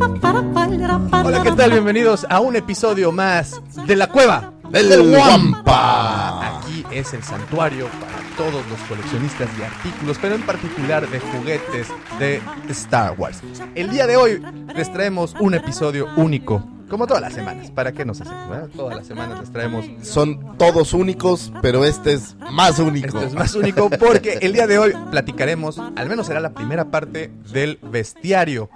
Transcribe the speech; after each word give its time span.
Hola, 0.00 1.42
¿qué 1.42 1.52
tal? 1.52 1.72
Bienvenidos 1.72 2.26
a 2.30 2.40
un 2.40 2.56
episodio 2.56 3.12
más 3.12 3.60
de 3.86 3.96
La 3.96 4.06
Cueva 4.06 4.54
del 4.70 5.10
Guampa. 5.10 6.56
Aquí 6.56 6.86
es 6.90 7.12
el 7.12 7.22
santuario 7.22 7.86
para 8.00 8.18
todos 8.38 8.66
los 8.70 8.80
coleccionistas 8.88 9.54
de 9.58 9.66
artículos, 9.66 10.16
pero 10.18 10.36
en 10.36 10.42
particular 10.42 11.06
de 11.06 11.20
juguetes 11.20 11.88
de 12.18 12.40
Star 12.70 13.14
Wars. 13.18 13.42
El 13.74 13.90
día 13.90 14.06
de 14.06 14.16
hoy 14.16 14.42
les 14.74 14.90
traemos 14.90 15.34
un 15.38 15.52
episodio 15.52 16.08
único 16.16 16.64
como 16.90 17.06
todas 17.06 17.22
las 17.22 17.32
semanas. 17.32 17.70
¿Para 17.70 17.92
qué 17.92 18.04
nos 18.04 18.20
hacemos? 18.20 18.50
verdad? 18.50 18.68
Todas 18.76 18.96
las 18.96 19.06
semanas 19.06 19.40
les 19.40 19.50
traemos. 19.50 19.86
Son 20.02 20.58
todos 20.58 20.92
únicos, 20.92 21.52
pero 21.62 21.84
este 21.84 22.14
es 22.14 22.36
más 22.50 22.78
único. 22.78 23.06
Este 23.06 23.28
es 23.28 23.34
más 23.34 23.54
único 23.54 23.88
porque 23.88 24.38
el 24.42 24.52
día 24.52 24.66
de 24.66 24.78
hoy 24.78 24.92
platicaremos, 25.10 25.78
al 25.78 26.08
menos 26.08 26.26
será 26.26 26.40
la 26.40 26.52
primera 26.52 26.90
parte 26.90 27.30
del 27.52 27.78
bestiario 27.80 28.68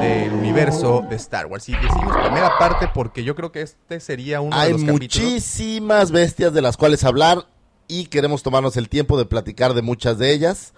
del 0.00 0.32
universo 0.32 1.04
de 1.10 1.16
Star 1.16 1.46
Wars. 1.46 1.68
Y 1.68 1.72
decimos 1.72 2.16
primera 2.16 2.56
parte 2.58 2.88
porque 2.94 3.24
yo 3.24 3.34
creo 3.34 3.52
que 3.52 3.62
este 3.62 4.00
sería 4.00 4.40
uno 4.40 4.58
de 4.58 4.70
los 4.70 4.80
capítulos. 4.80 5.00
muchísimas 5.00 6.10
bestias 6.12 6.54
de 6.54 6.62
las 6.62 6.76
cuales 6.76 7.04
hablar 7.04 7.46
y 7.88 8.06
queremos 8.06 8.42
tomarnos 8.42 8.76
el 8.76 8.88
tiempo 8.88 9.18
de 9.18 9.24
platicar 9.24 9.74
de 9.74 9.82
muchas 9.82 10.18
de 10.18 10.32
ellas. 10.32 10.74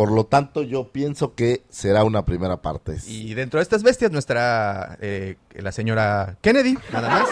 Por 0.00 0.12
lo 0.12 0.24
tanto, 0.24 0.62
yo 0.62 0.90
pienso 0.90 1.34
que 1.34 1.62
será 1.68 2.04
una 2.04 2.24
primera 2.24 2.62
parte. 2.62 2.96
Y 3.06 3.34
dentro 3.34 3.58
de 3.58 3.64
estas 3.64 3.82
bestias, 3.82 4.10
nuestra 4.10 4.96
eh, 5.02 5.36
la 5.52 5.72
señora 5.72 6.38
Kennedy, 6.40 6.78
nada 6.90 7.08
más. 7.10 7.28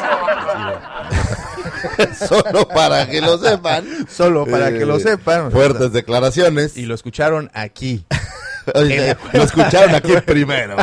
Solo 2.29 2.69
para 2.69 3.09
que 3.09 3.23
lo 3.23 3.39
sepan. 3.39 3.87
Solo 4.07 4.45
para 4.45 4.71
que 4.71 4.85
lo 4.85 4.99
Eh, 4.99 5.01
sepan. 5.01 5.51
Fuertes 5.51 5.93
declaraciones. 5.93 6.77
Y 6.77 6.85
lo 6.85 6.95
escucharon 6.95 7.51
aquí. 7.55 8.05
Oye, 8.75 9.17
lo 9.33 9.45
escucharon 9.45 9.95
aquí 9.95 10.13
primero. 10.27 10.77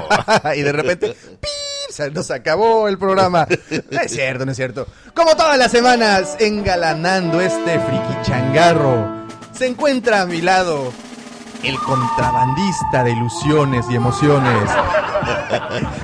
y 0.56 0.64
de 0.64 0.72
repente, 0.72 1.16
se 1.92 2.10
nos 2.10 2.32
acabó 2.32 2.88
el 2.88 2.98
programa. 2.98 3.48
No 3.92 4.02
es 4.02 4.12
cierto, 4.12 4.44
no 4.44 4.54
es 4.54 4.58
cierto. 4.58 4.88
Como 5.14 5.36
todas 5.36 5.60
las 5.60 5.70
semanas, 5.72 6.36
engalanando 6.40 7.42
este 7.42 7.80
friki 7.80 8.22
changarro, 8.24 9.28
se 9.52 9.68
encuentra 9.68 10.22
a 10.22 10.26
mi 10.26 10.42
lado 10.42 10.92
el 11.66 11.80
contrabandista 11.80 13.04
de 13.04 13.12
ilusiones 13.12 13.86
y 13.90 13.96
emociones. 13.96 14.70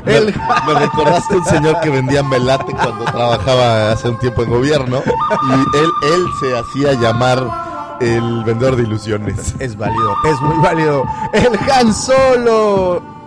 Me, 0.05 0.21
me 0.21 0.79
recordaste 0.79 1.37
un 1.37 1.45
señor 1.45 1.79
que 1.81 1.89
vendía 1.89 2.23
melate 2.23 2.73
cuando 2.73 3.05
trabajaba 3.05 3.91
hace 3.91 4.09
un 4.09 4.17
tiempo 4.17 4.43
en 4.43 4.49
gobierno 4.49 5.01
y 5.05 5.77
él, 5.77 5.89
él 6.13 6.25
se 6.39 6.57
hacía 6.57 6.93
llamar 6.93 7.97
el 7.99 8.43
vendedor 8.43 8.75
de 8.75 8.83
ilusiones. 8.83 9.55
Es 9.59 9.77
válido, 9.77 10.15
es 10.25 10.41
muy 10.41 10.57
válido. 10.57 11.05
El 11.33 11.59
Han 11.69 11.93
Solo. 11.93 13.20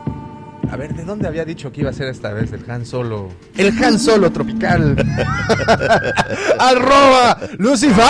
A 0.70 0.76
ver, 0.76 0.94
¿de 0.94 1.04
dónde 1.04 1.28
había 1.28 1.44
dicho 1.44 1.70
que 1.70 1.82
iba 1.82 1.90
a 1.90 1.92
ser 1.92 2.08
esta 2.08 2.32
vez 2.32 2.52
el 2.52 2.68
Han 2.70 2.86
Solo? 2.86 3.28
El 3.56 3.68
Han 3.82 3.98
Solo 3.98 4.30
tropical. 4.32 4.96
Arroba 6.58 7.38
Lucifavo. 7.58 8.08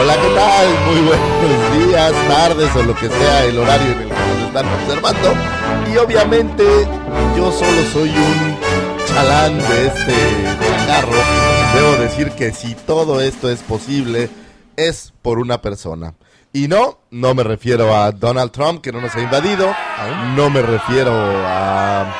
Hola, 0.00 0.14
¿qué 0.14 0.34
tal? 0.34 0.68
Muy 0.86 1.00
buenos 1.06 1.88
días, 1.88 2.12
tardes 2.28 2.76
o 2.76 2.82
lo 2.82 2.94
que 2.94 3.08
sea 3.08 3.44
el 3.44 3.58
horario 3.58 3.92
en 3.92 3.98
el 4.02 4.08
que 4.08 4.14
nos 4.14 4.46
están 4.46 4.66
observando. 4.66 5.34
Y 5.92 5.96
obviamente 5.96 6.64
yo 7.36 7.50
solo 7.52 7.82
soy 7.92 8.10
un 8.10 8.56
chalán 9.06 9.58
de 9.58 9.86
este 9.86 10.14
changarro. 10.60 11.12
Debo 11.74 12.02
decir 12.02 12.30
que 12.32 12.52
si 12.52 12.74
todo 12.74 13.20
esto 13.20 13.50
es 13.50 13.60
posible, 13.62 14.30
es 14.76 15.12
por 15.22 15.38
una 15.38 15.62
persona. 15.62 16.14
Y 16.52 16.68
no, 16.68 16.98
no 17.10 17.34
me 17.34 17.42
refiero 17.42 17.96
a 17.96 18.12
Donald 18.12 18.50
Trump, 18.52 18.82
que 18.82 18.92
no 18.92 19.00
nos 19.00 19.14
ha 19.14 19.20
invadido. 19.20 19.74
No 20.36 20.50
me 20.50 20.60
refiero 20.62 21.12
a 21.14 22.14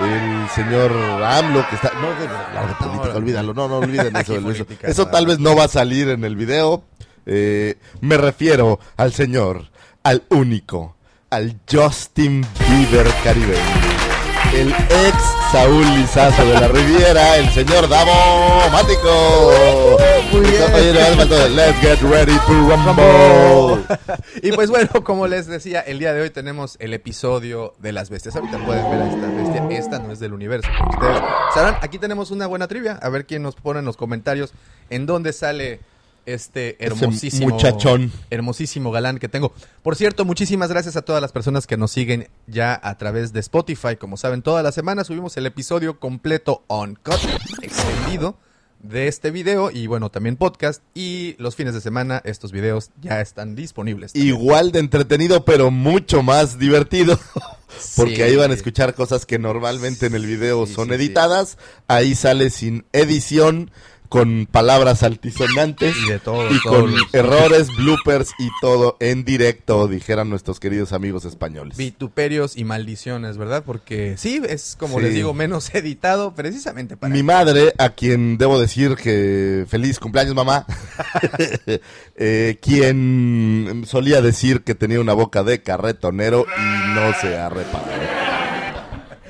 el 0.00 0.48
señor 0.50 0.92
AMLO, 0.92 1.66
que 1.68 1.76
está... 1.76 1.92
No 1.94 2.10
de 2.10 2.74
política, 2.78 3.16
olvídalo. 3.16 3.54
No, 3.54 3.68
no 3.68 3.78
olviden 3.78 4.14
eso. 4.16 4.34
Eso. 4.50 4.66
Eso 4.82 5.06
tal 5.06 5.26
vez 5.26 5.38
no 5.38 5.54
va 5.54 5.64
a 5.64 5.68
salir 5.68 6.08
en 6.08 6.24
el 6.24 6.36
video. 6.36 6.84
Eh, 7.26 7.76
me 8.00 8.16
refiero 8.16 8.80
al 8.96 9.12
señor, 9.12 9.66
al 10.02 10.24
único, 10.30 10.96
al 11.30 11.58
Justin 11.70 12.46
Bieber 12.68 13.06
caribeño. 13.22 13.89
El 14.52 14.68
ex 14.68 15.16
Saúl 15.52 15.84
Lizazo 15.96 16.44
de 16.44 16.54
la 16.54 16.68
Riviera, 16.68 17.36
el 17.36 17.48
señor 17.50 17.88
Davo 17.88 18.68
Mático. 18.72 19.52
Muy 20.32 20.40
bien. 20.40 21.56
Let's 21.56 21.80
get 21.80 22.00
ready 22.02 22.36
to 22.46 22.52
rumble. 22.52 23.84
y 24.42 24.50
pues 24.52 24.70
bueno, 24.70 25.04
como 25.04 25.28
les 25.28 25.46
decía, 25.46 25.80
el 25.80 26.00
día 26.00 26.12
de 26.12 26.22
hoy 26.22 26.30
tenemos 26.30 26.76
el 26.80 26.94
episodio 26.94 27.74
de 27.78 27.92
las 27.92 28.10
bestias. 28.10 28.34
Ahorita 28.34 28.58
pueden 28.64 28.90
ver 28.90 29.02
a 29.02 29.08
esta 29.08 29.26
bestia. 29.28 29.78
Esta 29.78 29.98
no 30.00 30.12
es 30.12 30.18
del 30.18 30.32
universo, 30.32 30.68
como 30.76 30.90
ustedes 30.90 31.20
sabrán. 31.54 31.76
Aquí 31.80 31.98
tenemos 31.98 32.32
una 32.32 32.46
buena 32.46 32.66
trivia. 32.66 32.98
A 33.02 33.08
ver 33.08 33.26
quién 33.26 33.42
nos 33.42 33.54
pone 33.54 33.78
en 33.78 33.84
los 33.84 33.96
comentarios 33.96 34.52
en 34.88 35.06
dónde 35.06 35.32
sale 35.32 35.80
este 36.26 36.76
hermosísimo 36.84 37.48
muchachón. 37.50 38.12
hermosísimo 38.30 38.90
galán 38.90 39.18
que 39.18 39.28
tengo. 39.28 39.52
Por 39.82 39.96
cierto, 39.96 40.24
muchísimas 40.24 40.70
gracias 40.70 40.96
a 40.96 41.02
todas 41.02 41.20
las 41.22 41.32
personas 41.32 41.66
que 41.66 41.76
nos 41.76 41.90
siguen 41.90 42.28
ya 42.46 42.78
a 42.82 42.96
través 42.98 43.32
de 43.32 43.40
Spotify. 43.40 43.96
Como 43.98 44.16
saben, 44.16 44.42
toda 44.42 44.62
la 44.62 44.72
semana 44.72 45.04
subimos 45.04 45.36
el 45.36 45.46
episodio 45.46 45.98
completo 45.98 46.64
on 46.68 46.94
cut, 47.02 47.18
extendido 47.62 48.36
de 48.82 49.08
este 49.08 49.30
video 49.30 49.70
y 49.70 49.86
bueno, 49.86 50.10
también 50.10 50.36
podcast 50.36 50.82
y 50.94 51.34
los 51.38 51.54
fines 51.54 51.74
de 51.74 51.82
semana 51.82 52.22
estos 52.24 52.50
videos 52.50 52.90
ya 53.02 53.20
están 53.20 53.54
disponibles. 53.54 54.12
también. 54.14 54.34
Igual 54.34 54.72
de 54.72 54.78
entretenido, 54.78 55.44
pero 55.44 55.70
mucho 55.70 56.22
más 56.22 56.58
divertido. 56.58 57.18
Porque 57.96 58.16
Sí. 58.16 58.22
ahí 58.22 58.36
van 58.36 58.50
a 58.50 58.54
escuchar 58.54 58.94
cosas 58.94 59.26
que 59.26 59.38
normalmente 59.38 60.06
en 60.06 60.14
el 60.14 60.26
video 60.26 60.66
son 60.66 60.88
sí. 60.88 60.94
editadas. 60.94 61.56
Ahí 61.88 62.14
sale 62.14 62.50
sin 62.50 62.84
edición, 62.92 63.70
con 64.10 64.46
palabras 64.50 65.02
altisonantes. 65.04 65.96
Y 65.96 66.10
de 66.10 66.18
todo, 66.18 66.50
y 66.54 66.58
con 66.60 66.90
los- 66.94 67.14
errores, 67.14 67.68
bloopers 67.78 68.32
y 68.38 68.48
todo 68.60 68.96
en 69.00 69.24
directo, 69.24 69.86
dijeran 69.88 70.28
nuestros 70.28 70.60
queridos 70.60 70.92
amigos 70.92 71.24
españoles. 71.24 71.78
Vituperios 71.78 72.56
y 72.56 72.64
maldiciones, 72.64 73.38
¿verdad? 73.38 73.62
Porque 73.64 74.16
sí, 74.18 74.42
es 74.46 74.76
como 74.78 74.98
Sí. 74.98 75.04
les 75.04 75.14
digo, 75.14 75.32
menos 75.32 75.70
editado 75.74 76.34
precisamente 76.34 76.96
para... 76.98 77.14
Mi 77.14 77.22
madre, 77.22 77.72
a 77.78 77.90
quien 77.90 78.36
debo 78.36 78.60
decir 78.60 78.96
que 78.96 79.64
feliz 79.68 79.98
cumpleaños 79.98 80.34
mamá, 80.34 80.66
eh, 82.16 82.58
quien 82.60 83.84
solía 83.86 84.20
decir 84.20 84.62
que 84.62 84.74
tenía 84.74 85.00
una 85.00 85.12
boca 85.14 85.42
de 85.44 85.62
carretonero 85.62 86.46
y 86.58 86.94
no 86.94 87.12
se 87.20 87.36
ha 87.38 87.48
reparado. 87.48 87.90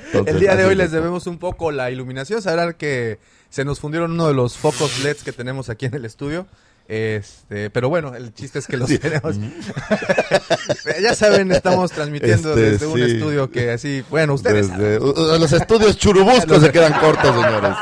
Entonces, 0.07 0.33
El 0.33 0.41
día 0.41 0.55
de 0.55 0.65
hoy 0.65 0.71
es 0.73 0.77
les 0.77 0.91
debemos 0.91 1.25
un 1.27 1.37
poco 1.37 1.71
la 1.71 1.89
iluminación. 1.89 2.41
Sabrán 2.41 2.73
que 2.73 3.19
se 3.51 3.63
nos 3.63 3.79
fundieron 3.79 4.11
uno 4.13 4.27
de 4.27 4.33
los 4.33 4.57
focos 4.57 5.03
LEDs 5.03 5.21
que 5.23 5.31
tenemos 5.31 5.69
aquí 5.69 5.85
en 5.85 5.93
el 5.93 6.05
estudio. 6.05 6.47
Este, 6.87 7.69
pero 7.69 7.87
bueno, 7.87 8.15
el 8.15 8.33
chiste 8.33 8.57
es 8.59 8.65
que 8.67 8.75
los 8.75 8.89
Sí. 8.89 8.97
tenemos. 8.97 9.35
ya 11.01 11.15
saben, 11.15 11.51
estamos 11.51 11.91
transmitiendo 11.91 12.49
Este, 12.49 12.71
desde 12.71 12.87
un 12.87 13.01
estudio 13.01 13.49
que 13.51 13.71
así, 13.71 14.03
bueno, 14.09 14.33
ustedes 14.33 14.69
Desde- 14.69 14.99
saben. 14.99 15.39
los 15.41 15.51
estudios 15.53 15.97
churubuscos 15.97 16.61
se 16.61 16.71
quedan 16.71 16.93
cortos, 16.99 17.33
señores. 17.33 17.75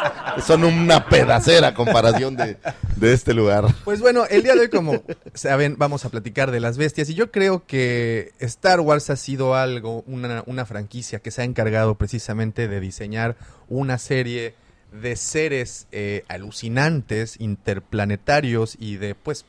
Son 0.46 0.64
una 0.64 1.08
pedacera 1.08 1.74
comparación 1.74 2.36
de, 2.36 2.58
de 2.98 3.14
este 3.14 3.34
lugar. 3.34 3.66
Pues 3.84 4.00
bueno, 4.00 4.26
el 4.30 4.44
día 4.44 4.54
de 4.54 4.62
hoy, 4.62 4.70
como 4.70 5.02
saben, 5.34 5.76
vamos 5.78 6.06
a 6.06 6.10
platicar 6.10 6.52
de 6.52 6.60
las 6.60 6.78
bestias. 6.78 7.10
Y 7.10 7.14
yo 7.16 7.32
creo 7.32 7.66
que 7.66 8.34
Star 8.40 8.80
Wars 8.80 9.10
ha 9.10 9.16
sido 9.16 9.56
algo, 9.56 10.04
una, 10.08 10.44
una 10.46 10.66
franquicia 10.66 11.20
que 11.20 11.32
se 11.32 11.42
ha 11.42 11.46
encargado 11.46 11.96
precisamente 11.96 12.68
de 12.68 12.80
diseñar 12.80 13.38
una 13.70 13.98
serie 13.98 14.54
de 14.92 15.16
seres 15.16 15.88
eh, 15.92 16.24
alucinantes, 16.28 17.36
interplanetarios 17.40 18.76
y 18.80 18.98
de, 18.98 19.16
pues, 19.16 19.46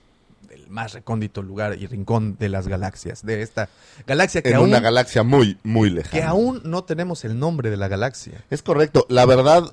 del 0.49 0.69
más 0.69 0.93
recóndito 0.93 1.43
lugar 1.43 1.76
y 1.81 1.87
rincón 1.87 2.37
de 2.38 2.49
las 2.49 2.67
galaxias, 2.69 3.25
de 3.25 3.43
esta 3.43 3.69
galaxia 4.06 4.43
que 4.43 4.50
En 4.50 4.56
aún, 4.56 4.69
una 4.70 4.81
galaxia 4.81 5.23
muy, 5.23 5.59
muy 5.62 5.91
lejana. 5.91 6.12
que 6.12 6.23
aún 6.26 6.61
no 6.64 6.85
tenemos 6.85 7.25
el 7.25 7.38
nombre 7.38 7.70
de 7.70 7.76
la 7.76 7.88
galaxia. 7.88 8.44
Es 8.50 8.62
correcto. 8.62 9.06
La 9.09 9.26
verdad, 9.26 9.73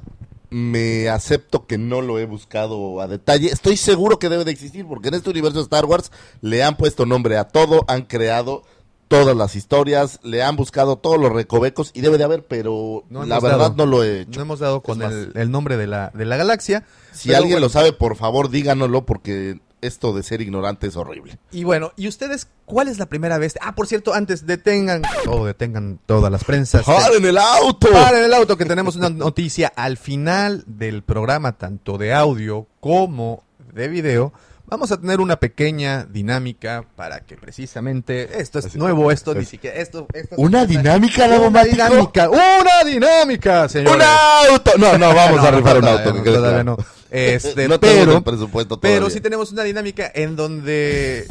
me 0.49 1.09
acepto 1.09 1.65
que 1.65 1.77
no 1.77 2.01
lo 2.01 2.19
he 2.19 2.25
buscado 2.25 3.01
a 3.01 3.07
detalle. 3.07 3.47
Estoy 3.47 3.75
seguro 3.75 4.19
que 4.19 4.29
debe 4.29 4.45
de 4.45 4.51
existir, 4.51 4.85
porque 4.85 5.09
en 5.09 5.15
este 5.15 5.29
universo 5.29 5.57
de 5.57 5.63
Star 5.63 5.85
Wars 5.85 6.11
le 6.41 6.63
han 6.63 6.77
puesto 6.77 7.05
nombre 7.05 7.37
a 7.37 7.45
todo, 7.45 7.83
han 7.87 8.03
creado 8.03 8.63
todas 9.07 9.35
las 9.35 9.55
historias, 9.55 10.19
le 10.23 10.43
han 10.43 10.55
buscado 10.55 10.97
todos 10.97 11.19
los 11.19 11.31
recovecos 11.31 11.91
y 11.93 12.01
debe 12.01 12.17
de 12.17 12.23
haber, 12.23 12.45
pero 12.45 13.03
No 13.09 13.25
la 13.25 13.39
verdad 13.39 13.57
dado. 13.59 13.75
no 13.77 13.85
lo 13.85 14.03
he 14.03 14.21
hecho. 14.21 14.39
No 14.39 14.41
hemos 14.41 14.59
dado 14.59 14.81
con 14.81 15.01
el, 15.01 15.31
el 15.35 15.51
nombre 15.51 15.77
de 15.77 15.87
la, 15.87 16.11
de 16.13 16.25
la 16.25 16.37
galaxia. 16.37 16.83
Si 17.13 17.33
alguien 17.33 17.53
bueno. 17.55 17.65
lo 17.67 17.69
sabe, 17.69 17.93
por 17.93 18.15
favor, 18.15 18.49
díganoslo, 18.49 19.05
porque 19.05 19.59
esto 19.79 20.11
de 20.11 20.23
ser 20.23 20.41
ignorante 20.41 20.87
es 20.87 20.95
horrible. 20.95 21.37
Y 21.51 21.63
bueno, 21.63 21.91
¿y 21.95 22.07
ustedes 22.07 22.47
cuál 22.65 22.87
es 22.87 22.97
la 22.97 23.05
primera 23.05 23.37
vez? 23.37 23.57
Ah, 23.61 23.75
por 23.75 23.85
cierto, 23.87 24.13
antes 24.13 24.45
detengan, 24.47 25.03
detengan 25.45 25.99
todas 26.05 26.31
las 26.31 26.43
prensas. 26.43 26.83
¡Paren 26.83 27.23
el 27.23 27.37
auto! 27.37 27.87
Paren 27.91 28.23
el 28.25 28.33
auto 28.33 28.57
que 28.57 28.65
tenemos 28.65 28.95
una 28.95 29.09
noticia 29.09 29.71
al 29.75 29.97
final 29.97 30.63
del 30.65 31.03
programa, 31.03 31.53
tanto 31.57 31.97
de 31.99 32.13
audio 32.13 32.65
como 32.79 33.43
de 33.73 33.87
video, 33.87 34.33
vamos 34.67 34.91
a 34.91 34.97
tener 34.99 35.19
una 35.21 35.37
pequeña 35.37 36.05
dinámica 36.05 36.83
para 36.95 37.21
que 37.21 37.35
precisamente 37.37 38.39
esto 38.41 38.59
es 38.59 38.65
Así- 38.65 38.77
nuevo, 38.77 39.11
esto 39.11 39.33
ni 39.33 39.41
es- 39.41 39.49
siquiera 39.49 39.77
esto, 39.77 40.07
esto 40.13 40.35
es 40.35 40.39
¿Una 40.39 40.65
dinámica, 40.65 41.25
una 41.25 41.49
Mático? 41.49 41.75
dinámica, 41.75 42.29
una 42.29 42.83
dinámica, 42.85 43.69
señores. 43.69 43.95
¡Un 43.95 44.51
auto! 44.51 44.71
No, 44.77 44.97
no, 44.97 45.13
vamos 45.15 45.41
No, 45.41 45.47
a 45.47 45.51
rifar 45.51 45.77
un 45.77 45.87
auto. 45.87 46.13
no, 46.13 46.23
que 46.23 46.31
todavía 46.31 46.63
no. 46.63 46.77
Este, 47.09 47.67
no 47.69 47.79
pero 47.79 48.21
presupuesto 48.21 48.79
Pero 48.79 48.95
todavía. 48.95 49.13
sí 49.13 49.21
tenemos 49.21 49.51
una 49.53 49.63
dinámica 49.63 50.11
en 50.13 50.35
donde 50.35 51.25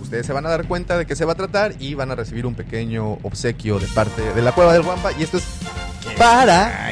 ustedes 0.00 0.26
se 0.26 0.32
van 0.32 0.44
a 0.46 0.50
dar 0.50 0.66
cuenta 0.66 0.98
de 0.98 1.06
qué 1.06 1.14
se 1.14 1.24
va 1.24 1.32
a 1.32 1.36
tratar 1.36 1.74
y 1.78 1.94
van 1.94 2.10
a 2.10 2.16
recibir 2.16 2.44
un 2.46 2.54
pequeño 2.56 3.12
obsequio 3.22 3.78
de 3.78 3.86
parte 3.88 4.20
de 4.34 4.42
la 4.42 4.52
Cueva 4.52 4.72
del 4.72 4.82
Guampa. 4.82 5.12
Y 5.18 5.22
esto 5.22 5.36
es 5.38 5.44
para, 6.18 6.90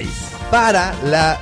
para 0.51 0.95
la 1.05 1.41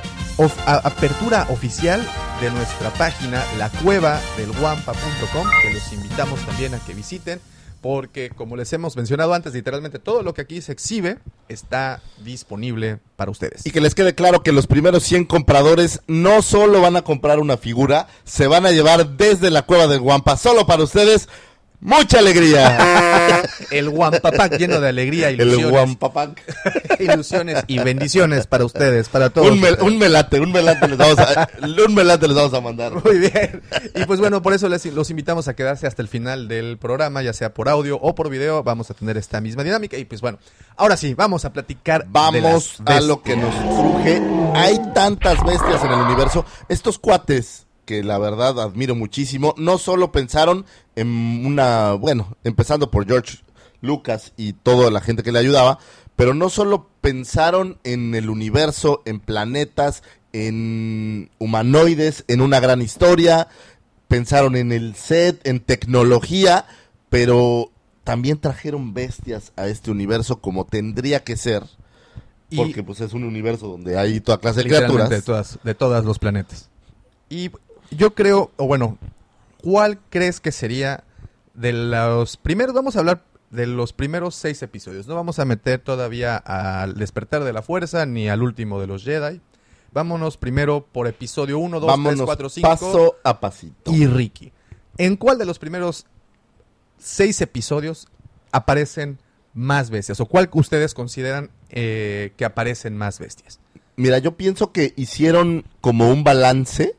apertura 0.65 1.47
oficial 1.49 2.05
de 2.41 2.51
nuestra 2.51 2.89
página, 2.91 3.43
lacuevadelguampa.com, 3.57 5.47
que 5.61 5.73
los 5.73 5.93
invitamos 5.93 6.39
también 6.45 6.73
a 6.73 6.79
que 6.79 6.93
visiten. 6.93 7.39
Porque, 7.81 8.29
como 8.29 8.57
les 8.57 8.73
hemos 8.73 8.97
mencionado 8.97 9.33
antes, 9.33 9.53
literalmente 9.53 9.99
todo 9.99 10.21
lo 10.21 10.33
que 10.33 10.41
aquí 10.41 10.61
se 10.61 10.73
exhibe 10.73 11.17
está 11.47 12.01
disponible 12.25 12.99
para 13.15 13.31
ustedes. 13.31 13.65
Y 13.65 13.71
que 13.71 13.79
les 13.79 13.95
quede 13.95 14.13
claro 14.15 14.43
que 14.43 14.51
los 14.51 14.67
primeros 14.67 15.03
100 15.03 15.23
compradores 15.23 16.01
no 16.05 16.41
solo 16.41 16.81
van 16.81 16.97
a 16.97 17.03
comprar 17.03 17.39
una 17.39 17.55
figura, 17.55 18.09
se 18.25 18.47
van 18.47 18.65
a 18.65 18.71
llevar 18.71 19.11
desde 19.15 19.49
la 19.49 19.61
cueva 19.61 19.87
del 19.87 20.01
Guampa 20.01 20.35
solo 20.35 20.67
para 20.67 20.83
ustedes 20.83 21.29
mucha 21.81 22.19
alegría. 22.19 23.43
El 23.71 23.89
Guampapac 23.89 24.57
lleno 24.57 24.79
de 24.79 24.89
alegría, 24.89 25.29
El 25.29 25.41
ilusiones, 25.41 25.71
Guampapac. 25.71 26.41
ilusiones 26.99 27.63
y 27.67 27.79
bendiciones 27.79 28.47
para 28.47 28.65
ustedes, 28.65 29.09
para 29.09 29.29
todos. 29.29 29.49
Un, 29.51 29.59
mel- 29.61 29.73
ustedes. 29.73 29.91
un 29.91 29.97
melate, 29.99 30.39
un 30.39 30.51
melate 30.51 30.87
les 30.87 30.97
vamos 30.97 31.19
a, 31.19 31.47
un 31.87 31.93
melate 31.93 32.27
les 32.27 32.35
vamos 32.35 32.53
a 32.53 32.61
mandar. 32.61 32.93
Muy 33.03 33.19
bien. 33.19 33.61
Y 33.95 34.05
pues 34.05 34.19
bueno, 34.19 34.41
por 34.41 34.53
eso 34.53 34.67
les, 34.69 34.85
los 34.87 35.09
invitamos 35.09 35.47
a 35.47 35.55
quedarse 35.55 35.87
hasta 35.87 36.01
el 36.01 36.07
final 36.07 36.47
del 36.47 36.77
programa, 36.77 37.21
ya 37.21 37.33
sea 37.33 37.53
por 37.53 37.69
audio 37.69 37.97
o 38.01 38.15
por 38.15 38.29
video. 38.29 38.63
Vamos 38.63 38.89
a 38.89 38.93
tener 38.93 39.17
esta 39.17 39.39
misma 39.41 39.63
dinámica. 39.63 39.97
Y 39.97 40.05
pues 40.05 40.21
bueno, 40.21 40.39
ahora 40.77 40.97
sí, 40.97 41.13
vamos 41.13 41.45
a 41.45 41.53
platicar. 41.53 42.05
Vamos 42.09 42.81
a 42.85 42.99
lo 43.01 43.21
que 43.21 43.35
nos 43.37 43.53
truje. 43.55 44.21
Hay 44.55 44.79
tantas 44.93 45.43
bestias 45.45 45.83
en 45.83 45.91
el 45.91 45.99
universo. 45.99 46.45
Estos 46.67 46.97
cuates, 46.99 47.67
que 47.89 48.03
la 48.03 48.19
verdad 48.19 48.61
admiro 48.61 48.93
muchísimo, 48.93 49.55
no 49.57 49.79
solo 49.79 50.11
pensaron 50.11 50.63
en 50.95 51.43
una, 51.43 51.93
bueno, 51.93 52.37
empezando 52.43 52.91
por 52.91 53.07
George 53.07 53.39
Lucas 53.81 54.31
y 54.37 54.53
toda 54.53 54.91
la 54.91 55.01
gente 55.01 55.23
que 55.23 55.31
le 55.31 55.39
ayudaba, 55.39 55.79
pero 56.15 56.35
no 56.35 56.51
solo 56.51 56.87
pensaron 57.01 57.79
en 57.83 58.13
el 58.13 58.29
universo, 58.29 59.01
en 59.05 59.19
planetas, 59.19 60.03
en 60.33 61.31
humanoides, 61.39 62.25
en 62.27 62.41
una 62.41 62.59
gran 62.59 62.83
historia, 62.83 63.47
pensaron 64.07 64.55
en 64.55 64.71
el 64.71 64.93
set, 64.93 65.41
en 65.47 65.59
tecnología, 65.59 66.67
pero 67.09 67.71
también 68.03 68.37
trajeron 68.37 68.93
bestias 68.93 69.51
a 69.55 69.65
este 69.65 69.89
universo 69.89 70.41
como 70.41 70.67
tendría 70.67 71.23
que 71.23 71.37
ser. 71.37 71.63
Y 72.51 72.57
Porque 72.57 72.83
pues 72.83 73.01
es 73.01 73.13
un 73.13 73.23
universo 73.23 73.67
donde 73.67 73.97
hay 73.97 74.19
toda 74.19 74.39
clase 74.39 74.61
de 74.61 74.69
criaturas. 74.69 75.09
de 75.09 75.23
todas, 75.23 75.57
de 75.63 75.73
todos 75.73 76.05
los 76.05 76.19
planetas. 76.19 76.69
Y 77.31 77.51
yo 77.91 78.13
creo, 78.13 78.51
o 78.57 78.67
bueno, 78.67 78.97
¿cuál 79.61 79.99
crees 80.09 80.39
que 80.39 80.51
sería 80.51 81.03
de 81.53 81.73
los 81.73 82.37
primeros? 82.37 82.73
Vamos 82.73 82.95
a 82.95 82.99
hablar 82.99 83.23
de 83.49 83.67
los 83.67 83.93
primeros 83.93 84.35
seis 84.35 84.61
episodios. 84.61 85.07
No 85.07 85.15
vamos 85.15 85.39
a 85.39 85.45
meter 85.45 85.79
todavía 85.79 86.37
al 86.37 86.95
despertar 86.95 87.43
de 87.43 87.53
la 87.53 87.61
fuerza 87.61 88.05
ni 88.05 88.29
al 88.29 88.43
último 88.43 88.79
de 88.79 88.87
los 88.87 89.03
Jedi. 89.03 89.41
Vámonos 89.91 90.37
primero 90.37 90.85
por 90.85 91.07
episodio 91.07 91.57
1, 91.57 91.79
2, 91.79 91.87
3, 91.87 91.97
Vámonos 91.97 92.25
4, 92.25 92.49
5 92.49 92.67
paso 92.69 93.15
a 93.23 93.39
pasito. 93.39 93.91
y 93.91 94.05
Ricky. 94.05 94.51
¿En 94.97 95.15
cuál 95.15 95.37
de 95.37 95.45
los 95.45 95.57
primeros 95.57 96.05
seis 96.99 97.41
episodios 97.41 98.07
aparecen 98.51 99.19
más 99.53 99.89
bestias? 99.89 100.19
¿O 100.19 100.25
cuál 100.27 100.49
ustedes 100.53 100.93
consideran 100.93 101.49
eh, 101.69 102.33
que 102.37 102.45
aparecen 102.45 102.95
más 102.97 103.17
bestias? 103.17 103.59
Mira, 103.95 104.19
yo 104.19 104.37
pienso 104.37 104.71
que 104.71 104.93
hicieron 104.95 105.65
como 105.81 106.09
un 106.11 106.23
balance. 106.23 106.95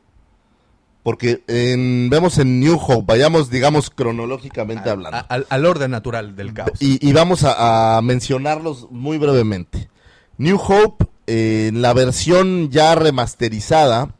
Porque 1.02 1.42
en- 1.48 2.08
vemos 2.10 2.36
en 2.38 2.60
New 2.60 2.76
Hope, 2.78 3.04
vayamos, 3.06 3.48
digamos, 3.50 3.88
cronológicamente 3.90 4.90
hablando. 4.90 5.16
A- 5.18 5.20
al, 5.20 5.46
al 5.48 5.64
orden 5.64 5.90
natural 5.92 6.36
del 6.36 6.52
caos. 6.52 6.72
Y, 6.80 7.06
y 7.06 7.12
vamos 7.12 7.42
a, 7.44 7.96
a 7.96 8.02
mencionarlos 8.02 8.86
muy 8.90 9.16
brevemente. 9.16 9.88
New 10.36 10.58
Hope, 10.58 11.06
eh, 11.26 11.68
en 11.68 11.80
la 11.82 11.92
versión 11.94 12.70
ya 12.70 12.94
remasterizada, 12.94 14.14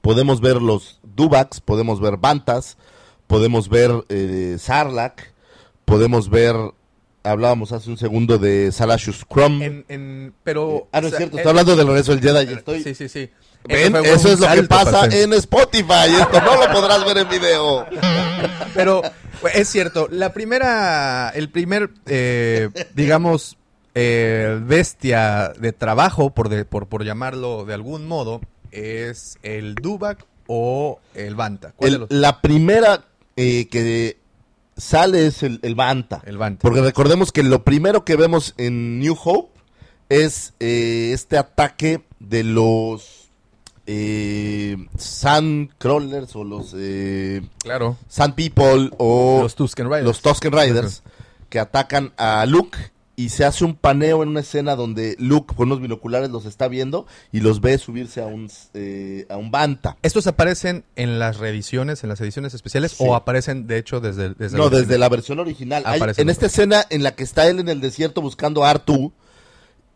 podemos 0.00 0.40
ver 0.40 0.62
los 0.62 1.00
Dubaks, 1.02 1.60
podemos 1.60 2.00
ver 2.00 2.16
Bantas, 2.16 2.76
podemos 3.26 3.68
ver 3.68 3.90
eh, 4.08 4.56
Sarlacc, 4.58 5.20
podemos 5.84 6.30
ver, 6.30 6.54
hablábamos 7.24 7.72
hace 7.72 7.90
un 7.90 7.96
segundo 7.98 8.38
de 8.38 8.70
Salashus 8.70 9.24
Crumb. 9.24 9.62
En- 9.62 9.84
en- 9.88 10.34
pero, 10.44 10.88
ah, 10.92 11.00
no 11.00 11.08
o 11.08 11.10
es 11.10 11.16
cierto, 11.16 11.36
en- 11.36 11.40
estoy 11.40 11.50
hablando 11.50 11.74
del 11.74 11.86
regreso 11.88 12.14
del 12.14 12.20
Jedi. 12.22 12.52
Estoy... 12.54 12.82
Sí, 12.84 12.94
sí, 12.94 13.08
sí. 13.08 13.30
Ven, 13.64 13.94
eso 13.96 14.32
es 14.32 14.40
lo 14.40 14.48
que 14.48 14.62
pasa 14.64 15.06
en 15.06 15.32
Spotify. 15.34 16.14
Esto 16.20 16.40
no 16.40 16.56
lo 16.66 16.72
podrás 16.72 17.04
ver 17.04 17.18
en 17.18 17.28
video. 17.28 17.86
Pero 18.74 19.02
es 19.52 19.68
cierto, 19.68 20.08
la 20.10 20.32
primera, 20.32 21.30
el 21.34 21.50
primer, 21.50 21.90
eh, 22.06 22.70
digamos, 22.94 23.56
eh, 23.94 24.58
bestia 24.62 25.52
de 25.58 25.72
trabajo, 25.72 26.30
por, 26.30 26.48
de- 26.48 26.64
por, 26.64 26.86
por 26.88 27.04
llamarlo 27.04 27.64
de 27.64 27.74
algún 27.74 28.06
modo, 28.06 28.40
es 28.70 29.38
el 29.42 29.74
Dubak 29.74 30.24
o 30.46 31.00
el 31.14 31.34
Banta. 31.34 31.72
¿Cuál 31.76 31.90
de 31.90 31.94
El- 31.96 32.00
los- 32.02 32.10
la 32.10 32.40
primera 32.40 33.04
eh, 33.36 33.68
que 33.68 34.18
sale 34.76 35.26
es 35.26 35.42
el, 35.42 35.58
el 35.62 35.74
Banta. 35.74 36.22
El 36.24 36.38
Banta. 36.38 36.60
Porque 36.62 36.80
recordemos 36.80 37.32
que 37.32 37.42
lo 37.42 37.64
primero 37.64 38.04
que 38.04 38.16
vemos 38.16 38.54
en 38.56 38.98
New 39.00 39.16
Hope 39.22 39.58
es 40.08 40.54
eh, 40.60 41.10
este 41.12 41.36
ataque 41.36 42.00
de 42.20 42.44
los 42.44 43.17
eh, 43.90 44.76
Sandcrawlers 44.98 46.36
o 46.36 46.44
los 46.44 46.74
eh, 46.76 47.40
Claro. 47.62 47.96
Sand 48.08 48.34
People 48.34 48.90
o 48.98 49.40
Los 49.42 49.54
Tusken 49.54 49.86
Riders. 49.86 50.04
los 50.04 50.20
Tusken 50.20 50.52
Riders 50.52 51.02
que 51.48 51.58
atacan 51.58 52.12
a 52.18 52.44
Luke 52.46 52.76
y 53.16 53.30
se 53.30 53.44
hace 53.46 53.64
un 53.64 53.74
paneo 53.74 54.22
en 54.22 54.28
una 54.28 54.40
escena 54.40 54.76
donde 54.76 55.16
Luke 55.18 55.54
con 55.56 55.68
unos 55.68 55.80
binoculares 55.80 56.28
los 56.30 56.44
está 56.44 56.68
viendo 56.68 57.06
y 57.32 57.40
los 57.40 57.60
ve 57.62 57.78
subirse 57.78 58.20
a 58.20 58.26
un, 58.26 58.48
eh, 58.74 59.26
a 59.30 59.36
un 59.38 59.50
Banta. 59.50 59.96
¿Estos 60.02 60.26
aparecen 60.26 60.84
en 60.94 61.18
las 61.18 61.38
reediciones, 61.38 62.04
en 62.04 62.10
las 62.10 62.20
ediciones 62.20 62.52
especiales, 62.54 62.92
Sí. 62.92 63.04
o 63.06 63.14
aparecen 63.16 63.66
de 63.66 63.78
hecho 63.78 64.00
desde, 64.00 64.34
desde 64.34 64.56
No, 64.58 64.64
el 64.64 64.70
desde 64.70 64.82
original? 64.82 65.00
la 65.00 65.08
versión 65.08 65.38
original. 65.40 65.82
Hay- 65.86 66.00
en 66.16 66.28
esta 66.28 66.46
escena 66.46 66.84
en 66.90 67.02
la 67.02 67.16
que 67.16 67.24
está 67.24 67.48
él 67.48 67.58
en 67.58 67.68
el 67.70 67.80
desierto 67.80 68.20
buscando 68.20 68.64
a 68.64 68.70
Artu 68.70 69.12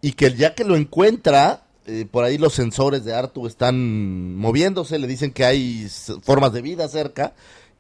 y 0.01 0.13
que 0.15 0.33
ya 0.35 0.55
que 0.57 0.65
lo 0.65 0.75
encuentra, 0.75 1.63
eh, 1.87 2.07
por 2.11 2.25
ahí 2.25 2.39
los 2.39 2.53
sensores 2.55 3.05
de 3.05 3.15
Artu 3.15 3.47
están 3.47 4.37
moviéndose, 4.37 4.99
le 4.99 5.07
dicen 5.07 5.33
que 5.33 5.45
hay 5.45 5.89
formas 6.23 6.53
de 6.53 6.63
vida 6.63 6.87
cerca 6.89 7.33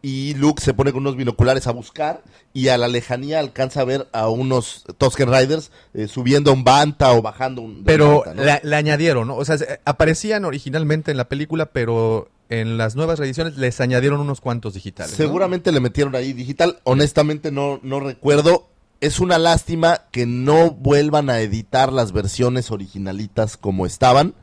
y 0.04 0.34
Luke 0.34 0.60
se 0.60 0.74
pone 0.74 0.90
con 0.92 1.02
unos 1.02 1.16
binoculares 1.16 1.68
a 1.68 1.70
buscar 1.72 2.22
y 2.52 2.68
a 2.68 2.76
la 2.78 2.88
lejanía 2.88 3.38
alcanza 3.38 3.82
a 3.82 3.84
ver 3.84 4.08
a 4.12 4.28
unos 4.28 4.84
Tusken 4.98 5.32
Riders 5.32 5.70
eh, 5.94 6.08
subiendo 6.08 6.52
un 6.52 6.64
Banta 6.64 7.12
o 7.12 7.22
bajando 7.22 7.62
un 7.62 7.84
Pero 7.84 8.16
Banta, 8.24 8.34
¿no? 8.34 8.42
la- 8.44 8.60
le 8.64 8.76
añadieron, 8.76 9.28
¿no? 9.28 9.36
O 9.36 9.44
sea, 9.44 9.58
se- 9.58 9.78
aparecían 9.84 10.44
originalmente 10.44 11.12
en 11.12 11.16
la 11.18 11.28
película, 11.28 11.66
pero 11.66 12.28
en 12.48 12.76
las 12.78 12.96
nuevas 12.96 13.18
reediciones 13.20 13.56
les 13.56 13.80
añadieron 13.80 14.20
unos 14.20 14.40
cuantos 14.40 14.74
digitales. 14.74 15.12
¿no? 15.12 15.16
Seguramente 15.16 15.70
le 15.72 15.78
metieron 15.80 16.14
ahí 16.16 16.32
digital. 16.32 16.80
Honestamente 16.82 17.50
no, 17.52 17.78
no 17.84 18.00
recuerdo. 18.00 18.66
Es 19.02 19.18
una 19.20 19.36
lástima 19.36 20.02
que 20.12 20.26
no 20.26 20.70
vuelvan 20.70 21.28
a 21.28 21.40
editar 21.40 21.92
las 21.92 22.12
versiones 22.12 22.70
originalitas 22.70 23.56
como 23.56 23.84
estaban. 23.84 24.34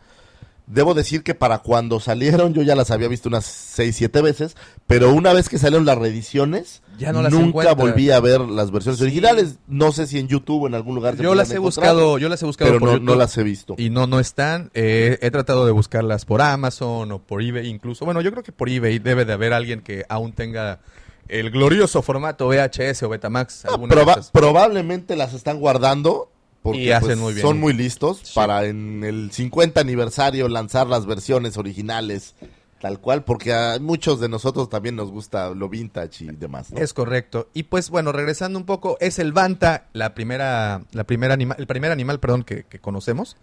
Debo 0.67 0.93
decir 0.93 1.23
que 1.23 1.33
para 1.33 1.59
cuando 1.59 1.99
salieron 1.99 2.53
yo 2.53 2.61
ya 2.61 2.75
las 2.75 2.91
había 2.91 3.07
visto 3.07 3.27
unas 3.29 3.45
6, 3.45 3.95
7 3.95 4.21
veces, 4.21 4.55
pero 4.85 5.11
una 5.13 5.33
vez 5.33 5.49
que 5.49 5.57
salieron 5.57 5.85
las 5.85 5.97
reediciones, 5.97 6.83
Ya 6.99 7.11
no 7.13 7.21
las 7.23 7.31
nunca 7.31 7.73
volví 7.73 8.11
a 8.11 8.19
ver 8.19 8.41
las 8.41 8.69
versiones 8.69 8.99
Sí. 8.99 9.05
originales. 9.05 9.55
No 9.67 9.93
sé 9.93 10.05
si 10.05 10.19
en 10.19 10.27
YouTube 10.27 10.63
o 10.63 10.67
en 10.67 10.75
algún 10.75 10.93
lugar. 10.93 11.15
Yo 11.15 11.33
las 11.33 11.49
he 11.51 11.57
buscado, 11.57 12.17
yo 12.19 12.27
las 12.29 12.43
he 12.43 12.45
buscado 12.45 12.69
pero 12.69 12.79
por 12.81 12.89
no, 12.89 12.93
YouTube 12.95 13.05
no 13.07 13.15
las 13.15 13.35
he 13.37 13.43
visto. 13.43 13.75
y 13.79 13.89
no 13.89 14.05
no 14.07 14.19
están. 14.19 14.69
Eh, 14.73 15.17
he 15.21 15.31
tratado 15.31 15.65
de 15.65 15.71
buscarlas 15.71 16.25
por 16.25 16.41
Amazon 16.41 17.11
o 17.13 17.19
por 17.19 17.41
eBay 17.41 17.65
incluso. 17.67 18.03
Bueno, 18.05 18.19
yo 18.21 18.29
creo 18.31 18.43
que 18.43 18.51
por 18.51 18.69
eBay 18.69 18.99
debe 18.99 19.23
de 19.23 19.31
haber 19.33 19.53
alguien 19.53 19.79
que 19.81 20.03
aún 20.09 20.33
tenga 20.33 20.81
el 21.29 21.51
glorioso 21.51 22.01
formato 22.01 22.47
VHS 22.47 23.03
o 23.03 23.09
Betamax. 23.09 23.65
Ah, 23.65 23.77
proba- 23.77 24.29
probablemente 24.31 25.15
las 25.15 25.33
están 25.33 25.59
guardando 25.59 26.31
porque 26.61 26.79
Y 26.79 26.91
hacen 26.91 27.07
pues, 27.07 27.17
muy 27.19 27.33
bien. 27.33 27.45
son 27.45 27.59
muy 27.59 27.73
listos 27.73 28.19
Sí. 28.23 28.31
para 28.35 28.65
en 28.65 29.03
el 29.03 29.31
50 29.31 29.79
aniversario 29.79 30.47
lanzar 30.49 30.87
las 30.87 31.05
versiones 31.05 31.57
originales 31.57 32.35
tal 32.81 32.99
cual 33.01 33.25
porque 33.25 33.53
a 33.53 33.77
muchos 33.81 34.21
de 34.21 34.29
nosotros 34.29 34.69
también 34.69 34.95
nos 34.95 35.11
gusta 35.11 35.49
lo 35.49 35.67
vintage 35.67 36.23
y 36.23 36.27
demás. 36.27 36.71
¿no? 36.71 36.79
Es 36.79 36.93
correcto. 36.93 37.49
Y 37.53 37.63
pues 37.63 37.89
bueno, 37.89 38.11
regresando 38.13 38.57
un 38.57 38.65
poco, 38.65 38.95
es 39.01 39.19
el 39.19 39.33
Banta, 39.33 39.87
la 39.93 40.13
primera, 40.13 40.83
la 40.93 41.03
primera 41.03 41.33
anima- 41.35 41.55
el 41.57 41.67
primer 41.67 41.91
animal, 41.91 42.19
perdón, 42.21 42.43
que, 42.43 42.63
que 42.63 42.79
conocemos. 42.79 43.35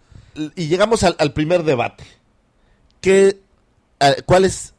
Y 0.55 0.67
llegamos 0.67 1.03
al, 1.03 1.15
al 1.19 1.33
primer 1.33 1.63
debate. 1.63 2.03
¿Qué, 2.99 3.39
eh, 3.99 4.15
¿Cuál 4.25 4.45
es, 4.45 4.73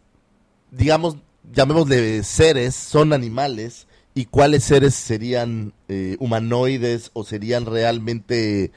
digamos, 0.73 1.17
llamémosle 1.53 2.23
seres, 2.23 2.75
son 2.75 3.13
animales 3.13 3.87
y 4.15 4.25
cuáles 4.27 4.65
seres 4.65 4.95
serían 4.95 5.73
eh, 5.89 6.17
humanoides 6.21 7.11
o 7.13 7.25
serían 7.25 7.67
realmente 7.67 8.73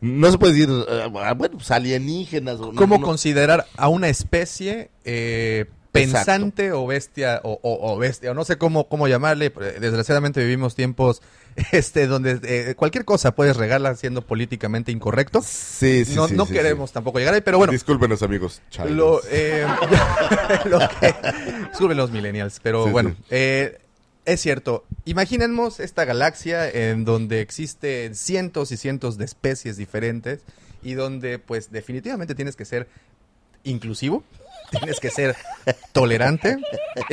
no 0.00 0.30
se 0.32 0.38
puede 0.38 0.54
decir, 0.54 0.70
eh, 0.88 1.08
bueno, 1.10 1.36
pues 1.58 1.70
alienígenas. 1.70 2.58
O, 2.58 2.72
¿Cómo 2.72 2.96
no- 2.98 3.04
considerar 3.06 3.66
a 3.76 3.88
una 3.88 4.08
especie 4.08 4.90
eh, 5.04 5.66
pensante 5.92 6.72
o 6.72 6.86
bestia 6.86 7.40
o, 7.42 7.58
o- 7.62 7.92
o 7.92 7.98
bestia 7.98 8.30
o 8.30 8.34
no 8.34 8.44
sé 8.44 8.58
cómo 8.58 8.88
cómo 8.88 9.08
llamarle? 9.08 9.46
eh, 9.60 9.78
Desgraciadamente 9.80 10.40
vivimos 10.40 10.74
tiempos 10.74 11.22
este 11.72 12.06
donde 12.06 12.38
eh, 12.44 12.74
cualquier 12.76 13.04
cosa 13.04 13.34
puedes 13.34 13.56
regarla 13.56 13.94
siendo 13.96 14.22
políticamente 14.22 14.92
incorrecto. 14.92 15.42
Sí, 15.42 16.04
sí, 16.04 16.14
no 16.14 16.28
sí, 16.28 16.34
no 16.34 16.46
sí, 16.46 16.52
queremos 16.52 16.92
tampoco 16.92 17.18
llegar 17.18 17.34
ahí, 17.34 17.40
pero 17.40 17.58
bueno. 17.58 17.72
Discúlpenos, 17.72 18.22
amigos. 18.22 18.62
Lo, 18.88 19.20
eh, 19.30 19.66
lo 20.66 20.78
que, 21.00 21.14
disculpen 21.70 21.96
los 21.96 22.10
millennials, 22.10 22.60
pero 22.62 22.88
bueno, 22.88 23.16
eh, 23.30 23.78
es 24.24 24.40
cierto. 24.40 24.84
Imaginemos 25.06 25.80
esta 25.80 26.04
galaxia 26.04 26.68
en 26.70 27.04
donde 27.04 27.40
existen 27.40 28.14
cientos 28.14 28.70
y 28.70 28.76
cientos 28.76 29.18
de 29.18 29.24
especies 29.24 29.76
diferentes 29.76 30.40
y 30.82 30.92
donde, 30.94 31.38
pues, 31.38 31.72
definitivamente 31.72 32.34
tienes 32.34 32.54
que 32.54 32.64
ser 32.64 32.86
inclusivo, 33.64 34.22
tienes 34.70 35.00
que 35.00 35.10
ser 35.10 35.36
tolerante, 35.92 36.56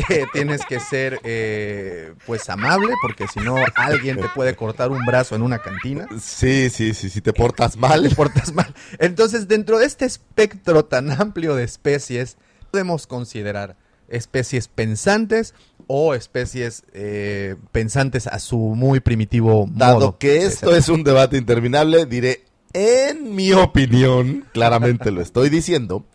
eh, 0.10 0.26
tienes 0.34 0.66
que 0.66 0.80
ser, 0.80 1.20
eh, 1.24 2.14
pues, 2.26 2.50
amable, 2.50 2.94
porque 3.02 3.28
si 3.28 3.40
no, 3.40 3.56
alguien 3.76 4.18
te 4.18 4.30
puede 4.30 4.56
cortar 4.56 4.92
un 4.92 5.06
brazo 5.06 5.36
en 5.36 5.42
una 5.42 5.60
cantina 5.60 6.08
Sí, 6.20 6.70
sí, 6.70 6.94
sí, 6.94 7.10
si 7.10 7.22
te 7.22 7.34
portas 7.34 7.78
mal. 7.78 8.08
te 8.10 8.16
portas 8.16 8.54
mal. 8.54 8.74
Entonces, 9.00 9.48
dentro 9.48 9.80
de 9.80 9.86
este 9.86 10.06
espectro 10.06 10.86
tan 10.86 11.12
amplio 11.12 11.56
de 11.56 11.64
especies, 11.64 12.38
podemos 12.72 13.08
considerar 13.08 13.76
especies 14.10 14.68
pensantes 14.70 15.54
o 15.88 16.14
especies 16.14 16.84
eh, 16.94 17.56
pensantes 17.72 18.28
a 18.28 18.40
su 18.40 18.58
muy 18.58 19.00
primitivo 19.02 19.68
Dado 19.70 19.94
modo. 19.96 20.18
que 20.18 20.46
esto 20.46 20.74
es 20.76 20.88
un 20.90 21.04
debate 21.04 21.38
interminable, 21.38 22.06
diré, 22.06 22.46
en 22.74 23.36
mi 23.36 23.52
opinión, 23.54 24.46
claramente 24.54 25.12
lo 25.12 25.22
estoy 25.22 25.50
diciendo, 25.50 26.06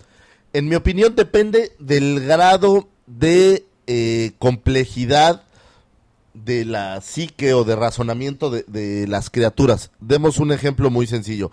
en 0.52 0.68
mi 0.68 0.74
opinión 0.76 1.14
depende 1.14 1.72
del 1.78 2.20
grado 2.20 2.88
de 3.06 3.64
eh, 3.86 4.32
complejidad 4.38 5.42
de 6.34 6.64
la 6.64 7.00
psique 7.00 7.52
o 7.54 7.64
de 7.64 7.76
razonamiento 7.76 8.50
de, 8.50 8.64
de 8.66 9.06
las 9.06 9.28
criaturas. 9.30 9.90
Demos 10.00 10.38
un 10.38 10.52
ejemplo 10.52 10.90
muy 10.90 11.06
sencillo. 11.06 11.50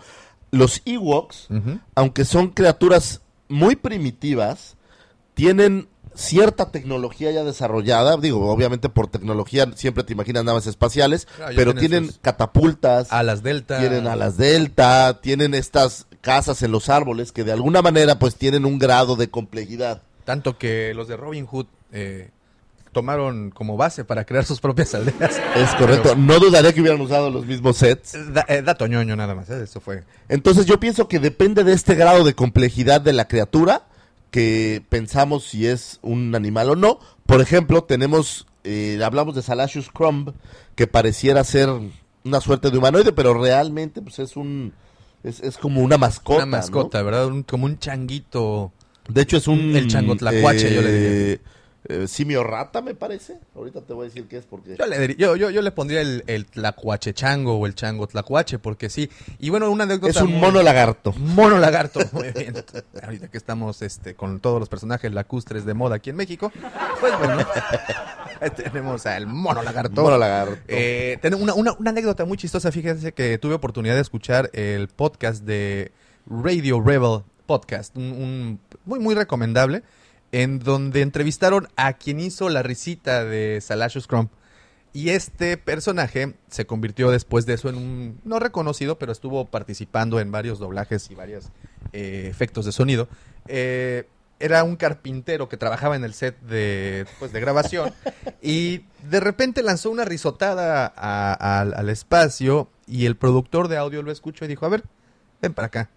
Los 0.50 0.82
Ewoks, 0.84 1.48
aunque 1.94 2.24
son 2.24 2.48
criaturas 2.48 3.20
muy 3.48 3.76
primitivas, 3.76 4.76
tienen 5.34 5.88
cierta 6.14 6.72
tecnología 6.72 7.30
ya 7.30 7.44
desarrollada. 7.44 8.16
Digo, 8.16 8.50
obviamente 8.50 8.88
por 8.88 9.06
tecnología 9.06 9.70
siempre 9.76 10.02
te 10.02 10.12
imaginas 10.12 10.44
naves 10.44 10.66
espaciales, 10.66 11.28
Ah, 11.40 11.50
pero 11.54 11.72
tienen 11.74 12.10
catapultas, 12.20 13.12
Alas 13.12 13.42
delta. 13.44 13.78
tienen 13.78 14.06
alas 14.08 14.36
delta, 14.36 15.20
tienen 15.20 15.54
estas 15.54 16.06
casas 16.20 16.62
en 16.62 16.72
los 16.72 16.88
árboles 16.88 17.32
que 17.32 17.44
de 17.44 17.52
alguna 17.52 17.82
manera 17.82 18.18
pues 18.18 18.36
tienen 18.36 18.64
un 18.64 18.78
grado 18.78 19.16
de 19.16 19.30
complejidad. 19.30 20.02
Tanto 20.24 20.58
que 20.58 20.92
los 20.94 21.08
de 21.08 21.16
Robin 21.16 21.46
Hood 21.46 21.66
eh, 21.92 22.30
tomaron 22.92 23.50
como 23.50 23.76
base 23.76 24.04
para 24.04 24.24
crear 24.24 24.44
sus 24.44 24.60
propias 24.60 24.94
aldeas. 24.94 25.40
Es 25.56 25.74
correcto. 25.74 26.14
No 26.16 26.38
dudaré 26.38 26.74
que 26.74 26.80
hubieran 26.80 27.00
usado 27.00 27.30
los 27.30 27.46
mismos 27.46 27.76
sets. 27.76 28.16
Da, 28.32 28.44
eh, 28.48 28.62
dato 28.62 28.86
ñoño 28.86 29.16
nada 29.16 29.34
más, 29.34 29.48
eh, 29.50 29.62
eso 29.62 29.80
fue. 29.80 30.04
Entonces 30.28 30.66
yo 30.66 30.80
pienso 30.80 31.08
que 31.08 31.18
depende 31.18 31.64
de 31.64 31.72
este 31.72 31.94
grado 31.94 32.24
de 32.24 32.34
complejidad 32.34 33.00
de 33.00 33.12
la 33.12 33.28
criatura 33.28 33.86
que 34.30 34.82
pensamos 34.88 35.44
si 35.44 35.66
es 35.66 35.98
un 36.02 36.34
animal 36.34 36.70
o 36.70 36.76
no. 36.76 36.98
Por 37.26 37.40
ejemplo, 37.40 37.84
tenemos, 37.84 38.46
eh, 38.64 39.00
hablamos 39.04 39.34
de 39.34 39.42
Salacious 39.42 39.90
Crumb, 39.90 40.32
que 40.74 40.86
pareciera 40.86 41.44
ser 41.44 41.68
una 42.24 42.40
suerte 42.40 42.70
de 42.70 42.78
humanoide, 42.78 43.12
pero 43.12 43.34
realmente 43.34 44.02
pues 44.02 44.18
es 44.18 44.36
un, 44.36 44.72
es, 45.22 45.40
es 45.40 45.56
como 45.58 45.80
una 45.82 45.98
mascota. 45.98 46.38
Una 46.44 46.46
mascota, 46.58 47.02
¿verdad? 47.02 47.26
Un- 47.26 47.42
como 47.42 47.66
un 47.66 47.78
changuito. 47.78 48.72
¿no? 49.08 49.14
De 49.14 49.22
hecho 49.22 49.36
es 49.36 49.48
un... 49.48 49.74
El 49.76 49.88
changotlacuache, 49.88 50.74
yo 50.74 50.82
le 50.82 50.92
diría. 50.92 51.38
eh, 51.88 52.06
simio 52.06 52.44
rata, 52.44 52.80
me 52.82 52.94
parece. 52.94 53.38
Ahorita 53.56 53.80
te 53.80 53.92
voy 53.92 54.04
a 54.04 54.08
decir 54.08 54.26
qué 54.28 54.36
es 54.36 54.44
porque... 54.44 54.76
Yo 54.78 54.86
le, 54.86 55.16
yo, 55.16 55.34
yo, 55.36 55.50
yo 55.50 55.62
le 55.62 55.70
pondría 55.72 56.00
el, 56.02 56.22
el 56.26 56.46
tlacuache 56.46 57.12
chango 57.14 57.54
o 57.58 57.66
el 57.66 57.74
chango 57.74 58.06
tlacuache, 58.06 58.58
porque 58.58 58.88
sí. 58.90 59.10
Y 59.40 59.50
bueno, 59.50 59.70
una 59.70 59.84
anécdota. 59.84 60.10
Es 60.10 60.20
un 60.22 60.30
muy- 60.32 60.40
mono 60.40 60.62
lagarto. 60.62 61.12
Mono 61.14 61.58
lagarto. 61.58 62.00
Muy 62.12 62.30
bien. 62.32 62.54
Ahorita 63.02 63.28
que 63.28 63.38
estamos 63.38 63.82
este, 63.82 64.14
con 64.14 64.40
todos 64.40 64.60
los 64.60 64.68
personajes 64.68 65.12
lacustres 65.12 65.64
de 65.64 65.74
moda 65.74 65.96
aquí 65.96 66.10
en 66.10 66.16
México, 66.16 66.52
pues 67.00 67.18
bueno, 67.18 67.44
tenemos 68.56 69.06
al 69.06 69.26
mono 69.26 69.62
lagarto. 69.62 70.02
Mono 70.02 70.18
lagarto. 70.18 70.58
Eh, 70.68 71.18
tengo 71.20 71.36
una, 71.38 71.54
una- 71.54 71.72
una 71.72 71.90
anécdota 71.90 72.24
muy 72.24 72.36
chistosa. 72.38 72.72
Fíjense 72.72 73.12
que 73.12 73.38
tuve 73.38 73.54
oportunidad 73.54 73.94
de 73.94 74.00
escuchar 74.00 74.50
el 74.52 74.88
podcast 74.88 75.44
de 75.44 75.92
Radio 76.26 76.80
Rebel 76.80 77.22
Podcast, 77.46 77.96
un, 77.96 78.04
un- 78.04 78.60
muy, 78.84 78.98
muy 79.00 79.14
recomendable, 79.14 79.82
en 80.32 80.58
donde 80.60 81.02
entrevistaron 81.02 81.68
a 81.76 81.94
quien 81.94 82.20
hizo 82.20 82.48
la 82.48 82.62
risita 82.62 83.24
de 83.24 83.60
Salacious 83.60 84.06
Crump. 84.06 84.30
Y 84.92 85.10
este 85.10 85.56
personaje 85.56 86.34
se 86.48 86.66
convirtió 86.66 87.12
después 87.12 87.46
de 87.46 87.54
eso 87.54 87.68
en 87.68 87.76
un, 87.76 88.20
no 88.24 88.40
reconocido, 88.40 88.98
pero 88.98 89.12
estuvo 89.12 89.44
participando 89.48 90.18
en 90.18 90.32
varios 90.32 90.58
doblajes 90.58 91.08
y 91.12 91.14
varios 91.14 91.50
eh, 91.92 92.26
efectos 92.28 92.64
de 92.66 92.72
sonido. 92.72 93.08
Eh, 93.46 94.08
era 94.40 94.64
un 94.64 94.76
carpintero 94.76 95.48
que 95.48 95.56
trabajaba 95.56 95.94
en 95.96 96.02
el 96.04 96.14
set 96.14 96.40
de, 96.40 97.06
pues, 97.18 97.32
de 97.32 97.40
grabación 97.40 97.92
y 98.42 98.86
de 99.08 99.20
repente 99.20 99.62
lanzó 99.62 99.90
una 99.90 100.04
risotada 100.04 100.92
a- 100.96 101.60
al- 101.60 101.88
espacio 101.90 102.68
y 102.86 103.06
el 103.06 103.16
productor 103.16 103.68
de 103.68 103.76
audio 103.76 104.02
lo 104.02 104.10
escuchó 104.10 104.44
y 104.44 104.48
dijo, 104.48 104.66
a 104.66 104.70
ver, 104.70 104.82
ven 105.42 105.52
para 105.54 105.66
acá. 105.66 105.90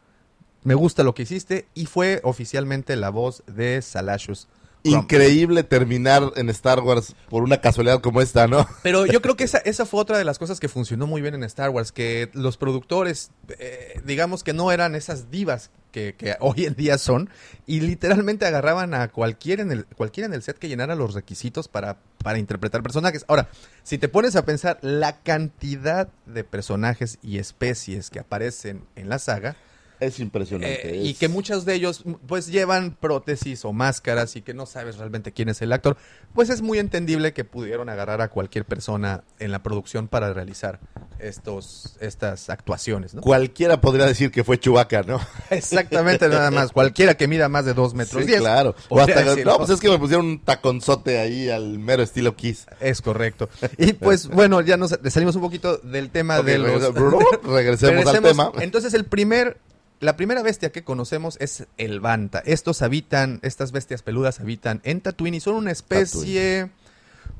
Me 0.63 0.75
gusta 0.75 1.03
lo 1.03 1.13
que 1.15 1.23
hiciste 1.23 1.67
y 1.73 1.87
fue 1.87 2.21
oficialmente 2.23 2.95
la 2.95 3.09
voz 3.09 3.43
de 3.47 3.81
Salacious. 3.81 4.47
Increíble 4.83 5.63
terminar 5.63 6.33
en 6.35 6.49
Star 6.49 6.81
Wars 6.81 7.15
por 7.29 7.43
una 7.43 7.61
casualidad 7.61 8.01
como 8.01 8.21
esta, 8.21 8.47
¿no? 8.47 8.67
Pero 8.83 9.05
yo 9.05 9.21
creo 9.21 9.35
que 9.35 9.45
esa, 9.45 9.59
esa 9.59 9.85
fue 9.85 10.01
otra 10.01 10.17
de 10.17 10.25
las 10.25 10.39
cosas 10.39 10.59
que 10.59 10.67
funcionó 10.67 11.07
muy 11.07 11.21
bien 11.21 11.35
en 11.35 11.43
Star 11.43 11.69
Wars, 11.69 11.91
que 11.91 12.29
los 12.33 12.57
productores, 12.57 13.31
eh, 13.59 14.01
digamos 14.03 14.43
que 14.43 14.53
no 14.53 14.71
eran 14.71 14.95
esas 14.95 15.31
divas 15.31 15.71
que, 15.91 16.15
que 16.15 16.35
hoy 16.41 16.65
en 16.65 16.75
día 16.75 16.97
son, 16.97 17.29
y 17.65 17.79
literalmente 17.79 18.45
agarraban 18.45 18.93
a 18.93 19.07
cualquiera 19.07 19.61
en 19.61 19.71
el, 19.71 19.85
cualquiera 19.85 20.27
en 20.27 20.33
el 20.33 20.43
set 20.43 20.57
que 20.57 20.67
llenara 20.67 20.95
los 20.95 21.13
requisitos 21.13 21.69
para, 21.69 21.99
para 22.21 22.37
interpretar 22.37 22.83
personajes. 22.83 23.23
Ahora, 23.29 23.49
si 23.83 23.97
te 23.97 24.09
pones 24.09 24.35
a 24.35 24.43
pensar 24.43 24.79
la 24.81 25.21
cantidad 25.21 26.09
de 26.25 26.43
personajes 26.43 27.19
y 27.21 27.37
especies 27.37 28.09
que 28.09 28.19
aparecen 28.19 28.85
en 28.95 29.07
la 29.07 29.19
saga, 29.19 29.55
Es 29.99 30.19
impresionante. 30.19 30.95
eh, 30.95 31.03
y 31.03 31.13
que 31.13 31.27
muchos 31.29 31.65
de 31.65 31.75
ellos 31.75 32.03
pues 32.27 32.47
llevan 32.47 32.95
prótesis 32.99 33.63
o 33.65 33.73
máscaras 33.73 34.35
y 34.35 34.41
que 34.41 34.53
no 34.53 34.65
sabes 34.65 34.97
realmente 34.97 35.31
quién 35.31 35.49
es 35.49 35.61
el 35.61 35.71
actor, 35.71 35.97
pues 36.33 36.49
es 36.49 36.61
muy 36.61 36.79
entendible 36.79 37.33
que 37.33 37.43
pudieron 37.43 37.89
agarrar 37.89 38.21
a 38.21 38.29
cualquier 38.29 38.65
persona 38.65 39.23
en 39.39 39.51
la 39.51 39.63
producción 39.63 40.07
para 40.07 40.33
realizar 40.33 40.79
estos 41.19 41.95
estas 42.01 42.49
actuaciones, 42.49 43.13
¿no? 43.13 43.21
Cualquiera 43.21 43.79
podría 43.79 44.05
decir 44.05 44.31
que 44.31 44.43
fue 44.43 44.59
Chewbacca, 44.59 45.03
¿no? 45.03 45.19
Exactamente, 45.49 46.27
nada 46.27 46.51
más. 46.51 46.71
Cualquiera 46.71 47.15
que 47.15 47.27
mida 47.27 47.47
más 47.49 47.65
de 47.65 47.73
dos 47.73 47.93
metros 47.93 48.21
Sí, 48.23 48.27
diez. 48.27 48.41
claro. 48.41 48.75
O 48.89 48.99
hasta- 48.99 49.35
no, 49.43 49.57
pues 49.57 49.69
es 49.69 49.79
que 49.79 49.89
me 49.89 49.97
pusieron 49.99 50.25
un 50.25 50.39
taconzote 50.43 51.19
ahí 51.19 51.49
al 51.49 51.79
mero 51.79 52.03
estilo 52.03 52.35
Kiss. 52.35 52.65
Es 52.79 53.01
correcto. 53.01 53.49
Y 53.77 53.93
pues 53.93 54.27
bueno, 54.29 54.59
ya 54.61 54.75
nos 54.77 54.97
salimos 55.09 55.35
un 55.35 55.41
poquito 55.41 55.77
del 55.77 56.09
tema 56.09 56.39
Ok, 56.39 56.45
de 56.45 56.57
los... 56.57 56.93
regresa- 56.93 57.39
regresemos 57.43 58.07
al 58.07 58.21
tema. 58.21 58.51
Entonces 58.59 58.93
el 58.93 59.05
primer, 59.05 59.57
la 60.03 60.15
primera 60.15 60.41
bestia 60.43 60.71
que 60.71 60.83
conocemos 60.83 61.37
es 61.39 61.65
el 61.77 61.99
Banta. 61.99 62.41
Estos 62.45 62.81
habitan, 62.81 63.39
estas 63.43 63.71
bestias 63.71 64.01
peludas 64.03 64.39
habitan 64.39 64.81
en 64.83 65.01
Tatooine 65.01 65.35
y 65.35 65.39
son 65.39 65.55
una 65.55 65.71
especie 65.71 66.69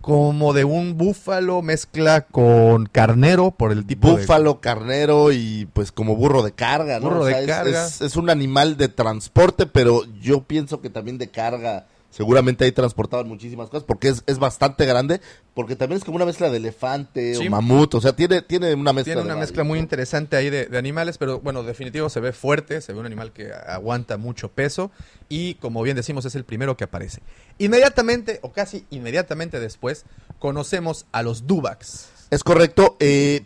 como 0.01 0.51
de 0.53 0.65
un 0.65 0.97
búfalo 0.97 1.61
mezcla 1.61 2.21
con 2.25 2.87
carnero 2.87 3.51
por 3.51 3.71
el 3.71 3.85
tipo 3.85 4.09
de... 4.09 4.21
Búfalo, 4.21 4.59
carnero 4.59 5.31
y 5.31 5.67
pues 5.73 5.91
como 5.93 6.15
burro 6.17 6.43
de 6.43 6.51
carga, 6.51 6.99
¿no? 6.99 7.09
Burro 7.09 7.25
de 7.25 7.39
es- 7.39 7.47
carga. 7.47 7.87
Es, 7.87 8.01
es 8.01 8.15
un 8.17 8.29
animal 8.29 8.75
de 8.77 8.89
transporte, 8.89 9.65
pero 9.65 10.03
yo 10.21 10.43
pienso 10.43 10.81
que 10.81 10.89
también 10.89 11.17
de 11.17 11.29
carga. 11.29 11.87
Seguramente 12.13 12.63
ahí 12.63 12.71
transportaban 12.71 13.27
muchísimas 13.27 13.69
cosas 13.71 13.83
porque 13.85 14.07
es, 14.09 14.21
es 14.27 14.37
bastante 14.37 14.85
grande, 14.85 15.19
porque 15.55 15.75
también 15.75 15.97
es 15.97 16.03
como 16.05 16.17
una 16.17 16.25
mezcla 16.27 16.51
de 16.51 16.57
elefante 16.57 17.33
Sí. 17.33 17.47
o 17.47 17.49
mamut, 17.49 17.95
o 17.95 18.01
sea, 18.01 18.15
tiene, 18.15 18.43
tiene 18.43 18.75
una 18.75 18.93
mezcla. 18.93 19.13
Tiene 19.13 19.21
de 19.21 19.25
una 19.25 19.33
varios, 19.33 19.49
mezcla 19.49 19.63
muy 19.63 19.79
interesante 19.79 20.35
ahí 20.35 20.51
de, 20.51 20.67
de 20.67 20.77
animales, 20.77 21.17
pero 21.17 21.39
bueno, 21.39 21.63
definitivo 21.63 22.09
se 22.09 22.19
ve 22.19 22.31
fuerte, 22.31 22.81
se 22.81 22.93
ve 22.93 22.99
un 22.99 23.07
animal 23.07 23.31
que 23.33 23.51
aguanta 23.51 24.17
mucho 24.17 24.49
peso 24.51 24.91
y 25.27 25.55
como 25.55 25.81
bien 25.81 25.95
decimos 25.95 26.23
es 26.25 26.35
el 26.35 26.43
primero 26.43 26.77
que 26.77 26.83
aparece. 26.83 27.23
Inmediatamente 27.57 28.37
o 28.43 28.51
casi 28.51 28.85
inmediatamente 28.91 29.59
después 29.59 30.05
conocemos 30.37 31.07
a 31.13 31.23
los 31.23 31.47
Dubaks. 31.47 32.09
Es 32.29 32.43
correcto. 32.43 32.95
eh, 32.99 33.45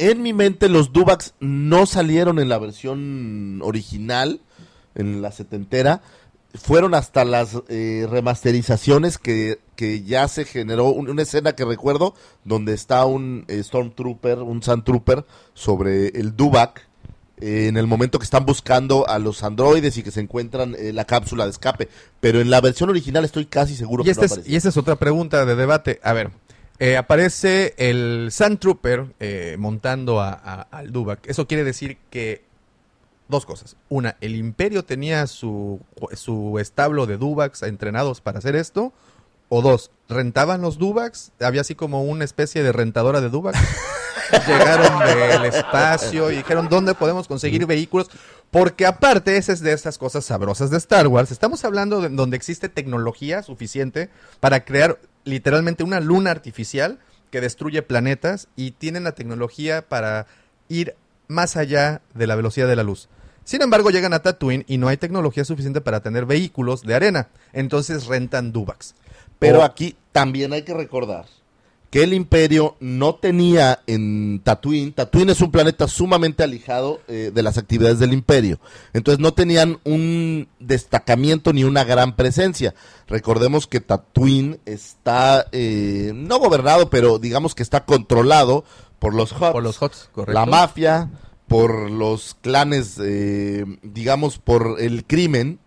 en 0.00 0.22
mi 0.22 0.32
mente 0.32 0.68
los 0.68 0.92
Dubaks 0.92 1.34
no 1.38 1.86
salieron 1.86 2.38
en 2.40 2.48
la 2.48 2.58
versión 2.58 3.60
original, 3.62 4.40
en 4.94 5.22
la 5.22 5.30
setentera. 5.32 6.02
Fueron 6.54 6.94
hasta 6.94 7.24
las 7.24 7.56
eh, 7.68 8.06
remasterizaciones 8.10 9.18
que, 9.18 9.58
que 9.76 10.02
ya 10.02 10.26
se 10.28 10.44
generó 10.44 10.86
un- 10.86 11.08
una 11.10 11.22
escena 11.22 11.52
que 11.54 11.64
recuerdo 11.64 12.14
donde 12.44 12.72
está 12.74 13.04
un 13.04 13.44
eh, 13.48 13.62
Stormtrooper, 13.62 14.38
un 14.38 14.62
Sandtrooper 14.62 15.24
sobre 15.54 16.08
el 16.08 16.34
Dubak 16.36 16.86
eh, 17.40 17.66
en 17.68 17.76
el 17.76 17.86
momento 17.86 18.18
que 18.18 18.24
están 18.24 18.46
buscando 18.46 19.06
a 19.08 19.18
los 19.18 19.42
androides 19.44 19.96
y 19.98 20.02
que 20.02 20.10
se 20.10 20.20
encuentran 20.20 20.74
eh, 20.78 20.92
la 20.92 21.04
cápsula 21.04 21.44
de 21.44 21.50
escape. 21.50 21.88
Pero 22.20 22.40
en 22.40 22.50
la 22.50 22.60
versión 22.60 22.88
original 22.90 23.24
estoy 23.24 23.46
casi 23.46 23.76
seguro 23.76 24.02
Y, 24.02 24.06
que 24.06 24.14
no 24.14 24.22
es, 24.22 24.32
aparece. 24.32 24.50
y 24.50 24.56
esta 24.56 24.70
es 24.70 24.76
otra 24.76 24.96
pregunta 24.96 25.44
de 25.44 25.54
debate. 25.54 26.00
A 26.02 26.12
ver, 26.14 26.30
aparece 26.96 27.74
el 27.76 28.28
Sand 28.32 28.58
Trooper 28.58 29.06
eh, 29.20 29.56
montando 29.58 30.20
a- 30.20 30.30
a- 30.32 30.62
al 30.70 30.92
Dubak. 30.92 31.28
Eso 31.28 31.46
quiere 31.46 31.62
decir 31.64 31.98
que 32.10 32.47
dos 33.28 33.46
cosas. 33.46 33.76
Una, 33.88 34.16
el 34.20 34.34
Imperio 34.34 34.84
tenía 34.84 35.26
su, 35.26 35.80
su 36.14 36.58
establo 36.58 37.06
de 37.06 37.16
Dubaks 37.16 37.62
entrenados 37.62 38.20
para 38.20 38.38
hacer 38.38 38.56
esto. 38.56 38.92
O 39.50 39.62
dos, 39.62 39.90
rentaban 40.08 40.60
los 40.60 40.78
Dubaks. 40.78 41.32
Había 41.40 41.62
así 41.62 41.74
como 41.74 42.02
una 42.02 42.24
especie 42.24 42.62
de 42.62 42.72
rentadora 42.72 43.20
de 43.20 43.30
Dubaks. 43.30 43.58
Llegaron 44.46 44.98
del 45.00 45.44
espacio 45.46 46.30
y 46.30 46.36
dijeron, 46.36 46.68
¿dónde 46.68 46.94
podemos 46.94 47.28
conseguir 47.28 47.64
vehículos? 47.64 48.10
Porque 48.50 48.84
aparte, 48.84 49.36
esa 49.36 49.52
es 49.52 49.60
de 49.60 49.72
esas 49.72 49.96
cosas 49.96 50.24
sabrosas 50.24 50.70
de 50.70 50.76
Star 50.76 51.06
Wars. 51.06 51.30
Estamos 51.30 51.64
hablando 51.64 52.00
de 52.00 52.10
donde 52.10 52.36
existe 52.36 52.68
tecnología 52.68 53.42
suficiente 53.42 54.10
para 54.40 54.64
crear 54.64 54.98
literalmente 55.24 55.82
una 55.82 56.00
luna 56.00 56.30
artificial 56.30 56.98
que 57.30 57.40
destruye 57.40 57.82
planetas 57.82 58.48
y 58.56 58.72
tienen 58.72 59.04
la 59.04 59.12
tecnología 59.12 59.86
para 59.88 60.26
ir 60.68 60.94
más 61.26 61.56
allá 61.56 62.00
de 62.14 62.26
la 62.26 62.36
velocidad 62.36 62.68
de 62.68 62.76
la 62.76 62.82
luz. 62.82 63.08
Sin 63.48 63.62
embargo, 63.62 63.88
llegan 63.88 64.12
a 64.12 64.18
Tatooine 64.18 64.66
y 64.68 64.76
no 64.76 64.88
hay 64.88 64.98
tecnología 64.98 65.42
suficiente 65.42 65.80
para 65.80 66.00
tener 66.00 66.26
vehículos 66.26 66.82
de 66.82 66.94
arena. 66.94 67.28
Entonces 67.54 68.04
rentan 68.04 68.52
Dubaks. 68.52 68.94
Pero 69.38 69.60
O- 69.60 69.62
aquí 69.62 69.96
también 70.12 70.52
hay 70.52 70.64
que 70.64 70.74
recordar 70.74 71.24
que 71.88 72.02
el 72.02 72.12
imperio 72.12 72.76
no 72.80 73.14
tenía 73.14 73.80
en 73.86 74.42
Tatooine, 74.44 74.92
Tatooine 74.92 75.30
es 75.30 75.40
un 75.40 75.50
planeta 75.50 75.88
sumamente 75.88 76.42
alejado 76.42 77.00
eh, 77.08 77.30
de 77.32 77.42
las 77.42 77.56
actividades 77.56 77.98
del 77.98 78.12
imperio, 78.12 78.60
entonces 78.92 79.18
no 79.20 79.32
tenían 79.32 79.78
un 79.84 80.48
destacamiento 80.60 81.54
ni 81.54 81.64
una 81.64 81.84
gran 81.84 82.14
presencia. 82.16 82.74
Recordemos 83.06 83.66
que 83.66 83.80
Tatooine 83.80 84.60
está 84.66 85.46
eh, 85.52 86.12
no 86.14 86.38
gobernado, 86.38 86.90
pero 86.90 87.18
digamos 87.18 87.54
que 87.54 87.62
está 87.62 87.86
controlado 87.86 88.64
por 88.98 89.14
los 89.14 89.32
Hutt, 89.32 89.52
por 89.52 89.62
los 89.62 89.80
HOTS, 89.80 90.10
correcto. 90.12 90.38
la 90.38 90.44
mafia, 90.44 91.08
por 91.48 91.90
los 91.90 92.36
clanes, 92.40 92.98
eh, 93.02 93.64
digamos, 93.82 94.38
por 94.38 94.76
el 94.78 95.04
crimen. 95.04 95.58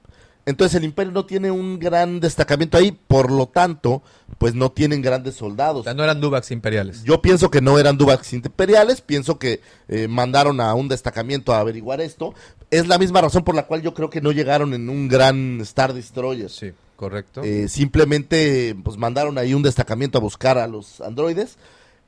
Entonces 0.45 0.75
el 0.75 0.83
imperio 0.85 1.11
no 1.11 1.25
tiene 1.25 1.51
un 1.51 1.77
gran 1.77 2.19
destacamiento 2.19 2.75
ahí, 2.77 2.91
por 2.91 3.31
lo 3.31 3.45
tanto, 3.47 4.01
pues 4.39 4.55
no 4.55 4.71
tienen 4.71 5.01
grandes 5.03 5.35
O 5.35 5.39
soldados. 5.39 5.83
sea, 5.83 5.93
no 5.93 6.03
eran 6.03 6.19
Dubaks 6.19 6.49
imperiales. 6.49 7.03
Yo 7.03 7.21
pienso 7.21 7.51
que 7.51 7.61
no 7.61 7.77
eran 7.77 7.97
Dubaks 7.97 8.33
imperiales, 8.33 9.01
pienso 9.01 9.37
que 9.37 9.61
eh, 9.87 10.07
mandaron 10.07 10.59
a 10.59 10.73
un 10.73 10.87
destacamiento 10.87 11.53
a 11.53 11.59
averiguar 11.59 12.01
esto. 12.01 12.33
Es 12.71 12.87
la 12.87 12.97
misma 12.97 13.21
razón 13.21 13.43
por 13.43 13.53
la 13.53 13.67
cual 13.67 13.83
yo 13.83 13.93
creo 13.93 14.09
que 14.09 14.19
no 14.21 14.31
llegaron 14.31 14.73
en 14.73 14.89
un 14.89 15.07
gran 15.07 15.61
Star 15.61 15.93
Destroyer. 15.93 16.49
Sí, 16.49 16.71
correcto. 16.95 17.43
Eh, 17.43 17.67
simplemente 17.67 18.75
pues 18.83 18.97
mandaron 18.97 19.37
ahí 19.37 19.53
un 19.53 19.61
destacamiento 19.61 20.17
a 20.17 20.21
buscar 20.21 20.57
a 20.57 20.67
los 20.67 21.01
androides, 21.01 21.57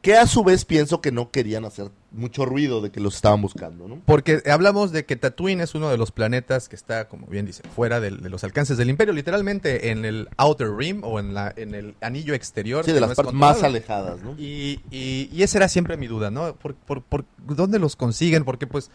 que 0.03 0.17
a 0.17 0.27
su 0.27 0.43
vez 0.43 0.65
pienso 0.65 0.99
que 0.99 1.13
no 1.13 1.31
querían 1.31 1.63
hacer 1.63 1.89
mucho 2.11 2.43
ruido 2.43 2.81
de 2.81 2.91
que 2.91 2.99
los 2.99 3.15
estaban 3.15 3.41
buscando, 3.41 3.87
¿no? 3.87 4.01
Porque 4.05 4.43
hablamos 4.51 4.91
de 4.91 5.05
que 5.05 5.15
Tatooine 5.15 5.61
es 5.61 5.75
uno 5.75 5.89
de 5.89 5.97
los 5.97 6.11
planetas 6.11 6.67
que 6.67 6.75
está, 6.75 7.07
como 7.07 7.25
bien 7.27 7.45
dice, 7.45 7.63
fuera 7.73 8.01
de, 8.01 8.11
los 8.11 8.43
alcances 8.43 8.77
del 8.77 8.89
Imperio, 8.89 9.13
literalmente 9.13 9.91
en 9.91 10.03
el 10.03 10.27
Outer 10.35 10.75
Rim 10.75 11.05
o 11.05 11.21
en, 11.21 11.33
la, 11.33 11.53
en 11.55 11.73
el 11.73 11.95
anillo 12.01 12.33
exterior. 12.33 12.83
Sí, 12.83 12.91
de 12.91 12.99
las 12.99 13.11
es 13.11 13.15
partes 13.15 13.33
más 13.33 13.63
alejadas, 13.63 14.21
¿no? 14.21 14.35
Y, 14.37 14.81
y, 14.91 15.29
y 15.31 15.41
esa 15.41 15.59
era 15.59 15.69
siempre 15.69 15.95
mi 15.95 16.07
duda, 16.07 16.29
¿no? 16.29 16.53
¿Por, 16.57 16.75
por, 16.75 17.01
por 17.01 17.23
dónde 17.39 17.79
los 17.79 17.95
consiguen? 17.95 18.43
Porque 18.43 18.67
pues 18.67 18.91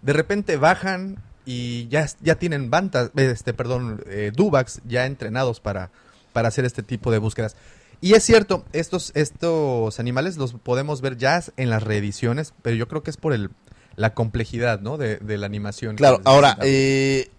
de 0.00 0.12
repente 0.12 0.58
bajan 0.58 1.18
y 1.44 1.88
ya, 1.88 2.06
ya 2.20 2.36
tienen 2.36 2.70
bandas, 2.70 3.10
este, 3.16 3.52
perdón, 3.52 4.04
eh, 4.06 4.30
Dubaks 4.32 4.80
ya 4.86 5.06
entrenados 5.06 5.58
para, 5.58 5.90
para 6.32 6.46
hacer 6.46 6.64
este 6.64 6.84
tipo 6.84 7.10
de 7.10 7.18
búsquedas. 7.18 7.56
Y 8.02 8.14
es 8.14 8.24
cierto, 8.24 8.64
estos, 8.72 9.12
estos 9.14 10.00
animales 10.00 10.36
los 10.36 10.54
podemos 10.54 11.00
ver 11.00 11.16
ya 11.16 11.40
en 11.56 11.70
las 11.70 11.84
reediciones, 11.84 12.52
pero 12.60 12.74
yo 12.74 12.88
creo 12.88 13.04
que 13.04 13.10
es 13.10 13.16
por 13.16 13.32
el, 13.32 13.50
la 13.94 14.12
complejidad, 14.12 14.80
¿no? 14.80 14.98
De, 14.98 15.18
de 15.18 15.38
la 15.38 15.46
animación. 15.46 15.94
Claro, 15.94 16.20
ahora, 16.24 16.58
eh, 16.62 17.30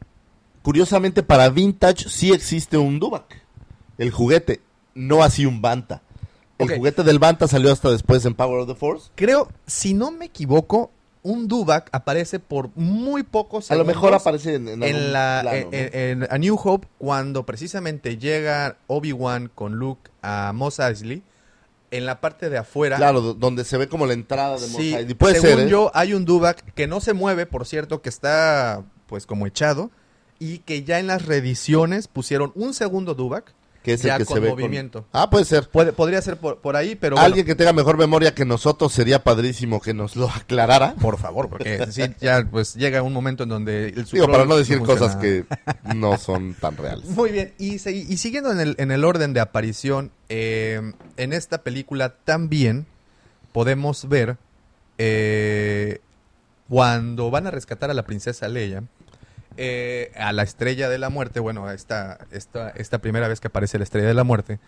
curiosamente 0.61 1.21
para 1.21 1.49
Vintage 1.49 2.07
sí 2.07 2.31
existe 2.31 2.77
un 2.77 2.97
Dubak, 2.99 3.43
el 3.97 4.11
juguete, 4.11 4.61
no 4.95 5.21
así 5.21 5.45
un 5.45 5.61
Banta. 5.61 6.01
El 6.57 6.77
juguete 6.77 7.03
del 7.03 7.19
Banta 7.19 7.49
salió 7.49 7.69
hasta 7.69 7.91
después 7.91 8.23
en 8.23 8.33
Power 8.33 8.61
of 8.61 8.69
the 8.69 8.75
Force. 8.75 9.11
Creo, 9.15 9.49
si 9.67 9.93
no 9.93 10.11
me 10.11 10.25
equivoco, 10.25 10.91
un 11.23 11.47
Dubak 11.47 11.89
aparece 11.93 12.39
por 12.39 12.69
muy 12.75 13.23
pocos 13.23 13.71
A 13.71 13.75
lo 13.75 13.85
mejor 13.85 14.13
aparece 14.13 14.55
en, 14.55 14.83
en 14.83 15.13
la 15.13 15.39
plano, 15.41 15.57
en, 15.71 16.19
¿no? 16.19 16.25
en- 16.25 16.27
A 16.33 16.37
New 16.37 16.59
Hope 16.61 16.87
cuando 16.97 17.45
precisamente 17.45 18.17
llega 18.17 18.77
Obi-Wan 18.87 19.49
con 19.55 19.75
Luke 19.75 20.11
a 20.21 20.51
Mos 20.53 20.79
Eisley 20.79 21.23
en 21.91 22.05
la 22.05 22.19
parte 22.21 22.49
de 22.49 22.57
afuera 22.57 22.97
Claro, 22.97 23.21
do- 23.21 23.33
donde 23.35 23.63
se 23.63 23.77
ve 23.77 23.87
como 23.87 24.05
la 24.05 24.13
entrada 24.13 24.55
de 24.59 24.67
Mos 24.67 24.75
sí, 24.81 24.93
Eisley. 24.93 25.13
Puede 25.13 25.35
según 25.39 25.57
ser, 25.59 25.67
¿eh? 25.67 25.69
yo 25.69 25.91
hay 25.93 26.13
un 26.13 26.25
Dubak 26.25 26.73
que 26.73 26.87
no 26.87 26.99
se 26.99 27.13
mueve 27.13 27.45
por 27.45 27.65
cierto 27.65 28.01
que 28.01 28.09
está 28.09 28.83
pues 29.07 29.25
como 29.25 29.47
echado 29.47 29.91
y 30.39 30.57
que 30.59 30.83
ya 30.83 30.99
en 30.99 31.07
las 31.07 31.25
reediciones 31.25 32.07
pusieron 32.07 32.51
un 32.55 32.73
segundo 32.73 33.13
Dubak 33.13 33.53
que 33.83 33.93
es 33.93 34.01
ya 34.01 34.15
el 34.15 34.21
que 34.21 34.25
con 34.25 34.35
se 34.35 34.39
ve 34.39 34.49
movimiento. 34.49 35.05
Ah, 35.11 35.29
puede 35.29 35.45
ser. 35.45 35.67
Puede- 35.69 35.93
podría 35.93 36.21
ser 36.21 36.37
por, 36.37 36.59
por 36.59 36.75
ahí 36.75 36.95
pero 36.95 37.15
bueno, 37.17 37.25
Alguien 37.25 37.45
que 37.45 37.53
tenga 37.53 37.73
mejor 37.73 37.97
memoria 37.97 38.33
que 38.33 38.45
nosotros 38.45 38.93
sería 38.93 39.23
padrísimo 39.23 39.81
que 39.81 39.93
nos 39.93 40.15
lo 40.15 40.29
aclarara. 40.29 40.95
por 40.95 41.17
favor 41.19 41.49
porque 41.49 41.85
sí, 41.91 42.03
ya 42.21 42.47
pues 42.49 42.73
llega 42.75 43.01
un 43.01 43.13
momento 43.13 43.43
en 43.43 43.49
donde 43.49 43.89
el 43.89 44.05
Digo, 44.05 44.27
para 44.27 44.45
no 44.45 44.55
decir 44.57 44.79
cosas 44.79 45.15
que 45.17 45.45
no 45.93 46.17
son 46.17 46.53
tan 46.55 46.77
reales. 46.77 47.05
Muy 47.09 47.31
bien, 47.31 47.53
y 47.59 47.77
siguiendo 47.79 48.51
en 48.51 48.59
el, 48.61 48.75
en 48.79 48.91
el 48.91 49.03
orden 49.03 49.33
de 49.33 49.41
aparición, 49.41 50.11
eh, 50.29 50.93
en 51.17 51.33
esta 51.33 51.61
película 51.61 52.15
también 52.23 52.85
podemos 53.51 54.07
ver 54.07 54.37
eh, 54.97 55.99
cuando 56.69 57.29
van 57.29 57.47
a 57.47 57.51
rescatar 57.51 57.91
a 57.91 57.93
la 57.93 58.03
princesa 58.03 58.47
Leia, 58.47 58.83
eh, 59.57 60.11
a 60.15 60.31
la 60.33 60.43
estrella 60.43 60.89
de 60.89 60.97
la 60.97 61.09
muerte, 61.09 61.39
bueno, 61.39 61.69
esta, 61.71 62.19
esta, 62.31 62.69
esta 62.69 62.97
primera 62.99 63.27
vez 63.27 63.39
que 63.39 63.47
aparece 63.47 63.77
la 63.77 63.83
estrella 63.83 64.07
de 64.07 64.13
la 64.13 64.23
muerte, 64.23 64.59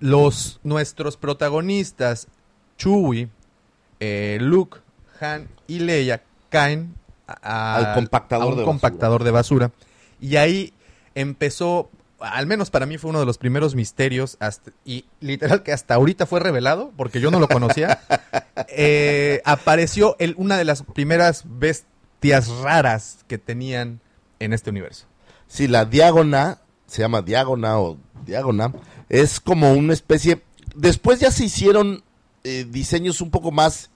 los, 0.00 0.60
nuestros 0.62 1.16
protagonistas, 1.16 2.28
Chewie, 2.76 3.28
eh, 4.00 4.38
Luke, 4.40 4.78
Han 5.20 5.48
y 5.66 5.80
Leia, 5.80 6.22
caen 6.50 6.94
a- 7.26 7.76
Al 7.76 7.94
compactador 7.94 8.44
a 8.44 8.46
un 8.46 8.52
de 8.52 8.62
basura. 8.62 8.66
compactador 8.72 9.24
de 9.24 9.30
basura. 9.32 9.70
Y 10.20 10.36
ahí 10.36 10.72
empezó, 11.16 11.90
al 12.20 12.46
menos 12.46 12.70
para 12.70 12.86
mí 12.86 12.96
fue 12.98 13.10
uno 13.10 13.18
de 13.20 13.26
los 13.26 13.38
primeros 13.38 13.74
misterios, 13.74 14.36
hasta- 14.38 14.70
y 14.84 15.04
literal 15.20 15.62
que 15.64 15.72
hasta 15.72 15.94
ahorita 15.94 16.26
fue 16.26 16.38
revelado, 16.40 16.92
porque 16.96 17.20
yo 17.20 17.30
no 17.30 17.40
lo 17.40 17.48
conocía. 17.48 18.00
Eh, 18.70 19.40
apareció 19.44 20.14
el, 20.18 20.34
una 20.36 20.58
de 20.58 20.64
las 20.64 20.82
primeras 20.82 21.44
bestias 21.46 21.88
raras 22.48 23.24
que 23.26 23.38
tenían 23.38 24.00
en 24.38 24.52
este 24.52 24.70
universo. 24.70 25.06
Sí, 25.46 25.68
la 25.68 25.84
diágona, 25.84 26.60
se 26.86 27.02
llama 27.02 27.22
diágona 27.22 27.78
o 27.78 27.98
diágona, 28.26 28.72
es 29.08 29.40
como 29.40 29.72
una 29.72 29.92
especie... 29.92 30.42
Después 30.74 31.20
ya 31.20 31.30
se 31.30 31.44
hicieron 31.44 32.04
eh, 32.44 32.66
diseños 32.68 33.20
un 33.20 33.30
poco 33.30 33.50
más, 33.50 33.90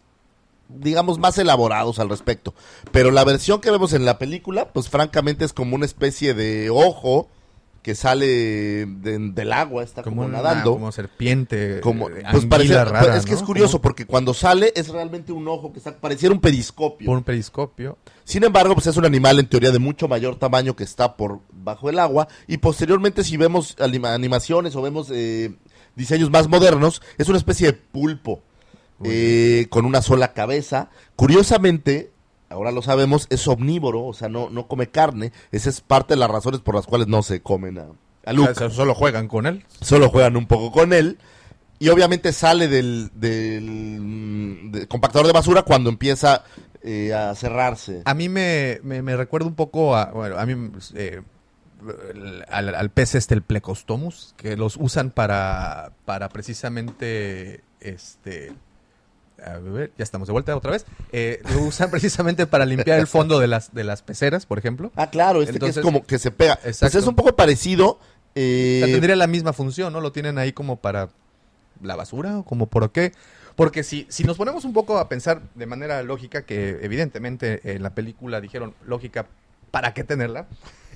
digamos, 0.68 1.18
más 1.18 1.38
elaborados 1.38 1.98
al 1.98 2.08
respecto. 2.08 2.54
Pero 2.90 3.10
la 3.10 3.24
versión 3.24 3.60
que 3.60 3.70
vemos 3.70 3.92
en 3.92 4.04
la 4.04 4.18
película, 4.18 4.72
pues 4.72 4.88
francamente 4.88 5.44
es 5.44 5.52
como 5.52 5.76
una 5.76 5.86
especie 5.86 6.34
de 6.34 6.70
ojo 6.70 7.28
que 7.82 7.96
sale 7.96 8.26
de- 8.86 9.18
del 9.32 9.52
agua, 9.52 9.82
está 9.82 10.02
como, 10.04 10.22
una- 10.22 10.38
nadando. 10.38 10.74
como 10.74 10.92
serpiente. 10.92 11.80
Como, 11.80 12.08
eh, 12.10 12.22
pues 12.30 12.46
parece, 12.46 12.78
anguila 12.78 12.84
rara, 12.84 13.16
es 13.16 13.24
que 13.24 13.32
¿no? 13.32 13.36
es 13.38 13.42
curioso 13.42 13.72
Como 13.72 13.82
porque 13.82 14.06
cuando 14.06 14.34
sale 14.34 14.72
es 14.76 14.88
realmente 14.88 15.32
un 15.32 15.48
ojo 15.48 15.72
que 15.72 15.78
está, 15.80 15.96
pareciera 15.98 16.32
un 16.32 16.40
periscopio. 16.40 17.06
por 17.06 17.16
un 17.18 17.24
periscopio. 17.24 17.98
Sin 18.24 18.44
embargo, 18.44 18.74
pues 18.74 18.86
es 18.86 18.96
un 18.96 19.04
animal 19.04 19.40
en 19.40 19.48
teoría 19.48 19.72
de 19.72 19.80
mucho 19.80 20.06
mayor 20.06 20.36
tamaño 20.36 20.76
que 20.76 20.84
está 20.84 21.16
por 21.16 21.40
bajo 21.52 21.90
el 21.90 21.98
agua 21.98 22.28
y 22.46 22.58
posteriormente 22.58 23.24
si 23.24 23.36
vemos 23.36 23.76
anima- 23.80 24.14
animaciones 24.14 24.76
o 24.76 24.82
vemos 24.82 25.08
eh, 25.12 25.52
diseños 25.96 26.30
más 26.30 26.48
modernos, 26.48 27.02
es 27.18 27.28
una 27.28 27.38
especie 27.38 27.66
de 27.66 27.72
pulpo 27.72 28.42
eh, 29.04 29.66
con 29.70 29.84
una 29.86 30.00
sola 30.02 30.32
cabeza. 30.34 30.88
Curiosamente, 31.16 32.11
ahora 32.52 32.70
lo 32.70 32.82
sabemos, 32.82 33.26
es 33.30 33.46
omnívoro, 33.48 34.04
o 34.04 34.14
sea, 34.14 34.28
no, 34.28 34.48
no 34.50 34.68
come 34.68 34.88
carne. 34.88 35.32
Esa 35.50 35.70
es 35.70 35.80
parte 35.80 36.14
de 36.14 36.20
las 36.20 36.30
razones 36.30 36.60
por 36.60 36.74
las 36.74 36.86
cuales 36.86 37.08
no 37.08 37.22
se 37.22 37.42
comen 37.42 37.78
a, 37.78 37.86
a 38.24 38.32
Luke 38.32 38.50
O 38.50 38.54
sea, 38.54 38.70
solo 38.70 38.94
juegan 38.94 39.28
con 39.28 39.46
él. 39.46 39.64
solo 39.80 40.08
juegan 40.08 40.36
un 40.36 40.46
poco 40.46 40.70
con 40.70 40.92
él. 40.92 41.18
Y 41.78 41.88
obviamente 41.88 42.32
sale 42.32 42.68
del, 42.68 43.10
del, 43.14 44.70
del 44.70 44.86
compactador 44.88 45.26
de 45.26 45.32
basura 45.32 45.62
cuando 45.62 45.90
empieza 45.90 46.44
eh, 46.82 47.12
a 47.12 47.34
cerrarse. 47.34 48.02
A 48.04 48.14
mí 48.14 48.28
me, 48.28 48.78
me, 48.84 49.02
me 49.02 49.16
recuerda 49.16 49.48
un 49.48 49.56
poco 49.56 49.96
a. 49.96 50.12
Bueno, 50.12 50.38
a 50.38 50.46
mí. 50.46 50.70
eh, 50.94 51.22
al, 52.48 52.74
al 52.74 52.90
pez 52.90 53.16
este, 53.16 53.34
el 53.34 53.42
Plecostomus, 53.42 54.34
que 54.36 54.56
los 54.56 54.76
usan 54.76 55.10
para, 55.10 55.92
para 56.04 56.28
precisamente, 56.28 57.64
este, 57.80 58.52
a 59.44 59.58
ver, 59.58 59.92
ya 59.98 60.04
estamos 60.04 60.28
de 60.28 60.32
vuelta 60.32 60.56
otra 60.56 60.70
vez, 60.72 60.84
Eh, 61.12 61.42
lo 61.54 61.62
usan 61.62 61.90
precisamente 61.92 62.46
para 62.46 62.64
limpiar 62.66 62.98
el 62.98 63.06
fondo 63.06 63.38
de 63.38 63.46
las, 63.48 63.72
de 63.74 63.84
las 63.84 64.02
peceras, 64.02 64.46
por 64.46 64.58
ejemplo. 64.58 64.90
Ah, 64.96 65.10
claro, 65.10 65.42
este 65.42 65.58
que 65.58 65.66
es 65.66 65.78
como 65.78 66.04
que 66.04 66.18
se 66.18 66.30
pega. 66.30 66.56
Pues 66.56 66.76
Exacto. 66.76 66.98
es 66.98 67.06
un 67.06 67.14
poco 67.16 67.34
parecido. 67.36 67.98
eh, 68.34 68.80
O 68.82 68.86
sea, 68.86 68.94
tendría 68.94 69.16
la 69.16 69.26
misma 69.26 69.52
función, 69.52 69.92
¿no? 69.92 70.00
Lo 70.00 70.12
tienen 70.12 70.38
ahí 70.38 70.52
como 70.52 70.76
para 70.76 71.08
la 71.82 71.96
basura 71.96 72.38
o 72.38 72.44
como 72.44 72.66
por 72.66 72.90
qué. 72.92 73.12
Porque 73.56 73.82
si, 73.82 74.06
si 74.08 74.24
nos 74.24 74.38
ponemos 74.38 74.64
un 74.64 74.72
poco 74.72 74.98
a 74.98 75.08
pensar 75.08 75.42
de 75.54 75.66
manera 75.66 76.02
lógica, 76.02 76.42
que 76.46 76.78
evidentemente 76.82 77.60
en 77.74 77.82
la 77.82 77.94
película 77.94 78.40
dijeron 78.40 78.74
lógica, 78.86 79.26
¿para 79.70 79.92
qué 79.92 80.04
tenerla? 80.04 80.46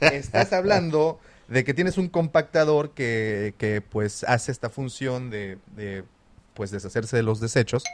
Estás 0.00 0.52
hablando 0.54 1.20
de 1.48 1.64
que 1.64 1.74
tienes 1.74 1.98
un 1.98 2.09
compactador 2.09 2.90
que, 2.90 3.54
que, 3.59 3.82
pues 3.82 4.24
hace 4.24 4.50
esta 4.52 4.70
función 4.70 5.28
de, 5.30 5.59
de, 5.76 6.02
pues 6.54 6.70
deshacerse 6.70 7.16
de 7.16 7.22
los 7.22 7.40
desechos. 7.40 7.85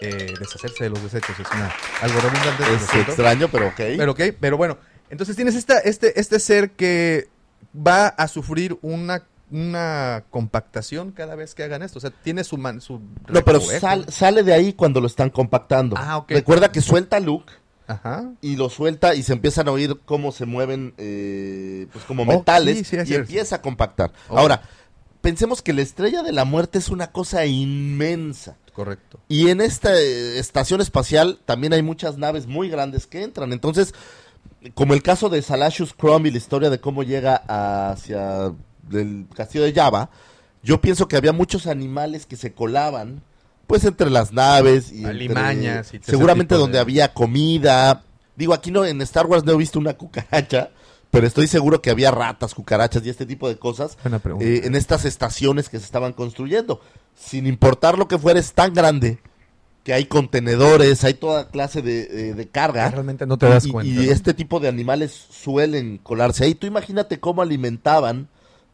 Eh, 0.00 0.34
deshacerse 0.38 0.84
de 0.84 0.90
los 0.90 1.02
desechos 1.02 1.38
es 1.38 1.46
una, 1.54 1.70
algo 2.00 2.20
redundante. 2.20 2.62
es 2.74 3.06
extraño, 3.08 3.48
pero 3.50 3.68
ok. 3.68 3.76
Pero 3.76 4.12
ok, 4.12 4.20
pero 4.40 4.56
bueno, 4.56 4.78
entonces 5.10 5.36
tienes 5.36 5.54
esta, 5.54 5.78
este, 5.80 6.18
este 6.18 6.38
ser 6.40 6.70
que 6.70 7.28
va 7.76 8.06
a 8.08 8.26
sufrir 8.28 8.78
una, 8.82 9.26
una 9.50 10.24
compactación 10.30 11.12
cada 11.12 11.34
vez 11.34 11.54
que 11.54 11.62
hagan 11.64 11.82
esto. 11.82 11.98
O 11.98 12.00
sea, 12.00 12.10
tiene 12.10 12.44
su 12.44 12.56
man, 12.56 12.80
su 12.80 13.00
no, 13.28 13.42
pero 13.44 13.60
sal- 13.60 14.06
sale 14.10 14.42
de 14.42 14.54
ahí 14.54 14.72
cuando 14.72 15.00
lo 15.00 15.06
están 15.06 15.28
compactando. 15.30 15.96
Ah. 15.98 16.24
Recuerda 16.28 16.72
que 16.72 16.80
suelta 16.80 17.16
a 17.16 17.20
Luke 17.20 17.52
Ajá. 17.86 18.30
y 18.40 18.56
lo 18.56 18.70
suelta 18.70 19.14
y 19.14 19.22
se 19.22 19.32
empiezan 19.34 19.68
a 19.68 19.72
oír 19.72 19.98
cómo 20.06 20.32
se 20.32 20.46
mueven, 20.46 20.94
eh, 20.96 21.86
pues 21.92 22.04
como 22.04 22.22
Oh, 22.22 22.26
metales 22.26 22.78
sí, 22.78 22.84
sí, 22.84 22.96
es 22.96 23.02
y 23.04 23.06
cierto. 23.08 23.26
empieza 23.28 23.56
a 23.56 23.62
compactar. 23.62 24.12
Oh. 24.28 24.38
Ahora, 24.38 24.62
pensemos 25.20 25.60
que 25.60 25.72
la 25.72 25.82
estrella 25.82 26.22
de 26.22 26.32
la 26.32 26.44
muerte 26.44 26.78
es 26.78 26.88
una 26.88 27.10
cosa 27.12 27.44
inmensa. 27.46 28.56
Correcto. 28.72 29.18
Y 29.28 29.48
en 29.48 29.60
esta 29.60 29.94
eh, 29.98 30.38
estación 30.38 30.80
espacial 30.80 31.38
también 31.44 31.72
hay 31.72 31.82
muchas 31.82 32.16
naves 32.18 32.46
muy 32.46 32.68
grandes 32.68 33.06
que 33.06 33.22
entran. 33.22 33.52
Entonces, 33.52 33.94
como 34.74 34.94
el 34.94 35.02
caso 35.02 35.28
de 35.28 35.42
Salacious 35.42 35.92
Crumb 35.94 36.26
y 36.26 36.30
la 36.30 36.38
historia 36.38 36.70
de 36.70 36.80
cómo 36.80 37.02
llega 37.02 37.36
hacia 37.92 38.52
el 38.92 39.26
castillo 39.34 39.64
de 39.64 39.72
Java, 39.72 40.10
yo 40.62 40.80
pienso 40.80 41.08
que 41.08 41.16
había 41.16 41.32
muchos 41.32 41.66
animales 41.66 42.26
que 42.26 42.36
se 42.36 42.52
colaban 42.52 43.22
pues 43.66 43.84
entre 43.84 44.10
las 44.10 44.32
naves 44.32 44.90
y 44.90 44.96
entre- 44.98 45.10
Alimañas 45.10 45.94
y 45.94 46.00
seguramente 46.02 46.54
donde 46.56 46.74
de- 46.78 46.80
había 46.80 47.12
comida. 47.14 48.02
Digo, 48.36 48.52
aquí 48.52 48.70
no 48.70 48.84
en 48.84 49.00
Star 49.02 49.26
Wars 49.26 49.44
no 49.44 49.52
he 49.52 49.56
visto 49.56 49.78
una 49.78 49.94
cucaracha, 49.96 50.70
pero 51.10 51.26
estoy 51.26 51.46
seguro 51.46 51.80
que 51.80 51.90
había 51.90 52.10
ratas, 52.10 52.54
cucarachas 52.54 53.04
y 53.06 53.10
este 53.10 53.26
tipo 53.26 53.48
de 53.48 53.58
cosas 53.58 53.96
eh, 54.40 54.62
en 54.64 54.74
estas 54.76 55.04
estaciones 55.04 55.68
que 55.68 55.78
se 55.78 55.84
estaban 55.84 56.12
construyendo. 56.12 56.80
Sin 57.14 57.46
importar 57.46 57.98
lo 57.98 58.08
que 58.08 58.18
fuera, 58.18 58.40
es 58.40 58.52
tan 58.52 58.72
grande 58.74 59.18
que 59.84 59.92
hay 59.94 60.04
contenedores, 60.06 61.04
hay 61.04 61.14
toda 61.14 61.48
clase 61.48 61.80
de, 61.82 62.34
de 62.34 62.48
carga. 62.48 62.90
Realmente 62.90 63.26
no 63.26 63.38
te 63.38 63.46
das 63.46 63.64
y, 63.66 63.70
cuenta. 63.70 63.92
y 64.02 64.06
¿no? 64.06 64.12
este 64.12 64.34
tipo 64.34 64.60
de 64.60 64.68
animales 64.68 65.12
suelen 65.30 65.98
colarse 65.98 66.44
ahí. 66.44 66.54
Tú 66.54 66.66
imagínate 66.66 67.18
cómo 67.20 67.42
alimentaban 67.42 68.28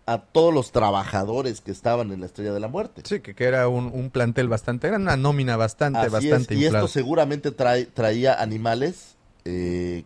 a 0.07 0.19
todos 0.19 0.55
los 0.55 0.71
trabajadores 0.71 1.61
que 1.61 1.73
estaban 1.73 2.13
en 2.13 2.21
la 2.21 2.27
Estrella 2.27 2.53
de 2.53 2.61
la 2.61 2.69
Muerte. 2.69 3.03
Sí, 3.05 3.21
que, 3.21 3.35
que 3.35 3.45
era 3.45 3.67
un, 3.69 3.87
un 3.93 4.11
plantel 4.11 4.49
bastante, 4.49 4.87
era 4.87 4.97
una 4.97 5.17
nómina 5.17 5.57
bastante, 5.57 5.99
Así 5.99 6.11
bastante 6.11 6.55
es, 6.55 6.61
y 6.61 6.65
inflada. 6.65 6.85
esto 6.85 6.93
seguramente 6.93 7.51
trae- 7.57 7.89
traía 7.93 8.35
animales, 8.41 9.17
eh, 9.45 10.05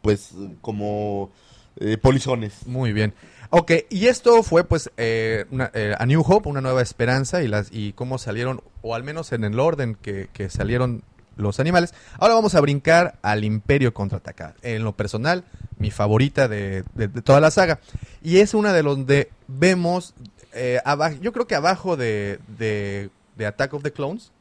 pues 0.00 0.30
como 0.62 1.30
eh, 1.78 1.98
polizones. 1.98 2.66
Muy 2.66 2.92
bien. 2.94 3.12
Ok, 3.58 3.72
y 3.88 4.08
esto 4.08 4.42
fue 4.42 4.64
pues 4.64 4.90
eh, 4.98 5.46
una, 5.50 5.70
eh, 5.72 5.94
A 5.98 6.04
New 6.04 6.20
Hope, 6.20 6.46
una 6.50 6.60
nueva 6.60 6.82
esperanza 6.82 7.42
y 7.42 7.48
las 7.48 7.68
y 7.72 7.94
cómo 7.94 8.18
salieron, 8.18 8.60
o 8.82 8.94
al 8.94 9.02
menos 9.02 9.32
en 9.32 9.44
el 9.44 9.58
orden 9.58 9.94
que, 9.94 10.28
que 10.34 10.50
salieron 10.50 11.02
los 11.38 11.58
animales. 11.58 11.94
Ahora 12.18 12.34
vamos 12.34 12.54
a 12.54 12.60
brincar 12.60 13.18
al 13.22 13.44
Imperio 13.44 13.94
Contraataca. 13.94 14.54
En 14.60 14.84
lo 14.84 14.94
personal, 14.94 15.44
mi 15.78 15.90
favorita 15.90 16.48
de, 16.48 16.84
de- 16.92 17.08
de 17.08 17.22
toda 17.22 17.40
la 17.40 17.50
saga. 17.50 17.80
Y 18.22 18.40
es 18.40 18.52
una 18.52 18.74
de 18.74 18.82
donde 18.82 19.30
vemos, 19.48 20.12
eh, 20.52 20.80
aba- 20.84 21.12
yo 21.14 21.32
creo 21.32 21.46
que 21.46 21.54
abajo 21.54 21.96
de, 21.96 22.38
de, 22.58 23.08
de 23.36 23.46
Attack 23.46 23.72
of 23.72 23.82
the 23.82 23.92
Clones, 23.92 24.32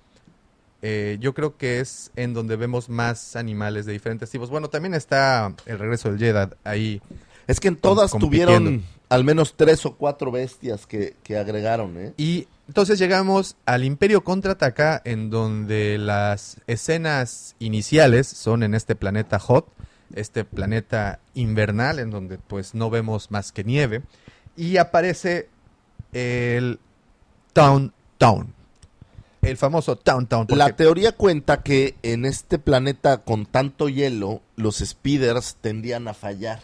eh, 0.82 1.16
yo 1.22 1.34
creo 1.34 1.56
que 1.56 1.80
es 1.80 2.12
en 2.18 2.34
donde 2.34 2.58
vemos 2.58 2.90
más 2.90 3.38
animales 3.38 3.86
de 3.86 3.94
diferentes 3.94 4.30
tipos. 4.30 4.50
Bueno, 4.50 4.70
también 4.70 4.94
está 4.94 5.54
el 5.66 5.80
regreso 5.80 6.12
del 6.12 6.20
Jedi 6.20 6.54
ahí. 6.66 7.02
Es 7.48 7.60
que 7.60 7.68
en 7.68 7.76
todas 7.76 8.12
tuvieron 8.12 8.84
al 9.10 9.24
menos 9.24 9.54
tres 9.56 9.86
o 9.86 9.96
cuatro 9.96 10.32
bestias 10.32 10.88
que, 10.88 11.16
que 11.24 11.38
agregaron, 11.38 11.98
¿eh? 11.98 12.14
Y 12.18 12.48
entonces 12.68 12.98
llegamos 12.98 13.56
al 13.66 13.84
Imperio 13.84 14.24
Contraataca, 14.24 15.02
en 15.06 15.30
donde 15.30 15.98
las 16.00 16.58
escenas 16.68 17.56
iniciales 17.60 18.28
son 18.28 18.64
en 18.64 18.74
este 18.74 18.96
planeta 18.96 19.38
Hot, 19.40 19.68
este 20.16 20.44
planeta 20.44 21.20
invernal, 21.36 22.00
en 22.00 22.10
donde 22.10 22.38
pues 22.40 22.74
no 22.74 22.90
vemos 22.90 23.30
más 23.30 23.52
que 23.52 23.64
nieve, 23.64 24.02
y 24.58 24.78
aparece 24.78 25.50
el 26.14 26.80
Town 27.54 27.94
Town, 28.18 28.54
el 29.44 29.58
famoso 29.58 29.96
Town 29.98 30.26
Town. 30.26 30.48
porque- 30.48 30.58
La 30.58 30.76
teoría 30.76 31.12
cuenta 31.12 31.62
que 31.62 31.96
en 32.02 32.26
este 32.26 32.58
planeta 32.58 33.20
con 33.20 33.46
tanto 33.46 33.88
hielo, 33.90 34.42
los 34.56 34.78
speeders 34.78 35.58
tendían 35.62 36.08
a 36.08 36.14
fallar. 36.16 36.60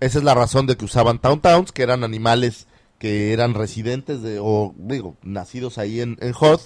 Esa 0.00 0.18
es 0.18 0.24
la 0.24 0.34
razón 0.34 0.66
de 0.66 0.76
que 0.76 0.84
usaban 0.84 1.18
Town 1.18 1.40
Towns, 1.40 1.72
que 1.72 1.82
eran 1.82 2.04
animales 2.04 2.66
que 2.98 3.32
eran 3.32 3.54
residentes 3.54 4.22
de, 4.22 4.38
o 4.40 4.74
digo, 4.76 5.16
nacidos 5.22 5.78
ahí 5.78 6.00
en, 6.00 6.16
en 6.20 6.34
Hoth, 6.38 6.62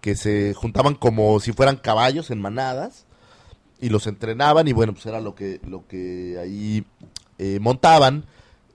que 0.00 0.16
se 0.16 0.54
juntaban 0.54 0.94
como 0.94 1.38
si 1.40 1.52
fueran 1.52 1.76
caballos 1.76 2.30
en 2.30 2.40
manadas 2.40 3.06
y 3.80 3.88
los 3.88 4.06
entrenaban 4.06 4.68
y 4.68 4.72
bueno, 4.72 4.92
pues 4.92 5.06
era 5.06 5.20
lo 5.20 5.34
que, 5.34 5.60
lo 5.66 5.86
que 5.86 6.38
ahí 6.40 6.84
eh, 7.38 7.58
montaban. 7.60 8.24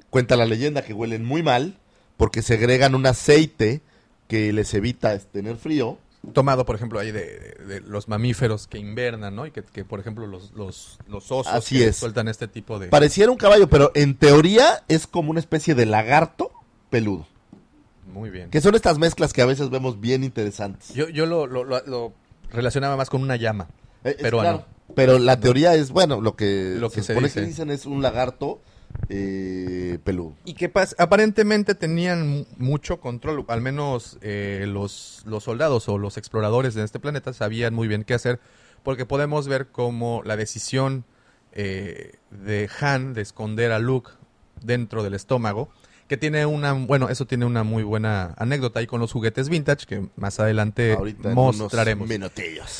Cuenta 0.10 0.36
la 0.36 0.46
leyenda 0.46 0.84
que 0.84 0.94
huelen 0.94 1.26
muy 1.26 1.42
mal 1.42 1.78
porque 2.18 2.42
segregan 2.42 2.96
un 2.96 3.06
aceite 3.06 3.82
que 4.28 4.52
les 4.54 4.74
evita 4.74 5.18
tener 5.20 5.58
frío. 5.58 5.98
Tomado, 6.34 6.66
por 6.66 6.76
ejemplo, 6.76 7.00
ahí 7.00 7.12
de, 7.12 7.56
de- 7.58 7.66
de 7.66 7.82
los 7.82 8.08
mamíferos 8.08 8.68
que 8.68 8.78
invernan, 8.78 9.36
¿no? 9.36 9.46
Y 9.46 9.52
que, 9.52 9.64
que, 9.64 9.84
por 9.86 10.00
ejemplo, 10.00 10.28
los, 10.28 10.52
los, 10.54 11.00
los 11.08 11.32
osos 11.32 11.48
Así 11.54 11.78
que 11.80 11.88
es. 11.88 11.98
sueltan 11.98 12.28
este 12.28 12.48
tipo 12.48 12.78
de... 12.80 12.88
Pareciera 12.88 13.32
un 13.32 13.38
caballo, 13.38 13.68
pero 13.70 13.92
en 13.96 14.16
teoría 14.16 14.84
es 14.88 15.08
como 15.08 15.32
una 15.32 15.40
especie 15.40 15.74
de 15.76 15.86
lagarto 15.86 16.52
peludo. 16.90 17.26
Muy 18.14 18.30
bien. 18.30 18.50
Que 18.50 18.62
son 18.62 18.76
estas 18.76 18.98
mezclas 19.00 19.34
que 19.34 19.42
a 19.42 19.46
veces 19.46 19.70
vemos 19.70 20.00
bien 20.00 20.24
interesantes. 20.24 20.94
Yo, 20.94 21.08
yo 21.10 21.26
lo, 21.26 21.48
lo- 21.48 21.64
lo- 21.64 21.82
lo 21.86 22.14
relacionaba 22.52 22.98
más 22.98 23.10
con 23.10 23.22
una 23.22 23.36
llama. 23.38 23.68
Eh, 24.04 24.10
es 24.18 24.22
peruano. 24.24 24.50
claro, 24.60 24.66
pero 24.96 25.18
la 25.20 25.40
teoría 25.40 25.74
es, 25.76 25.92
bueno, 25.92 26.20
lo 26.22 26.36
que, 26.36 26.76
Lo 26.78 26.90
que 26.90 27.02
se 27.02 27.14
supone 27.14 27.28
dice. 27.28 27.40
que 27.42 27.46
dicen 27.48 27.70
es 27.72 27.86
un 27.86 28.02
lagarto 28.02 28.62
eh, 29.10 30.00
peludo. 30.04 30.34
Y 30.46 30.54
que 30.54 30.72
pas- 30.72 30.96
aparentemente 30.98 31.76
tenían 31.76 32.28
mu- 32.28 32.46
mucho 32.58 33.00
control, 33.00 33.46
al 33.48 33.62
menos 33.62 34.18
eh, 34.22 34.66
los, 34.68 35.22
los 35.26 35.44
soldados 35.44 35.88
o 35.90 35.98
los 35.98 36.18
exploradores 36.18 36.74
de 36.74 36.84
este 36.84 37.00
planeta 37.00 37.34
sabían 37.34 37.74
muy 37.74 37.88
bien 37.88 38.04
qué 38.04 38.14
hacer, 38.14 38.40
porque 38.84 39.06
podemos 39.06 39.48
ver 39.48 39.68
cómo 39.68 40.22
la 40.26 40.36
decisión 40.38 41.04
eh, 41.54 42.14
de 42.32 42.70
Han 42.80 43.14
de 43.14 43.22
esconder 43.22 43.72
a 43.72 43.80
Luke 43.80 44.12
dentro 44.62 45.04
del 45.04 45.14
estómago, 45.14 45.70
que 46.08 46.18
tiene 46.18 46.46
una, 46.46 46.74
bueno, 46.74 47.08
eso 47.10 47.26
tiene 47.26 47.46
una 47.46 47.64
muy 47.64 47.84
buena 47.84 48.34
anécdota 48.38 48.80
ahí 48.80 48.88
con 48.88 49.00
los 49.00 49.12
juguetes 49.14 49.48
vintage, 49.50 49.86
que 49.86 50.08
más 50.18 50.40
adelante 50.40 50.94
Ahorita 50.94 51.30
mostraremos. 51.34 52.08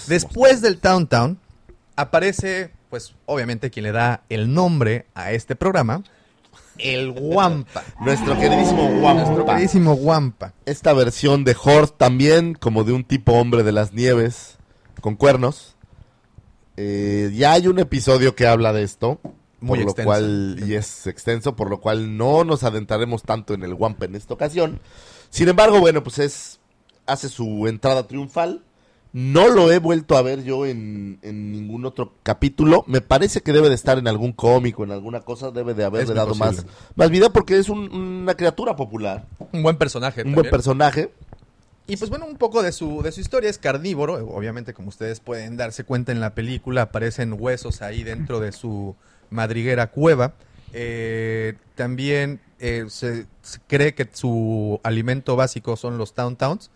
Después 0.08 0.62
del 0.62 0.80
Town 0.80 1.08
Town, 1.08 1.40
aparece, 1.96 2.72
pues, 2.92 3.16
obviamente 3.26 3.72
quien 3.72 3.86
le 3.86 3.92
da 3.94 4.24
el 4.30 4.54
nombre 4.54 5.08
a 5.16 5.32
este 5.32 5.56
programa, 5.56 6.04
el 6.78 7.10
Wampa. 7.18 7.84
Nuestro 8.02 8.38
queridísimo 8.38 8.90
Nuestro 8.90 9.38
Wampa. 9.38 9.54
queridísimo 9.54 9.94
Wampa. 9.94 10.54
Esta 10.66 10.94
versión 10.94 11.46
de 11.46 11.56
Hort 11.64 11.98
también, 11.98 12.54
como 12.54 12.84
de 12.84 12.92
un 12.92 13.06
tipo 13.06 13.32
hombre 13.32 13.64
de 13.64 13.72
las 13.72 13.94
nieves, 13.94 14.58
con 15.00 15.16
cuernos. 15.16 15.78
Eh, 16.76 17.32
ya 17.34 17.54
hay 17.54 17.68
un 17.68 17.80
episodio 17.80 18.36
que 18.36 18.46
habla 18.46 18.74
de 18.74 18.84
esto. 18.84 19.20
Muy 19.62 19.86
por 19.86 19.98
lo 19.98 20.04
cual, 20.04 20.62
y 20.68 20.74
es 20.74 21.08
extenso, 21.08 21.56
por 21.56 21.70
lo 21.70 21.80
cual 21.80 22.18
no 22.18 22.44
nos 22.44 22.64
adentraremos 22.64 23.24
tanto 23.24 23.54
en 23.54 23.64
el 23.64 23.74
Wampa 23.74 24.06
en 24.06 24.16
esta 24.16 24.34
ocasión. 24.34 24.82
Sin 25.30 25.48
embargo, 25.48 25.80
bueno, 25.80 26.04
pues 26.04 26.20
es, 26.20 26.60
hace 27.06 27.30
su 27.30 27.68
entrada 27.68 28.08
triunfal. 28.08 28.66
No 29.14 29.50
lo 29.50 29.70
he 29.72 29.80
vuelto 29.80 30.16
a 30.16 30.22
ver 30.22 30.44
yo 30.44 30.66
en, 30.66 31.20
en 31.22 31.52
ningún 31.52 31.86
otro 31.86 32.14
capítulo. 32.24 32.86
Me 32.88 33.02
parece 33.02 33.42
que 33.42 33.52
debe 33.52 33.68
de 33.68 33.76
estar 33.76 33.98
en 33.98 34.08
algún 34.08 34.32
cómic 34.32 34.80
o 34.80 34.86
en 34.86 34.92
alguna 34.92 35.20
cosa. 35.20 35.52
Debe 35.52 35.74
de 35.74 35.84
haberle 35.84 36.14
dado 36.14 36.34
más, 36.36 36.56
posible. 36.56 36.72
más 36.96 37.10
vida 37.10 37.30
porque 37.34 37.58
es 37.58 37.68
un- 37.68 37.92
una 37.94 38.36
criatura 38.36 38.76
popular. 38.78 39.26
Un 39.52 39.64
buen 39.64 39.76
personaje. 39.78 40.24
Un 40.24 40.34
buen 40.34 40.50
personaje. 40.50 41.12
Y 41.88 41.98
pues 41.98 42.10
bueno, 42.10 42.26
un 42.26 42.38
poco 42.38 42.64
de 42.64 42.72
su, 42.72 43.02
de 43.02 43.12
su 43.12 43.20
historia 43.20 43.50
es 43.50 43.58
carnívoro. 43.58 44.14
Obviamente, 44.34 44.74
como 44.74 44.88
ustedes 44.88 45.20
pueden 45.20 45.58
darse 45.58 45.84
cuenta 45.84 46.14
en 46.14 46.22
la 46.22 46.34
película, 46.34 46.84
aparecen 46.84 47.36
huesos 47.38 47.82
ahí 47.82 48.04
dentro 48.04 48.40
de 48.40 48.54
su 48.54 48.96
madriguera 49.30 49.88
cueva. 49.88 50.36
Eh, 50.72 51.56
también 51.76 52.40
eh, 52.60 52.86
se, 52.88 53.26
se 53.42 53.60
cree 53.68 53.94
que 53.94 54.08
su 54.14 54.80
alimento 54.84 55.36
básico 55.36 55.76
son 55.76 55.98
los 55.98 56.14
Town 56.14 56.38
Towns. 56.38 56.70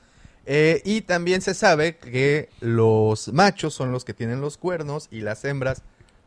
Eh, 0.45 0.81
y 0.85 1.01
también 1.01 1.41
se 1.41 1.53
sabe 1.53 1.97
que 1.97 2.49
los 2.59 3.33
machos 3.33 3.73
son 3.73 3.91
los 3.91 4.05
que 4.05 4.13
tienen 4.13 4.41
los 4.41 4.57
cuernos 4.57 5.07
y 5.11 5.21
las 5.21 5.43
hembras 5.45 5.81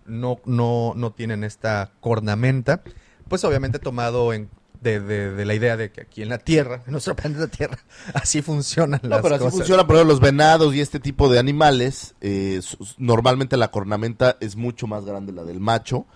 no, 0.07 0.41
no, 0.45 0.93
no 0.97 1.13
tienen 1.13 1.45
esta 1.45 1.93
cornamenta. 2.01 2.83
Pues 3.29 3.45
obviamente 3.45 3.79
tomado 3.79 4.33
en, 4.33 4.49
de, 4.81 5.01
de- 5.01 5.33
de 5.33 5.45
la 5.45 5.55
idea 5.55 5.77
de 5.77 5.93
que 5.93 6.01
aquí 6.01 6.23
en 6.23 6.31
la 6.31 6.39
Tierra, 6.39 6.83
en 6.87 6.93
nuestro 6.93 7.15
planeta 7.15 7.47
Tierra, 7.47 7.79
así 8.15 8.43
funcionan 8.43 9.01
No, 9.03 9.09
las 9.11 9.23
pero 9.23 9.35
así 9.37 9.45
cosas. 9.45 9.59
funciona, 9.59 9.87
por 9.87 9.97
ejemplo, 9.97 10.15
los 10.15 10.21
venados 10.21 10.75
y 10.75 10.81
este 10.81 10.99
tipo 10.99 11.29
de 11.29 11.39
animales. 11.39 12.15
eh, 12.21 12.61
normalmente 12.97 13.57
la 13.57 13.71
cornamenta 13.71 14.37
es 14.41 14.57
mucho 14.57 14.87
más 14.87 15.05
grande 15.05 15.33
la 15.33 15.45
del 15.45 15.61
macho 15.61 16.07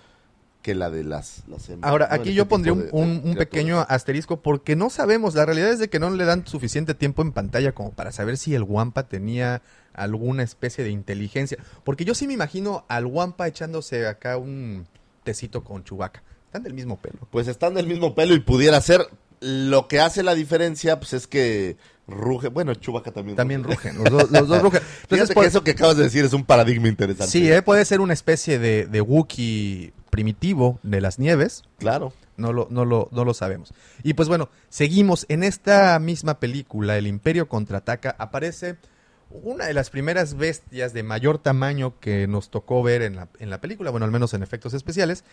que 0.62 0.74
la 0.74 0.90
de 0.90 1.02
las, 1.04 1.42
las 1.48 1.68
hembras. 1.68 1.90
Ahora, 1.90 2.06
aquí 2.10 2.28
este 2.30 2.34
yo 2.34 2.46
pondría 2.48 2.72
un, 2.72 2.80
de- 2.80 2.90
un- 3.30 3.34
pequeño 3.36 3.80
asterisco 3.88 4.40
porque 4.40 4.76
no 4.76 4.90
sabemos, 4.90 5.34
la 5.34 5.44
realidad 5.44 5.70
es 5.70 5.78
de 5.80 5.88
que 5.90 5.98
no 5.98 6.08
le 6.10 6.24
dan 6.24 6.46
suficiente 6.46 6.94
tiempo 6.94 7.20
en 7.22 7.32
pantalla 7.32 7.72
como 7.72 7.90
para 7.92 8.12
saber 8.12 8.36
si 8.38 8.54
el 8.54 8.62
Wampa 8.62 9.08
tenía 9.08 9.60
alguna 9.92 10.42
especie 10.44 10.84
de 10.84 10.90
inteligencia. 10.90 11.58
Porque 11.84 12.04
yo 12.04 12.14
sí 12.14 12.26
me 12.26 12.34
imagino 12.34 12.84
al 12.88 13.06
Wampa 13.06 13.48
echándose 13.48 14.06
acá 14.06 14.36
un 14.38 14.86
tecito 15.24 15.64
con 15.64 15.82
Chubaca. 15.84 16.22
Están 16.46 16.62
del 16.62 16.74
mismo 16.74 16.96
pelo. 16.98 17.18
Pues 17.30 17.48
están 17.48 17.74
del 17.74 17.86
mismo 17.86 18.14
pelo 18.14 18.34
y 18.34 18.40
pudiera 18.40 18.80
ser. 18.80 19.06
Lo 19.40 19.88
que 19.88 19.98
hace 19.98 20.22
la 20.22 20.36
diferencia, 20.36 21.00
pues 21.00 21.12
es 21.14 21.26
que 21.26 21.76
ruge. 22.06 22.46
Bueno, 22.48 22.74
Chubaca 22.74 23.10
también. 23.10 23.36
También 23.36 23.64
rugen, 23.64 23.96
los 23.98 24.08
dos, 24.10 24.30
los 24.30 24.46
dos 24.46 24.62
rugen. 24.62 24.80
Entonces, 25.02 25.34
por- 25.34 25.44
eso 25.44 25.64
que 25.64 25.72
acabas 25.72 25.96
de 25.96 26.04
decir 26.04 26.24
es 26.24 26.32
un 26.32 26.44
paradigma 26.44 26.86
interesante. 26.88 27.32
sí, 27.32 27.50
eh, 27.50 27.62
puede 27.62 27.84
ser 27.84 28.00
una 28.00 28.12
especie 28.12 28.60
de, 28.60 28.86
de 28.86 29.00
Wookiee 29.00 29.92
primitivo 30.12 30.78
de 30.82 31.00
las 31.00 31.18
nieves. 31.18 31.64
Claro. 31.78 32.12
No 32.36 32.52
lo, 32.52 32.68
no, 32.70 32.84
lo, 32.84 33.08
no 33.12 33.24
lo 33.24 33.32
sabemos. 33.34 33.72
Y 34.02 34.12
pues 34.14 34.28
bueno, 34.28 34.50
seguimos. 34.68 35.24
En 35.30 35.42
esta 35.42 35.98
misma 35.98 36.38
película, 36.38 36.96
El 36.98 37.06
Imperio 37.06 37.48
contraataca, 37.48 38.14
aparece 38.18 38.76
una 39.30 39.64
de 39.64 39.72
las 39.72 39.88
primeras 39.88 40.34
bestias 40.36 40.92
de 40.92 41.02
mayor 41.02 41.38
tamaño 41.38 41.98
que 41.98 42.26
nos 42.26 42.50
tocó 42.50 42.82
ver 42.82 43.00
en 43.00 43.16
la, 43.16 43.28
en 43.38 43.48
la 43.48 43.62
película, 43.62 43.90
bueno, 43.90 44.04
al 44.04 44.12
menos 44.12 44.34
en 44.34 44.42
efectos 44.42 44.74
especiales. 44.74 45.24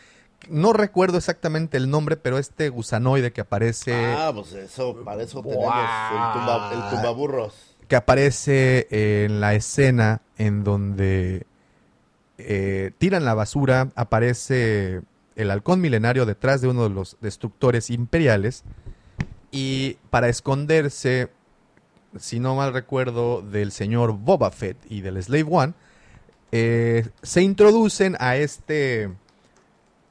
No 0.48 0.72
recuerdo 0.72 1.18
exactamente 1.18 1.76
el 1.76 1.90
nombre, 1.90 2.16
pero 2.16 2.38
este 2.38 2.70
gusanoide 2.70 3.34
que 3.34 3.42
aparece, 3.42 3.94
Ah, 3.94 4.32
pues 4.34 4.54
eso, 4.54 4.96
para 5.04 5.22
eso 5.24 5.42
tenemos 5.44 5.66
el, 5.66 6.34
tumba, 6.40 6.72
el 6.74 6.90
tumbaburros. 6.96 7.76
que 7.90 7.98
aparece 7.98 8.88
en 9.26 9.42
la 9.42 9.54
escena 9.56 10.22
en 10.38 10.64
donde 10.64 11.46
eh, 12.40 12.92
tiran 12.98 13.26
la 13.26 13.34
basura, 13.34 13.90
aparece 13.96 15.02
el 15.36 15.52
halcón 15.52 15.80
milenario 15.82 16.26
detrás 16.26 16.62
de 16.62 16.68
uno 16.68 16.84
de 16.84 16.90
los 16.90 17.18
destructores 17.22 17.90
imperiales 17.90 18.64
y 19.52 19.98
para 20.10 20.30
esconderse, 20.30 21.30
si 22.18 22.40
no 22.40 22.56
mal 22.56 22.74
recuerdo, 22.74 23.42
del 23.42 23.72
señor 23.72 24.14
Boba 24.14 24.52
Fett 24.52 24.78
y 24.90 25.02
del 25.02 25.22
Slave 25.24 25.46
One, 25.50 25.74
eh, 26.52 27.08
se 27.22 27.42
introducen 27.42 28.16
a 28.20 28.36
este 28.38 29.10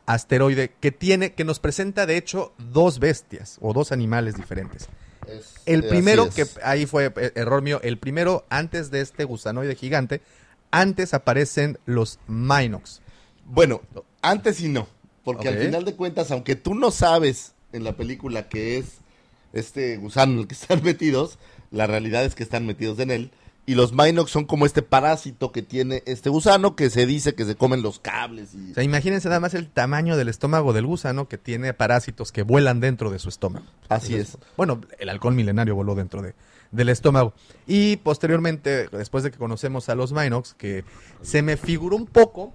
asteroide 0.07 0.73
que 0.81 0.91
tiene, 0.93 1.33
que 1.35 1.45
nos 1.45 1.59
presenta 1.61 2.07
de 2.07 2.17
hecho 2.17 2.53
dos 2.59 2.99
bestias 2.99 3.59
o 3.61 3.73
dos 3.73 3.93
animales 3.93 4.35
diferentes. 4.37 4.89
Es- 5.27 5.55
El 5.67 5.85
eh, 5.85 5.89
primero, 5.89 6.31
que 6.31 6.47
ahí 6.63 6.87
fue 6.87 7.13
error 7.35 7.61
mío, 7.63 7.81
el 7.83 7.99
primero 7.99 8.47
antes 8.49 8.91
de 8.91 9.03
este 9.03 9.25
gusanoide 9.25 9.75
gigante, 9.75 10.23
antes 10.71 11.15
aparecen 11.15 11.79
los 11.87 12.19
Minox. 12.27 13.01
Bueno, 13.45 13.83
antes 14.23 14.61
y 14.61 14.69
no. 14.69 14.89
Porque 15.25 15.49
al 15.49 15.59
final 15.59 15.85
de 15.85 15.95
cuentas, 15.95 16.31
aunque 16.31 16.57
tú 16.57 16.75
no 16.75 16.91
sabes 16.91 17.53
en 17.73 17.85
la 17.85 17.93
película 17.93 18.49
que 18.49 18.79
es 18.79 18.99
este 19.53 19.97
gusano 19.97 20.33
en 20.33 20.39
el 20.41 20.47
que 20.47 20.55
están 20.61 20.83
metidos, 20.83 21.39
la 21.71 21.87
realidad 21.87 22.25
es 22.25 22.35
que 22.35 22.43
están 22.43 22.67
metidos 22.67 22.99
en 22.99 23.11
él. 23.11 23.31
Y 23.67 23.75
los 23.75 23.93
Minox 23.93 24.31
son 24.31 24.47
como 24.47 24.65
este 24.65 24.81
parásito 24.81 25.53
que 25.53 25.61
tiene 25.61 26.03
este 26.07 26.31
gusano 26.31 26.75
que 26.75 26.89
se 26.89 27.05
dice 27.05 27.35
que 27.35 27.45
se 27.45 27.55
comen 27.55 27.83
los 27.83 27.99
cables 27.99 28.55
y... 28.55 28.71
O 28.71 28.75
sea, 28.75 28.83
imagínense 28.83 29.29
nada 29.29 29.41
más 29.41 29.53
el 29.53 29.69
tamaño 29.69 30.17
del 30.17 30.29
estómago 30.29 30.73
del 30.73 30.87
gusano 30.87 31.29
que 31.29 31.37
tiene 31.37 31.75
parásitos 31.75 32.33
que 32.33 32.43
vuelan 32.43 32.81
dentro 32.81 33.11
de 33.11 33.19
su 33.19 33.29
estómago. 33.29 33.67
Así 33.91 34.15
Entonces, 34.15 34.37
es. 34.41 34.57
Bueno, 34.57 34.81
el 34.99 35.11
halcón 35.11 35.37
milenario 35.37 35.75
voló 35.75 35.95
dentro 35.95 36.23
de, 36.23 36.35
del 36.71 36.89
estómago. 36.89 37.33
Y 37.67 37.97
posteriormente, 37.99 38.89
después 38.89 39.25
de 39.25 39.31
que 39.31 39.39
conocemos 39.39 39.89
a 39.89 39.95
los 39.95 40.13
Minox, 40.13 40.55
que 40.55 40.85
se 41.23 41.43
me 41.43 41.57
figuró 41.57 41.97
un 41.97 42.07
poco 42.07 42.53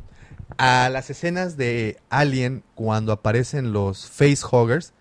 a 0.57 0.89
las 0.91 1.09
escenas 1.09 1.57
de 1.57 1.97
Alien 2.09 2.63
cuando 2.75 3.11
aparecen 3.11 3.73
los 3.73 4.07
facehuggers, 4.07 4.93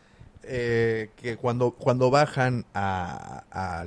eh, 0.44 1.10
que 1.16 1.36
cuando, 1.36 1.72
cuando 1.72 2.10
bajan 2.10 2.64
a- 2.74 3.84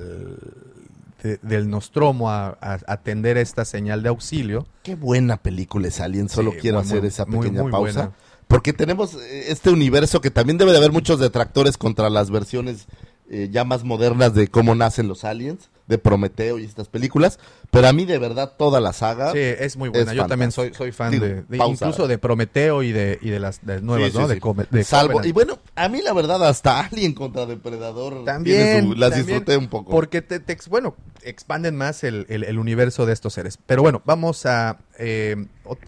de- 1.22 1.38
del 1.42 1.68
Nostromo 1.68 2.30
a, 2.30 2.56
a 2.60 2.78
atender 2.86 3.36
esta 3.38 3.64
señal 3.64 4.02
de 4.02 4.10
auxilio. 4.10 4.66
Qué 4.82 4.94
buena 4.94 5.36
película 5.38 5.88
es 5.88 6.00
Alien, 6.00 6.28
solo 6.28 6.52
Sí, 6.52 6.58
quiero 6.60 6.78
muy, 6.78 6.86
hacer 6.86 7.04
esa 7.04 7.26
pequeña 7.26 7.62
muy 7.62 7.72
pausa. 7.72 7.92
buena. 8.00 8.16
Porque 8.48 8.72
tenemos 8.72 9.14
eh, 9.14 9.46
este 9.50 9.70
universo 9.70 10.20
que 10.20 10.30
también 10.30 10.56
debe 10.58 10.70
de 10.72 10.78
haber 10.78 10.92
muchos 10.92 11.18
detractores 11.18 11.76
contra 11.78 12.10
las 12.10 12.30
versiones 12.30 12.86
eh, 13.30 13.48
ya 13.50 13.64
más 13.64 13.84
modernas 13.84 14.34
de 14.34 14.48
cómo 14.48 14.74
nacen 14.74 15.08
los 15.08 15.24
aliens, 15.24 15.68
de 15.86 15.98
Prometeo 15.98 16.58
y 16.58 16.64
estas 16.64 16.88
películas. 16.88 17.38
Pero 17.70 17.86
a 17.86 17.92
mí 17.92 18.04
de 18.06 18.18
verdad 18.18 18.54
toda 18.58 18.80
la 18.80 18.92
saga... 18.92 19.30
Sí, 19.30 19.38
es 19.38 19.76
muy 19.76 19.88
buena. 19.88 20.10
es 20.10 20.16
Yo 20.16 20.26
también 20.26 20.50
soy, 20.50 20.74
soy 20.74 20.90
fan 20.90 21.12
Digo, 21.12 21.24
de, 21.26 21.42
de- 21.42 21.56
incluso 21.64 22.08
de 22.08 22.18
Prometeo 22.18 22.82
y 22.82 22.90
de, 22.90 23.18
y 23.22 23.30
de 23.30 23.38
las 23.38 23.64
de 23.64 23.80
nuevas, 23.82 24.10
Sí, 24.10 24.18
¿no? 24.18 24.28
sí, 24.28 24.40
De 24.70 24.82
Salvo, 24.84 25.12
Covenant. 25.12 25.28
y 25.28 25.32
bueno, 25.32 25.58
a 25.76 25.88
mí 25.88 26.02
la 26.02 26.12
verdad 26.12 26.44
hasta 26.44 26.80
Alien 26.86 27.12
contra 27.14 27.46
Depredador 27.46 28.24
También, 28.24 28.84
su- 28.88 28.94
las 28.94 29.10
también, 29.10 29.26
disfruté 29.26 29.56
un 29.56 29.68
poco. 29.68 29.92
Porque 29.92 30.22
te, 30.22 30.42
bueno, 30.68 30.96
expanden 31.22 31.76
más 31.76 32.02
el, 32.02 32.26
el- 32.28 32.42
el 32.42 32.58
universo 32.58 33.06
de 33.06 33.12
estos 33.12 33.34
seres. 33.34 33.56
Pero 33.66 33.82
bueno, 33.82 34.02
vamos 34.04 34.44
a 34.44 34.78
eh, 34.98 35.36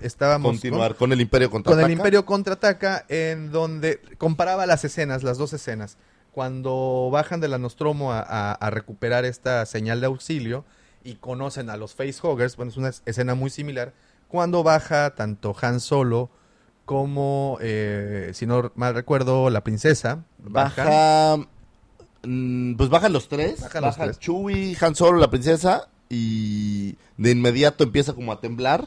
estábamos 0.01 0.51
continuar 0.53 0.95
con 0.95 1.13
el 1.13 1.21
Imperio 1.21 1.51
con, 1.51 1.63
contra 1.65 1.83
con 1.83 1.91
el 1.91 1.97
Imperio 1.97 2.25
contraataca 2.25 3.05
en 3.09 3.51
donde 3.51 4.01
comparaba 4.17 4.65
las 4.67 4.85
escenas, 4.85 5.23
las 5.25 5.39
dos 5.39 5.53
escenas, 5.55 5.97
cuando 6.43 7.09
bajan 7.11 7.41
de 7.41 7.49
la 7.49 7.59
Nostromo 7.59 8.13
a, 8.13 8.21
a- 8.21 8.53
a 8.53 8.71
recuperar 8.71 9.25
esta 9.25 9.67
señal 9.67 9.99
de 10.01 10.07
auxilio 10.07 10.65
y 11.03 11.17
conocen 11.17 11.69
a 11.69 11.77
los 11.77 11.97
facehuggers, 11.97 12.55
bueno, 12.55 12.71
es 12.71 12.77
una 12.77 12.91
es- 12.91 13.03
escena 13.07 13.35
muy 13.35 13.51
similar, 13.51 13.93
cuando 14.29 14.63
baja 14.63 15.17
tanto 15.17 15.53
Han 15.61 15.81
Solo 15.81 16.31
como, 16.85 17.59
eh, 17.61 18.31
si 18.35 18.47
no 18.47 18.71
mal 18.77 18.95
recuerdo, 18.95 19.51
la 19.51 19.65
princesa. 19.65 20.23
bajan. 20.39 20.87
Baja. 20.87 21.37
mm, 22.23 22.75
Pues 22.77 22.89
bajan 22.89 23.13
los 23.13 23.29
tres. 23.29 23.61
Bajan 23.61 23.83
Baja 23.83 24.07
los 24.07 24.17
tres. 24.17 24.19
Chewie, 24.21 24.77
Han 24.81 24.95
Solo, 24.95 25.19
la 25.19 25.31
princesa. 25.31 25.89
Y 26.09 26.95
de 27.17 27.33
inmediato 27.33 27.83
empieza 27.83 28.13
como 28.13 28.31
a 28.31 28.41
temblar. 28.41 28.87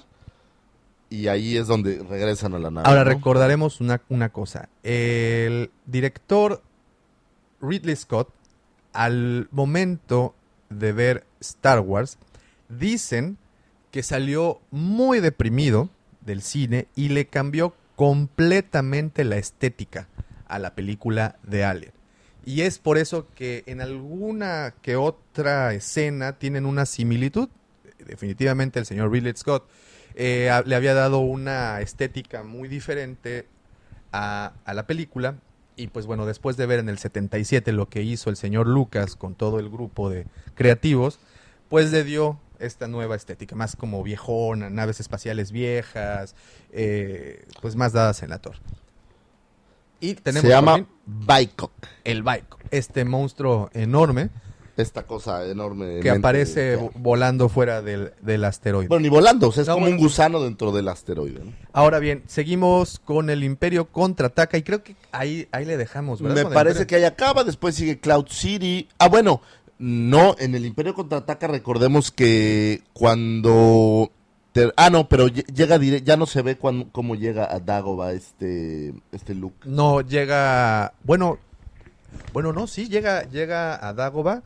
Y 1.09 1.27
ahí 1.27 1.57
es 1.57 1.67
donde 1.67 2.01
regresan 2.09 2.53
a 2.53 2.59
la 2.59 2.71
nave. 2.71 2.87
Ahora 2.87 3.03
¿no? 3.03 3.09
recordaremos 3.09 3.81
una, 3.81 3.99
una 4.07 4.29
cosa. 4.29 4.69
El 4.83 5.69
director 5.85 6.61
Ridley 7.61 7.95
Scott, 7.95 8.29
al 8.93 9.47
momento 9.51 10.35
de 10.69 10.91
ver 10.93 11.25
Star 11.39 11.79
Wars, 11.79 12.17
dicen 12.69 13.37
que 13.91 14.03
salió 14.03 14.61
muy 14.71 15.19
deprimido 15.19 15.89
del 16.21 16.41
cine 16.41 16.87
y 16.95 17.09
le 17.09 17.27
cambió 17.27 17.75
completamente 17.95 19.23
la 19.23 19.37
estética 19.37 20.07
a 20.47 20.59
la 20.59 20.75
película 20.75 21.37
de 21.43 21.63
Alien. 21.63 21.93
Y 22.45 22.61
es 22.61 22.79
por 22.79 22.97
eso 22.97 23.27
que 23.35 23.63
en 23.67 23.81
alguna 23.81 24.73
que 24.81 24.95
otra 24.95 25.73
escena 25.73 26.33
tienen 26.33 26.65
una 26.65 26.85
similitud. 26.85 27.49
Definitivamente 27.99 28.79
el 28.79 28.85
señor 28.85 29.11
Ridley 29.11 29.33
Scott 29.35 29.69
eh, 30.15 30.49
le 30.65 30.75
había 30.75 30.93
dado 30.93 31.19
una 31.19 31.81
estética 31.81 32.43
muy 32.43 32.67
diferente 32.67 33.47
a 34.11 34.53
la 34.73 34.87
película. 34.87 35.35
Y 35.75 35.87
pues 35.87 36.05
bueno, 36.05 36.25
después 36.25 36.57
de 36.57 36.65
ver 36.65 36.79
en 36.79 36.89
el 36.89 36.97
77 36.97 37.71
lo 37.71 37.89
que 37.89 38.01
hizo 38.03 38.29
el 38.29 38.35
señor 38.35 38.67
Lucas 38.67 39.15
con 39.15 39.35
todo 39.35 39.59
el 39.59 39.69
grupo 39.69 40.09
de 40.09 40.25
creativos, 40.55 41.19
pues 41.69 41.91
le 41.91 42.03
dio 42.03 42.39
esta 42.59 42.87
nueva 42.87 43.15
estética, 43.15 43.55
más 43.55 43.75
como 43.75 44.03
viejona, 44.03 44.69
naves 44.69 44.99
espaciales 44.99 45.51
viejas, 45.51 46.35
eh, 46.71 47.45
pues 47.61 47.75
más 47.75 47.93
dadas 47.93 48.21
en 48.23 48.29
la 48.29 48.39
torre. 48.39 48.59
Y 49.99 50.15
tenemos 50.15 50.41
Se 50.43 50.49
llama 50.49 50.85
Baikok. 51.05 51.71
el 52.03 52.23
Baiko, 52.23 52.57
este 52.71 53.05
monstruo 53.05 53.69
enorme 53.73 54.29
Esta 54.81 55.03
cosa 55.03 55.45
enorme. 55.47 55.99
que 56.01 56.09
aparece 56.09 56.77
vo- 56.77 56.91
volando 56.95 57.47
fuera 57.49 57.81
del, 57.81 58.13
del 58.21 58.43
asteroide. 58.43 58.87
Bueno, 58.87 59.01
ni 59.03 59.09
volando. 59.09 59.47
O 59.49 59.51
sea, 59.51 59.61
es 59.61 59.67
No, 59.67 59.75
como 59.75 59.85
bueno. 59.85 59.97
un 59.97 60.03
gusano 60.03 60.41
dentro 60.41 60.71
del 60.71 60.87
asteroide. 60.87 61.39
¿no? 61.45 61.51
Ahora 61.73 61.99
bien, 61.99 62.23
seguimos 62.27 62.99
con 63.05 63.29
el 63.29 63.43
Imperio 63.43 63.85
contraataca 63.85 64.57
y 64.57 64.63
creo 64.63 64.83
que 64.83 64.95
ahí, 65.11 65.47
ahí 65.51 65.65
le 65.65 65.77
dejamos, 65.77 66.21
¿verdad? 66.21 66.35
Me 66.37 66.43
Con 66.43 66.53
parece 66.53 66.85
que 66.87 66.95
ahí 66.95 67.03
acaba, 67.05 67.43
después 67.43 67.75
sigue 67.75 67.99
Cloud 67.99 68.27
City. 68.29 68.87
Ah, 68.99 69.07
bueno, 69.07 69.41
no, 69.79 70.35
en 70.37 70.53
el 70.55 70.65
Imperio 70.65 70.93
Contraataca 70.93 71.47
recordemos 71.47 72.11
que 72.11 72.81
cuando 72.93 74.11
ah, 74.75 74.89
no, 74.89 75.07
pero 75.07 75.27
lle- 75.27 75.45
llega 75.53 75.77
ya 76.03 76.17
no 76.17 76.25
se 76.25 76.41
ve 76.41 76.57
cuán- 76.57 76.89
cómo 76.91 77.15
llega 77.15 77.51
a 77.51 77.59
Dagoba 77.59 78.11
este, 78.13 78.93
este 79.11 79.33
look. 79.33 79.53
No, 79.65 80.01
llega. 80.01 80.93
Bueno, 81.03 81.39
bueno, 82.33 82.51
no, 82.53 82.67
sí, 82.67 82.89
llega, 82.89 83.23
llega 83.29 83.87
a 83.87 83.93
Dagoba. 83.93 84.43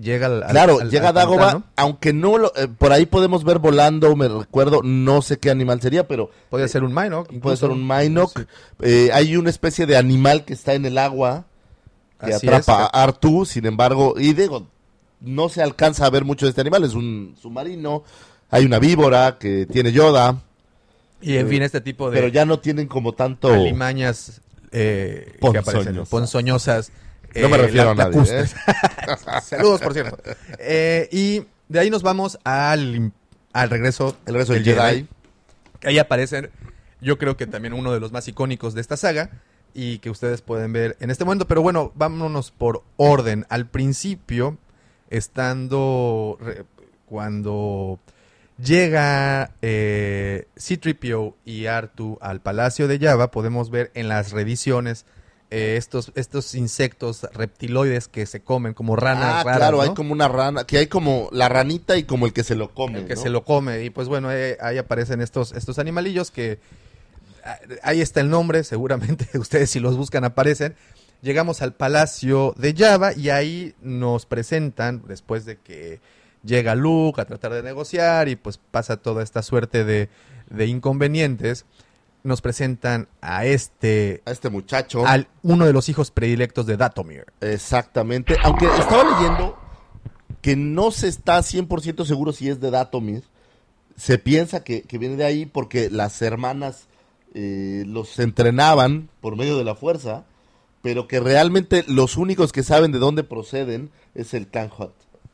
Llega 0.00 0.26
al. 0.26 0.44
Claro, 0.48 0.78
al- 0.80 0.90
llega 0.90 1.12
Dagoba, 1.12 1.38
pantano. 1.52 1.64
aunque 1.76 2.12
no 2.12 2.38
lo, 2.38 2.52
eh, 2.56 2.68
por 2.68 2.92
ahí 2.92 3.06
podemos 3.06 3.44
ver 3.44 3.58
volando, 3.58 4.14
me 4.16 4.28
recuerdo, 4.28 4.82
no 4.82 5.20
sé 5.22 5.38
qué 5.38 5.50
animal 5.50 5.80
sería, 5.82 6.06
pero 6.08 6.30
Puede 6.48 6.68
ser 6.68 6.84
un 6.84 6.94
Minok. 6.94 7.28
puede 7.40 7.56
ser 7.56 7.70
un 7.70 7.86
Minok. 7.86 8.32
Sí. 8.38 8.44
Eh, 8.82 9.10
hay 9.12 9.36
una 9.36 9.50
especie 9.50 9.86
de 9.86 9.96
animal 9.96 10.44
que 10.44 10.54
está 10.54 10.74
en 10.74 10.86
el 10.86 10.96
agua 10.98 11.44
que 12.24 12.32
Así 12.34 12.46
atrapa 12.46 12.72
es. 12.72 12.88
a 12.92 13.02
Artu, 13.02 13.44
sin 13.44 13.66
embargo, 13.66 14.14
y 14.18 14.32
digo, 14.34 14.66
no 15.20 15.48
se 15.48 15.62
alcanza 15.62 16.06
a 16.06 16.10
ver 16.10 16.24
mucho 16.24 16.46
de 16.46 16.50
este 16.50 16.60
animal, 16.60 16.84
es 16.84 16.94
un 16.94 17.34
submarino, 17.40 18.04
hay 18.50 18.64
una 18.64 18.78
víbora 18.78 19.36
que 19.38 19.66
tiene 19.66 19.90
Yoda, 19.92 20.36
Y 21.22 21.36
en 21.36 21.48
fin, 21.48 21.62
este 21.62 21.80
tipo 21.82 22.10
de 22.10 22.16
pero 22.16 22.28
ya 22.28 22.44
no 22.46 22.58
tienen 22.58 22.88
como 22.88 23.12
tanto... 23.12 23.48
alimañas 23.52 24.40
eh, 24.72 25.38
que 25.52 25.58
aparecen 25.58 26.04
Ponzoñosas. 26.08 26.92
No 27.34 27.48
me 27.48 27.56
eh, 27.56 27.58
refiero 27.58 27.90
a 27.90 27.94
nadie, 27.94 28.12
lacustres. 28.12 28.54
Saludos, 29.44 29.80
por 29.80 29.92
cierto. 29.92 30.18
Eh, 30.58 31.08
y 31.12 31.44
de 31.68 31.78
ahí 31.80 31.90
nos 31.90 32.02
vamos 32.02 32.38
al, 32.44 33.12
al 33.52 33.70
regreso, 33.70 34.16
El 34.26 34.34
regreso 34.34 34.52
del 34.54 34.64
Jedi. 34.64 35.06
Ahí 35.84 35.98
aparecen, 35.98 36.50
yo 37.00 37.18
creo 37.18 37.36
que 37.36 37.46
también 37.46 37.72
uno 37.74 37.92
de 37.92 38.00
los 38.00 38.12
más 38.12 38.26
icónicos 38.28 38.74
de 38.74 38.80
esta 38.80 38.96
saga 38.96 39.30
y 39.72 39.98
que 39.98 40.10
ustedes 40.10 40.42
pueden 40.42 40.72
ver 40.72 40.96
en 41.00 41.10
este 41.10 41.24
momento. 41.24 41.46
Pero 41.46 41.62
bueno, 41.62 41.92
vámonos 41.94 42.50
por 42.50 42.82
orden. 42.96 43.46
Al 43.48 43.66
principio, 43.66 44.58
estando 45.08 46.36
re- 46.40 46.64
cuando 47.06 47.98
llega 48.62 49.52
eh, 49.62 50.46
C-3PO 50.56 51.34
y 51.44 51.66
Artu 51.66 52.18
al 52.20 52.40
Palacio 52.40 52.88
de 52.88 52.98
Java, 52.98 53.30
podemos 53.30 53.70
ver 53.70 53.90
en 53.94 54.08
las 54.08 54.32
reediciones 54.32 55.06
eh, 55.50 55.76
estos, 55.76 56.12
estos 56.14 56.54
insectos 56.54 57.26
reptiloides 57.32 58.06
que 58.06 58.24
se 58.26 58.40
comen 58.40 58.72
como 58.72 58.94
ranas 58.94 59.40
Ah, 59.40 59.42
raras, 59.42 59.58
claro, 59.58 59.76
¿no? 59.78 59.82
hay 59.82 59.94
como 59.94 60.12
una 60.12 60.28
rana, 60.28 60.64
que 60.64 60.78
hay 60.78 60.86
como 60.86 61.28
la 61.32 61.48
ranita 61.48 61.96
y 61.96 62.04
como 62.04 62.26
el 62.26 62.32
que 62.32 62.44
se 62.44 62.54
lo 62.54 62.72
come. 62.72 63.00
el 63.00 63.06
que 63.06 63.16
¿no? 63.16 63.20
se 63.20 63.30
lo 63.30 63.44
come. 63.44 63.82
Y 63.82 63.90
pues 63.90 64.06
bueno, 64.08 64.30
eh, 64.32 64.56
ahí 64.60 64.78
aparecen 64.78 65.20
estos, 65.20 65.52
estos 65.52 65.80
animalillos 65.80 66.30
que 66.30 66.60
ah, 67.44 67.58
ahí 67.82 68.00
está 68.00 68.20
el 68.20 68.30
nombre, 68.30 68.62
seguramente 68.64 69.26
ustedes 69.38 69.70
si 69.70 69.80
los 69.80 69.96
buscan 69.96 70.24
aparecen. 70.24 70.76
Llegamos 71.20 71.60
al 71.62 71.74
Palacio 71.74 72.54
de 72.56 72.72
Java 72.74 73.12
y 73.12 73.28
ahí 73.30 73.74
nos 73.82 74.26
presentan, 74.26 75.02
después 75.06 75.44
de 75.44 75.56
que 75.58 76.00
llega 76.44 76.74
Luke 76.74 77.20
a 77.20 77.26
tratar 77.26 77.52
de 77.52 77.62
negociar 77.62 78.28
y 78.28 78.36
pues 78.36 78.58
pasa 78.70 78.96
toda 78.96 79.22
esta 79.22 79.42
suerte 79.42 79.84
de, 79.84 80.08
de 80.48 80.66
inconvenientes, 80.66 81.66
nos 82.22 82.40
presentan 82.40 83.08
a 83.20 83.44
este, 83.46 84.22
A 84.24 84.30
este 84.30 84.50
muchacho. 84.50 85.06
al 85.06 85.28
uno 85.42 85.66
de 85.66 85.72
los 85.72 85.88
hijos 85.88 86.10
predilectos 86.10 86.66
de 86.66 86.76
Datomir. 86.76 87.26
Exactamente. 87.40 88.36
Aunque 88.42 88.66
estaba 88.66 89.04
leyendo 89.04 89.58
que 90.42 90.56
no 90.56 90.90
se 90.90 91.08
está 91.08 91.38
100% 91.38 92.04
seguro 92.04 92.32
si 92.32 92.48
es 92.48 92.60
de 92.60 92.70
Datomir. 92.70 93.24
Se 93.96 94.18
piensa 94.18 94.64
que, 94.64 94.82
que 94.82 94.98
viene 94.98 95.16
de 95.16 95.24
ahí 95.24 95.46
porque 95.46 95.90
las 95.90 96.22
hermanas 96.22 96.86
eh, 97.34 97.84
los 97.86 98.18
entrenaban 98.18 99.08
por 99.20 99.36
medio 99.36 99.56
de 99.58 99.64
la 99.64 99.74
fuerza, 99.74 100.24
pero 100.82 101.06
que 101.06 101.20
realmente 101.20 101.84
los 101.86 102.16
únicos 102.16 102.52
que 102.52 102.62
saben 102.62 102.92
de 102.92 102.98
dónde 102.98 103.22
proceden 103.24 103.90
es 104.14 104.34
el 104.34 104.48
Clan 104.48 104.70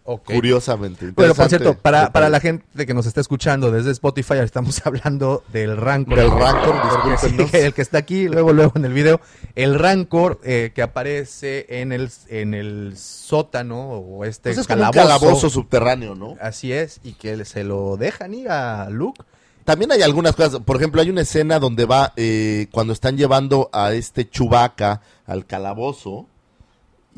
Curiosamente. 0.06 1.10
Bueno, 1.10 1.34
por 1.34 1.48
cierto, 1.48 1.74
para, 1.74 2.12
para 2.12 2.28
la 2.28 2.40
gente 2.40 2.86
que 2.86 2.94
nos 2.94 3.06
está 3.06 3.20
escuchando 3.20 3.70
desde 3.70 3.90
Spotify, 3.90 4.34
estamos 4.42 4.80
hablando 4.86 5.42
del 5.52 5.76
Rancor. 5.76 6.16
Del 6.18 6.30
Rancor, 6.30 6.74
Porque 6.80 7.10
discúlpenos. 7.10 7.50
sí, 7.50 7.56
el 7.58 7.74
que 7.74 7.82
está 7.82 7.98
aquí, 7.98 8.28
luego, 8.28 8.52
luego 8.52 8.72
en 8.76 8.84
el 8.84 8.92
video. 8.92 9.20
El 9.54 9.78
Rancor 9.78 10.40
eh, 10.44 10.72
que 10.74 10.82
aparece 10.82 11.66
en 11.80 11.92
el, 11.92 12.10
en 12.28 12.54
el 12.54 12.96
sótano 12.96 13.90
o 13.90 14.24
este 14.24 14.50
Pues 14.50 14.58
es 14.58 14.66
como 14.66 14.82
un 14.84 14.90
calabozo. 14.92 15.20
calabozo 15.26 15.50
subterráneo, 15.50 16.14
¿no? 16.14 16.36
Así 16.40 16.72
es, 16.72 17.00
y 17.02 17.14
que 17.14 17.44
se 17.44 17.64
lo 17.64 17.96
dejan 17.96 18.34
ir 18.34 18.48
a 18.48 18.88
Luke. 18.90 19.22
También 19.64 19.90
hay 19.90 20.02
algunas 20.02 20.36
cosas, 20.36 20.60
por 20.60 20.76
ejemplo, 20.76 21.00
hay 21.00 21.10
una 21.10 21.22
escena 21.22 21.58
donde 21.58 21.86
va, 21.86 22.12
eh, 22.16 22.68
cuando 22.70 22.92
están 22.92 23.16
llevando 23.16 23.68
a 23.72 23.92
este 23.94 24.28
Chubaca 24.30 25.00
al 25.26 25.44
calabozo, 25.44 26.26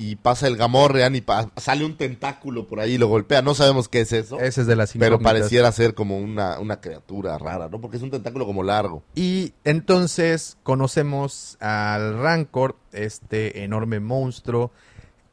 y 0.01 0.15
pasa 0.15 0.47
el 0.47 0.57
Gamorrean 0.57 1.17
y 1.17 1.25
sale 1.57 1.85
un 1.85 1.97
tentáculo 1.97 2.69
por 2.69 2.79
ahí 2.79 2.93
y 2.93 2.99
lo 2.99 3.09
golpea. 3.09 3.43
No 3.43 3.57
sabemos 3.57 3.89
qué 3.89 4.03
es 4.03 4.13
eso, 4.13 4.39
Ese 4.39 4.61
es 4.61 4.69
de 4.69 4.77
las 4.77 4.93
pero 4.97 5.19
pareciera 5.19 5.73
ser 5.73 5.95
como 5.95 6.19
una, 6.19 6.61
una 6.61 6.81
criatura 6.81 7.37
rara, 7.37 7.69
¿no? 7.69 7.81
Porque 7.81 7.97
es 7.97 8.03
un 8.05 8.13
tentáculo 8.13 8.47
como 8.47 8.63
largo. 8.63 9.03
Y 9.17 9.55
entonces 9.65 10.57
conocemos 10.63 11.57
al 11.59 12.17
Rancor, 12.21 12.77
este 12.93 13.65
enorme 13.65 13.99
monstruo 13.99 14.71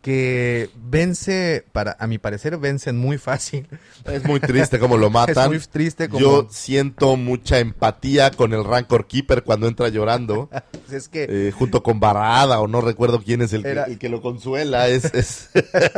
que 0.05 0.69
vence, 0.75 1.65
para 1.71 1.97
a 1.99 2.05
mi 2.05 2.19
parecer, 2.19 2.59
vencen 2.59 2.95
muy 2.95 3.17
fácil. 3.17 3.67
Es 4.05 4.23
muy 4.23 4.39
triste 4.39 4.77
como 4.77 4.97
lo 4.97 5.09
matan. 5.09 5.35
Es 5.45 5.47
muy 5.49 5.59
triste 5.67 6.09
como... 6.09 6.19
Yo 6.21 6.47
siento 6.51 7.15
mucha 7.17 7.57
empatía 7.57 8.29
con 8.29 8.53
el 8.53 8.63
Rancor 8.63 9.07
Keeper 9.07 9.41
cuando 9.41 9.67
entra 9.67 9.89
llorando, 9.89 10.51
es 10.91 11.09
que 11.09 11.25
eh, 11.27 11.51
junto 11.51 11.81
con 11.81 11.99
Barada, 11.99 12.59
o 12.59 12.67
no 12.67 12.81
recuerdo 12.81 13.19
quién 13.19 13.41
es 13.41 13.51
el 13.53 13.63
que, 13.63 13.69
Era- 13.69 13.85
el 13.85 13.97
que 13.97 14.09
lo 14.09 14.21
consuela. 14.21 14.89
Es, 14.89 15.05
es... 15.05 15.49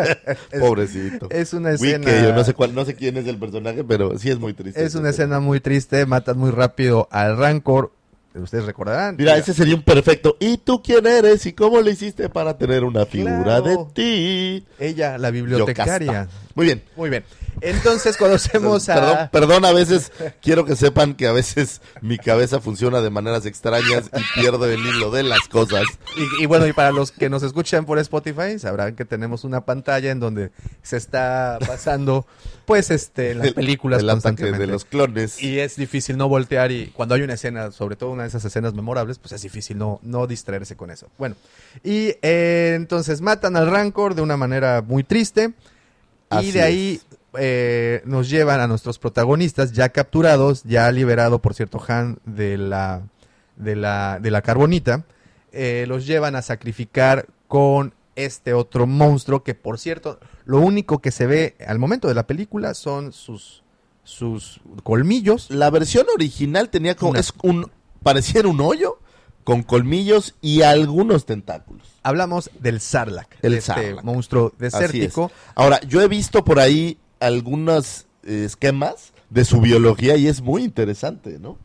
Pobrecito. 0.58 1.28
es 1.30 1.52
una 1.52 1.72
escena... 1.72 2.08
Wiki, 2.10 2.24
yo 2.24 2.34
no 2.34 2.46
sé 2.46 2.54
cuál, 2.54 2.74
no 2.74 2.86
sé 2.86 2.96
quién 2.96 3.18
es 3.18 3.28
el 3.28 3.38
personaje, 3.38 3.84
pero 3.84 4.18
sí 4.18 4.30
es 4.30 4.40
muy 4.40 4.54
triste. 4.54 4.82
Es 4.86 4.96
una 4.96 5.10
escena 5.10 5.42
muy 5.42 5.60
triste, 5.60 6.06
matan 6.06 6.38
muy 6.38 6.52
rápido 6.52 7.10
al 7.12 7.36
Rancor. 7.36 7.92
Ustedes 8.36 8.66
recordarán. 8.66 9.16
Mira, 9.18 9.34
Mira, 9.34 9.38
ese 9.44 9.54
sería 9.54 9.76
un 9.76 9.82
perfecto. 9.82 10.38
¿Y 10.40 10.58
tú 10.58 10.82
quién 10.84 11.08
eres 11.08 11.46
y 11.46 11.54
cómo 11.54 11.82
le 11.82 11.92
hiciste 11.92 12.30
para 12.30 12.58
tener 12.58 12.84
una 12.84 13.06
figura 13.06 13.62
de 13.62 13.78
ti? 13.94 14.66
Ella, 14.80 15.18
la 15.18 15.32
bibliotecaria. 15.32 16.28
Muy 16.58 16.66
bien. 16.66 16.84
Muy 16.96 17.10
bien. 17.12 17.24
Entonces 17.62 18.18
conocemos 18.18 18.90
a... 18.90 18.96
Perdón, 18.96 19.30
perdón, 19.32 19.66
a 19.66 19.72
veces 19.72 20.12
quiero 20.42 20.66
que 20.66 20.76
sepan 20.76 21.14
que 21.14 21.28
a 21.28 21.32
veces 21.32 21.82
mi 22.02 22.18
cabeza 22.18 22.60
funciona 22.60 23.00
de 23.02 23.12
maneras 23.12 23.46
extrañas 23.46 24.10
y 24.12 24.40
pierdo 24.40 24.66
el 24.66 24.80
hilo 24.80 25.12
de 25.12 25.22
las 25.22 25.42
cosas. 25.50 25.84
Y, 26.18 26.44
y 26.44 26.46
bueno, 26.48 26.66
y 26.66 26.74
para 26.74 26.92
los 26.92 27.12
que 27.12 27.30
nos 27.30 27.44
escuchan 27.44 27.86
por 27.86 28.00
Spotify, 28.00 28.58
sabrán 28.58 28.96
que 28.96 29.06
tenemos 29.06 29.44
una 29.44 29.62
pantalla 29.66 30.10
en 30.10 30.20
donde 30.20 30.50
se 30.82 30.98
está 30.98 31.60
pasando, 31.66 32.26
pues, 32.66 32.90
este, 32.90 33.36
las 33.36 33.48
El- 33.48 33.54
películas 33.54 34.00
el 34.02 34.10
ataque 34.10 34.14
constantemente. 34.24 34.60
de 34.66 34.68
los 34.74 34.84
clones. 34.86 35.42
Y 35.42 35.60
es 35.60 35.76
difícil 35.76 36.18
no 36.18 36.28
voltear 36.28 36.72
y 36.72 36.88
cuando 36.88 37.14
hay 37.14 37.22
una 37.22 37.36
escena, 37.36 37.72
sobre 37.72 37.96
todo 37.96 38.10
una 38.10 38.24
de 38.24 38.30
esas 38.30 38.44
escenas 38.46 38.74
memorables, 38.74 39.20
pues 39.20 39.32
es 39.34 39.44
difícil 39.44 39.78
no, 39.78 40.00
no 40.02 40.26
distraerse 40.26 40.76
con 40.76 40.90
eso. 40.90 41.08
Bueno, 41.20 41.36
y 41.84 42.16
eh, 42.24 42.74
entonces 42.76 43.22
matan 43.22 43.56
al 43.58 43.70
Rancor 43.70 44.16
de 44.16 44.24
una 44.24 44.38
manera 44.38 44.82
muy 44.82 45.04
triste 45.04 45.54
y 46.42 46.52
de 46.52 46.62
ahí 46.62 47.02
eh, 47.40 48.02
nos 48.06 48.30
llevan 48.30 48.60
a 48.62 48.68
nuestros 48.68 49.00
protagonistas 49.00 49.72
ya 49.74 49.90
capturados, 49.90 50.64
ya 50.64 50.92
liberado, 50.92 51.40
por 51.42 51.54
cierto, 51.54 51.82
Han 51.88 52.20
de 52.26 52.58
la, 52.58 53.02
de 53.56 53.76
la, 53.76 54.20
de 54.22 54.32
la 54.32 54.42
carbonita, 54.42 55.06
eh, 55.52 55.86
los 55.88 56.06
llevan 56.06 56.36
a 56.36 56.42
sacrificar 56.42 57.28
con 57.48 57.94
este 58.16 58.54
otro 58.54 58.88
monstruo 58.88 59.44
que, 59.44 59.54
por 59.56 59.78
cierto, 59.80 60.20
lo 60.46 60.60
único 60.60 61.00
que 61.00 61.12
se 61.12 61.28
ve 61.28 61.56
al 61.68 61.78
momento 61.80 62.08
de 62.08 62.16
la 62.16 62.26
película 62.28 62.74
son 62.74 63.14
sus, 63.14 63.64
sus 64.04 64.60
colmillos. 64.84 65.50
La 65.52 65.70
versión 65.70 66.06
original 66.14 66.70
tenía 66.70 66.96
como 66.96 67.12
Una- 67.12 67.20
es 67.20 67.32
un 67.44 67.70
pareciera 68.04 68.48
un 68.48 68.60
hoyo 68.62 69.00
con 69.44 69.64
colmillos 69.64 70.36
y 70.42 70.62
algunos 70.64 71.26
tentáculos. 71.26 71.88
Hablamos 72.08 72.50
del 72.60 72.80
Sarlacc, 72.80 73.36
El 73.42 73.52
de 73.52 73.58
este 73.58 73.74
Sarlacc. 73.74 74.04
monstruo 74.04 74.48
Así 74.48 74.66
es. 74.66 74.74
desértico. 74.74 75.32
Ahora, 75.56 75.80
yo 75.82 76.02
he 76.02 76.08
visto 76.08 76.44
por 76.46 76.60
ahí 76.60 76.98
algunos 77.20 78.06
eh, 78.24 78.44
esquemas 78.46 79.14
de 79.30 79.44
su 79.46 79.60
biología 79.62 80.16
y 80.16 80.28
es 80.28 80.42
muy 80.42 80.64
interesante, 80.64 81.38
¿no? 81.40 81.58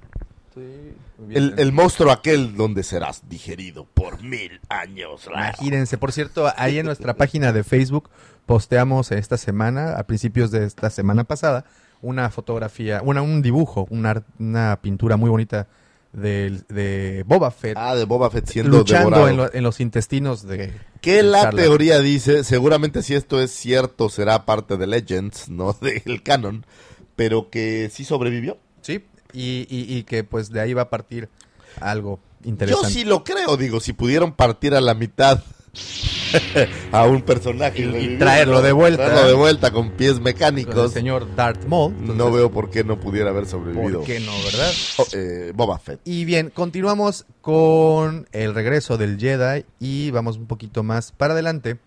El, 1.30 1.54
el 1.56 1.72
monstruo 1.72 2.10
aquel 2.10 2.56
donde 2.56 2.82
serás 2.82 3.22
digerido 3.28 3.86
por 3.94 4.22
mil 4.22 4.60
años. 4.68 5.28
Imagínense, 5.30 5.96
por 5.96 6.12
cierto, 6.12 6.52
ahí 6.56 6.78
en 6.78 6.86
nuestra 6.86 7.14
página 7.14 7.52
de 7.52 7.62
Facebook 7.64 8.10
posteamos 8.44 9.12
esta 9.12 9.36
semana, 9.36 9.92
a 9.96 10.02
principios 10.04 10.50
de 10.50 10.64
esta 10.66 10.90
semana 10.90 11.24
pasada, 11.24 11.64
una 12.02 12.28
fotografía, 12.30 13.00
una, 13.02 13.22
un 13.22 13.40
dibujo, 13.40 13.86
una, 13.90 14.24
una 14.38 14.80
pintura 14.82 15.16
muy 15.16 15.30
bonita 15.30 15.68
del- 16.12 16.64
de, 16.68 17.24
Boba 17.26 17.50
Fett 17.50 17.76
Ah, 17.76 17.94
de 17.94 18.04
Boba 18.04 18.30
Fett 18.30 18.46
siendo 18.46 18.78
luchando 18.78 19.28
en, 19.28 19.36
lo- 19.36 19.52
en 19.54 19.62
los 19.62 19.80
intestinos 19.80 20.42
de... 20.46 20.72
Que 21.00 21.22
la 21.22 21.50
teoría 21.50 22.00
dice, 22.00 22.44
seguramente 22.44 23.02
si 23.02 23.14
esto 23.14 23.40
es 23.40 23.50
cierto 23.50 24.08
será 24.08 24.44
parte 24.46 24.76
de 24.76 24.86
Legends, 24.86 25.48
no 25.48 25.72
del 25.80 26.22
canon, 26.22 26.64
pero 27.16 27.50
que 27.50 27.90
sí 27.92 28.04
sobrevivió. 28.04 28.58
Sí, 28.82 29.04
y, 29.32 29.66
y- 29.68 29.96
y 29.98 30.02
que 30.04 30.22
pues 30.24 30.50
de 30.50 30.60
ahí 30.60 30.74
va 30.74 30.82
a 30.82 30.90
partir 30.90 31.28
algo 31.80 32.20
Yo 32.42 32.50
interesante. 32.50 32.90
sí 32.90 33.04
lo 33.04 33.24
creo, 33.24 33.56
digo, 33.56 33.80
si 33.80 33.92
pudieron 33.94 34.32
partir 34.32 34.74
a 34.74 34.80
la 34.80 34.94
mitad 34.94 35.42
a 36.92 37.04
un 37.06 37.22
personaje 37.22 37.82
Y- 37.82 38.18
traerlo 38.18 38.60
de 38.62 38.72
vuelta. 38.72 39.06
traerlo 39.06 39.28
de 39.28 39.34
vuelta 39.34 39.70
con 39.70 39.90
pies 39.92 40.12
Con 40.12 40.18
el 40.18 40.24
mecánicos. 40.24 40.92
señor 40.92 41.34
Darth 41.34 41.64
Maul. 41.64 41.94
no 42.16 42.30
veo 42.30 42.50
por 42.50 42.70
qué 42.70 42.84
no 42.84 43.00
pudiera 43.00 43.30
haber 43.30 43.46
sobrevivido. 43.46 43.98
¿Por 44.00 44.06
qué 44.06 44.20
no, 44.20 44.32
verdad? 44.44 44.72
Oh, 44.98 45.06
eh, 45.12 45.52
Boba 45.54 45.78
Fett. 45.78 46.00
Y 46.04 46.24
bien, 46.24 46.50
continuamos 46.50 47.26
con 47.40 48.28
el 48.32 48.54
regreso 48.54 48.98
del 48.98 49.18
Jedi 49.18 49.64
y 49.80 50.10
vamos 50.10 50.36
un 50.36 50.46
poquito 50.46 50.82
más 50.82 51.12
para 51.12 51.32
adelante 51.32 51.78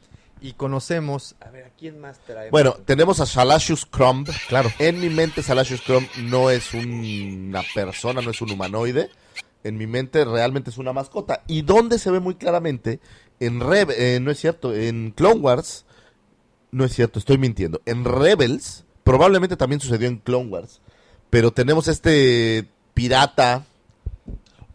y 0.41 0.53
conocemos... 0.53 1.35
A 1.41 1.49
ver, 1.49 1.65
¿a 1.65 1.69
quién 1.69 1.99
más 1.99 2.19
traemos? 2.25 2.51
Bueno, 2.51 2.73
tenemos 2.85 3.19
a 3.19 3.25
Salasius 3.25 3.85
Crumb. 3.85 4.27
claro. 4.47 4.71
En 4.79 4.99
mi 4.99 5.09
mente, 5.09 5.41
Salasius 5.43 5.81
Crumb 5.81 6.07
no 6.23 6.49
es 6.49 6.73
una 6.73 7.63
persona, 7.73 8.21
no 8.21 8.31
es 8.31 8.41
un 8.41 8.51
humanoide. 8.51 9.09
En 9.63 9.77
mi 9.77 9.87
mente 9.87 10.23
realmente 10.25 10.69
es 10.69 10.77
una 10.77 10.93
mascota. 10.93 11.41
Y 11.47 11.63
donde 11.63 11.97
se 11.97 12.11
ve 12.11 12.19
muy 12.19 12.35
claramente, 12.35 12.99
en 13.39 13.61
eh, 13.97 14.19
no 14.21 14.31
es 14.31 14.39
cierto, 14.39 14.73
en 14.73 15.11
Clone 15.11 15.39
Wars, 15.39 15.85
no 16.71 16.83
es 16.85 16.93
cierto, 16.93 17.19
estoy 17.19 17.37
mintiendo. 17.37 17.81
En 17.85 18.05
Rebels, 18.05 18.83
probablemente 19.03 19.57
también 19.57 19.79
sucedió 19.81 20.07
en 20.07 20.17
Clone 20.17 20.49
Wars. 20.49 20.81
Pero 21.29 21.51
tenemos 21.51 21.87
este 21.87 22.67
pirata. 22.93 23.65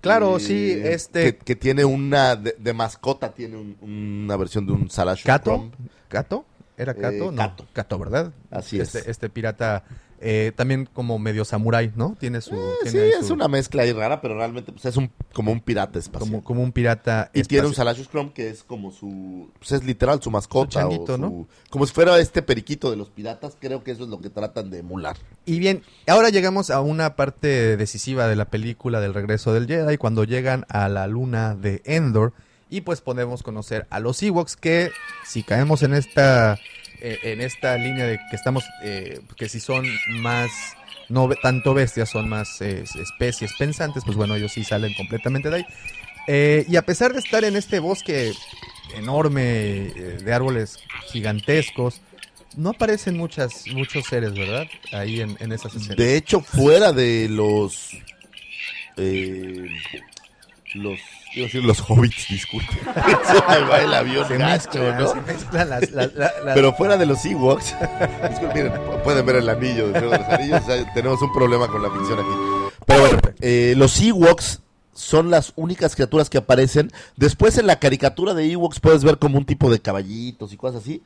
Claro, 0.00 0.36
eh, 0.36 0.40
sí, 0.40 0.70
este... 0.82 1.36
Que, 1.36 1.38
que 1.38 1.56
tiene 1.56 1.84
una, 1.84 2.36
de, 2.36 2.54
de 2.58 2.72
mascota, 2.72 3.32
tiene 3.32 3.56
un- 3.56 3.76
una 3.82 4.36
versión 4.36 4.66
de 4.66 4.72
un 4.72 4.88
¿Cato? 5.26 5.50
Crumb. 5.56 5.72
¿Era 6.80 6.94
Cato? 6.94 7.14
Eh, 7.14 7.32
no, 7.32 7.36
Cato. 7.36 7.66
Cato, 7.72 7.98
¿verdad? 7.98 8.32
Así 8.50 8.80
este, 8.80 8.98
es. 9.00 9.06
Este 9.08 9.28
pirata 9.28 9.84
eh, 10.22 10.52
también 10.54 10.86
como 10.92 11.18
medio 11.18 11.46
samurái, 11.46 11.92
¿no? 11.96 12.14
Tiene 12.20 12.42
su... 12.42 12.54
Eh, 12.54 12.74
tiene 12.82 13.10
sí, 13.10 13.14
es 13.20 13.30
una 13.30 13.48
mezcla 13.48 13.82
ahí 13.82 13.92
rara, 13.92 14.20
pero 14.20 14.36
realmente 14.36 14.70
pues, 14.70 14.84
es 14.84 14.96
un, 14.98 15.10
como 15.32 15.50
un 15.50 15.60
pirata 15.60 15.98
espacial. 15.98 16.30
Como, 16.30 16.44
como 16.44 16.62
un 16.62 16.72
pirata... 16.72 17.30
Y 17.32 17.42
tiene 17.44 17.66
un 17.66 17.72
espacial. 17.72 17.94
Salasius 17.96 18.08
Crumb 18.08 18.32
que 18.34 18.50
es 18.50 18.62
como 18.62 18.90
su. 18.90 19.50
Pues 19.58 19.72
es 19.72 19.84
literal 19.84 20.22
su 20.22 20.30
mascota. 20.30 20.72
Su 20.72 20.78
changuito, 20.78 21.14
o 21.14 21.16
su- 21.16 21.22
¿no? 21.22 21.48
Como 21.70 21.86
si 21.86 21.94
fuera 21.94 22.18
este 22.18 22.42
periquito 22.42 22.90
de 22.90 22.98
los 22.98 23.08
piratas. 23.08 23.56
Creo 23.58 23.82
que 23.82 23.92
eso 23.92 24.04
es 24.04 24.10
lo 24.10 24.20
que 24.20 24.28
tratan 24.28 24.70
de 24.70 24.80
emular. 24.80 25.16
Y 25.46 25.58
bien, 25.58 25.82
ahora 26.06 26.28
llegamos 26.28 26.68
a 26.70 26.82
una 26.82 27.16
parte 27.16 27.78
decisiva 27.78 28.26
de 28.28 28.36
la 28.36 28.50
película 28.50 29.00
del 29.00 29.14
regreso 29.14 29.54
del 29.54 29.66
Jedi, 29.66 29.96
cuando 29.96 30.24
llegan 30.24 30.66
a 30.68 30.90
la 30.90 31.06
luna 31.06 31.54
de 31.54 31.80
Endor 31.86 32.34
y 32.70 32.82
pues 32.82 33.00
podemos 33.00 33.42
conocer 33.42 33.86
a 33.90 34.00
los 34.00 34.22
Ewoks 34.22 34.56
que 34.56 34.90
si 35.26 35.42
caemos 35.42 35.82
en 35.82 35.94
esta 35.94 36.58
eh, 37.00 37.18
en 37.24 37.40
esta 37.40 37.76
línea 37.76 38.06
de 38.06 38.18
que 38.30 38.36
estamos 38.36 38.64
eh, 38.82 39.20
que 39.36 39.48
si 39.48 39.60
son 39.60 39.86
más 40.20 40.50
no 41.08 41.28
tanto 41.42 41.74
bestias 41.74 42.08
son 42.08 42.28
más 42.28 42.60
eh, 42.62 42.84
especies 42.84 43.52
pensantes 43.58 44.04
pues 44.04 44.16
bueno 44.16 44.36
ellos 44.36 44.52
sí 44.52 44.64
salen 44.64 44.94
completamente 44.94 45.50
de 45.50 45.56
ahí 45.56 45.66
y 46.68 46.76
a 46.76 46.82
pesar 46.82 47.12
de 47.12 47.18
estar 47.18 47.42
en 47.42 47.56
este 47.56 47.80
bosque 47.80 48.32
enorme 48.94 49.42
de 50.22 50.32
árboles 50.32 50.78
gigantescos 51.10 52.00
no 52.56 52.70
aparecen 52.70 53.16
muchas 53.16 53.66
muchos 53.72 54.06
seres 54.06 54.34
verdad 54.34 54.68
ahí 54.92 55.20
en, 55.20 55.36
en 55.40 55.50
esas 55.50 55.74
escenas 55.74 55.96
De 55.96 56.16
hecho, 56.16 56.40
fuera 56.40 56.92
de 56.92 57.28
los. 57.28 57.90
los. 60.74 61.00
Quiero 61.32 61.46
decir 61.46 61.64
los 61.64 61.80
hobbits, 61.88 62.26
disculpe. 62.28 62.72
Se 63.24 63.34
me 63.60 63.66
va 63.68 63.78
el 63.80 63.94
avión 63.94 64.26
se 64.26 64.36
gacho, 64.36 64.92
¿no? 64.94 65.08
se 65.12 65.20
mezclan 65.20 65.70
las, 65.70 65.90
las- 65.92 66.14
la- 66.14 66.32
las- 66.44 66.54
Pero 66.54 66.72
fuera 66.74 66.96
de 66.96 67.06
los 67.06 67.24
Ewoks, 67.24 67.74
disculpen, 68.30 68.72
pueden 69.04 69.24
ver 69.26 69.36
el 69.36 69.48
anillo 69.48 69.88
de 69.92 70.00
los 70.00 70.12
Anillos, 70.12 70.60
o 70.62 70.66
sea, 70.66 70.92
tenemos 70.92 71.22
un 71.22 71.32
problema 71.32 71.68
con 71.68 71.82
la 71.82 71.90
ficción 71.90 72.18
aquí. 72.18 72.74
Pero 72.86 73.00
bueno, 73.00 73.18
eh, 73.40 73.74
los 73.76 74.00
Ewoks 74.00 74.60
son 74.92 75.30
las 75.30 75.52
únicas 75.56 75.94
criaturas 75.94 76.28
que 76.28 76.38
aparecen. 76.38 76.90
Después 77.16 77.56
en 77.58 77.66
la 77.68 77.78
caricatura 77.78 78.34
de 78.34 78.50
Ewoks 78.50 78.80
puedes 78.80 79.04
ver 79.04 79.18
como 79.18 79.38
un 79.38 79.44
tipo 79.44 79.70
de 79.70 79.80
caballitos 79.80 80.52
y 80.52 80.56
cosas 80.56 80.82
así. 80.82 81.02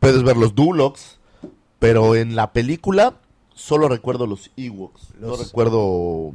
Puedes 0.00 0.22
ver 0.22 0.36
los 0.38 0.54
Dulocs, 0.54 1.18
pero 1.78 2.16
en 2.16 2.34
la 2.36 2.52
película 2.52 3.14
solo 3.54 3.88
recuerdo 3.88 4.26
los 4.26 4.50
Ewoks. 4.56 5.08
No 5.20 5.36
recuerdo 5.36 6.32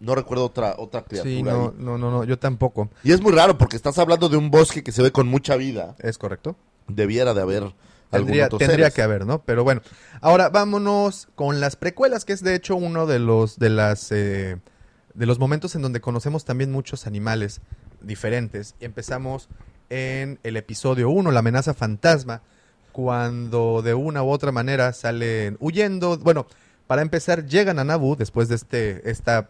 no 0.00 0.14
recuerdo 0.14 0.46
otra 0.46 0.74
otra 0.78 1.04
criatura. 1.04 1.34
sí 1.34 1.42
no, 1.42 1.50
ahí. 1.50 1.70
no 1.78 1.98
no 1.98 2.10
no 2.10 2.24
yo 2.24 2.38
tampoco 2.38 2.90
Y 3.02 3.12
es 3.12 3.20
muy 3.20 3.32
raro 3.32 3.58
porque 3.58 3.76
estás 3.76 3.98
hablando 3.98 4.28
de 4.28 4.36
un 4.36 4.50
bosque 4.50 4.82
que 4.82 4.92
se 4.92 5.02
ve 5.02 5.12
con 5.12 5.28
mucha 5.28 5.56
vida. 5.56 5.96
es 6.00 6.18
correcto 6.18 6.56
Debiera 6.88 7.32
de 7.34 7.40
haber 7.40 7.62
algún 8.10 8.32
Tendría, 8.32 8.48
tendría 8.48 8.90
que 8.90 9.02
haber, 9.02 9.26
¿no? 9.26 9.42
Pero 9.42 9.64
bueno, 9.64 9.80
ahora 10.20 10.50
vámonos 10.50 11.28
con 11.34 11.60
las 11.60 11.76
precuelas, 11.76 12.24
que 12.24 12.32
es 12.32 12.42
de 12.42 12.54
hecho 12.54 12.76
uno 12.76 13.06
de 13.06 13.18
los 13.18 13.58
de 13.58 13.70
las 13.70 14.12
eh, 14.12 14.58
de 15.14 15.26
los 15.26 15.38
momentos 15.38 15.74
en 15.74 15.82
donde 15.82 16.00
conocemos 16.00 16.44
también 16.44 16.70
muchos 16.70 17.06
animales 17.06 17.60
diferentes. 18.00 18.74
Y 18.80 18.84
empezamos 18.84 19.48
en 19.90 20.38
el 20.42 20.56
episodio 20.56 21.10
1, 21.10 21.30
la 21.30 21.40
amenaza 21.40 21.74
fantasma, 21.74 22.42
cuando 22.92 23.82
de 23.82 23.94
una 23.94 24.22
u 24.22 24.30
otra 24.30 24.52
manera 24.52 24.92
salen 24.92 25.56
huyendo. 25.60 26.18
Bueno, 26.18 26.46
para 26.86 27.02
empezar, 27.02 27.46
llegan 27.46 27.78
a 27.78 27.84
Naboo 27.84 28.16
después 28.16 28.48
de 28.48 28.56
este 28.56 29.10
esta 29.10 29.48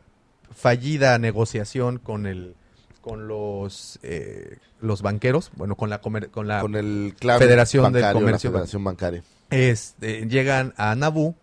fallida 0.55 1.18
negociación 1.18 1.98
con 1.98 2.26
el 2.26 2.55
con 3.00 3.28
los 3.28 3.98
eh, 4.02 4.57
los 4.80 5.02
banqueros, 5.02 5.50
bueno, 5.57 5.76
con 5.76 5.90
la 5.90 6.00
comer- 6.00 6.30
con 6.30 6.48
la 6.48 6.61
con 6.61 6.74
el 6.74 7.14
Federación 7.18 7.92
del 7.92 8.02
bancario, 8.02 8.20
Comercio. 8.20 8.50
la 8.50 8.55
Federación 8.59 8.84
Bancaria. 8.84 9.22
este, 9.50 10.26
llegan 10.26 10.72
a 10.76 10.94
Naboo 10.94 11.34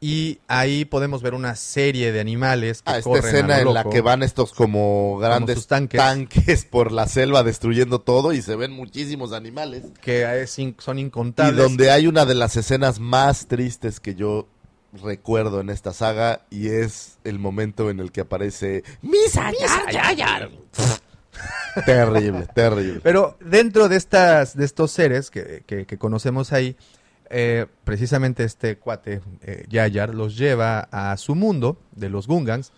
y 0.00 0.40
ahí 0.48 0.84
podemos 0.84 1.22
ver 1.22 1.34
una 1.34 1.54
serie 1.54 2.10
de 2.10 2.20
animales 2.20 2.82
que 2.82 2.90
Ah, 2.90 2.98
esta 2.98 3.10
a 3.14 3.18
escena 3.18 3.60
lo 3.62 3.68
en 3.68 3.74
la 3.74 3.84
que 3.84 4.00
van 4.00 4.22
estos 4.24 4.52
como 4.52 5.16
grandes 5.18 5.66
tanques. 5.68 5.98
tanques. 5.98 6.64
por 6.64 6.90
la 6.90 7.06
selva 7.06 7.42
destruyendo 7.44 8.00
todo 8.00 8.32
y 8.32 8.42
se 8.42 8.56
ven 8.56 8.72
muchísimos 8.72 9.32
animales. 9.32 9.84
que 10.00 10.42
es 10.42 10.58
in- 10.58 10.74
son 10.78 10.98
Y 10.98 11.02
incontables. 11.02 11.56
donde 11.56 11.90
hay 11.92 12.06
una 12.08 12.24
de 12.24 12.34
las 12.34 12.56
escenas 12.56 12.98
más 12.98 13.46
tristes 13.46 14.00
que 14.00 14.14
yo 14.16 14.48
recuerdo 14.92 15.60
en 15.60 15.70
esta 15.70 15.92
saga 15.92 16.42
y 16.50 16.68
es 16.68 17.18
el 17.24 17.38
momento 17.38 17.90
en 17.90 18.00
el 18.00 18.12
que 18.12 18.20
aparece 18.22 18.84
Misa 19.00 19.50
Yar 19.90 20.14
Yar. 20.16 20.50
terrible, 21.86 22.46
terrible. 22.54 23.00
Pero 23.02 23.36
dentro 23.40 23.88
de 23.88 23.96
estas 23.96 24.56
de 24.56 24.64
estos 24.64 24.90
seres 24.90 25.30
que, 25.30 25.62
que- 25.66 25.86
que 25.86 25.98
conocemos 25.98 26.52
ahí, 26.52 26.76
eh, 27.30 27.66
precisamente 27.84 28.44
este 28.44 28.76
cuate, 28.76 29.22
eh, 29.42 29.64
Yayar, 29.68 30.14
los 30.14 30.36
lleva 30.36 30.80
a 30.90 31.16
su 31.16 31.34
mundo 31.34 31.78
de 31.92 32.10
los 32.10 32.26
Gungans, 32.26 32.72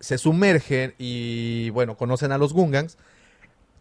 se 0.00 0.16
sumergen 0.18 0.94
y, 0.98 1.70
bueno, 1.70 1.96
conocen 1.96 2.32
a 2.32 2.38
los 2.38 2.52
Gungans. 2.54 2.96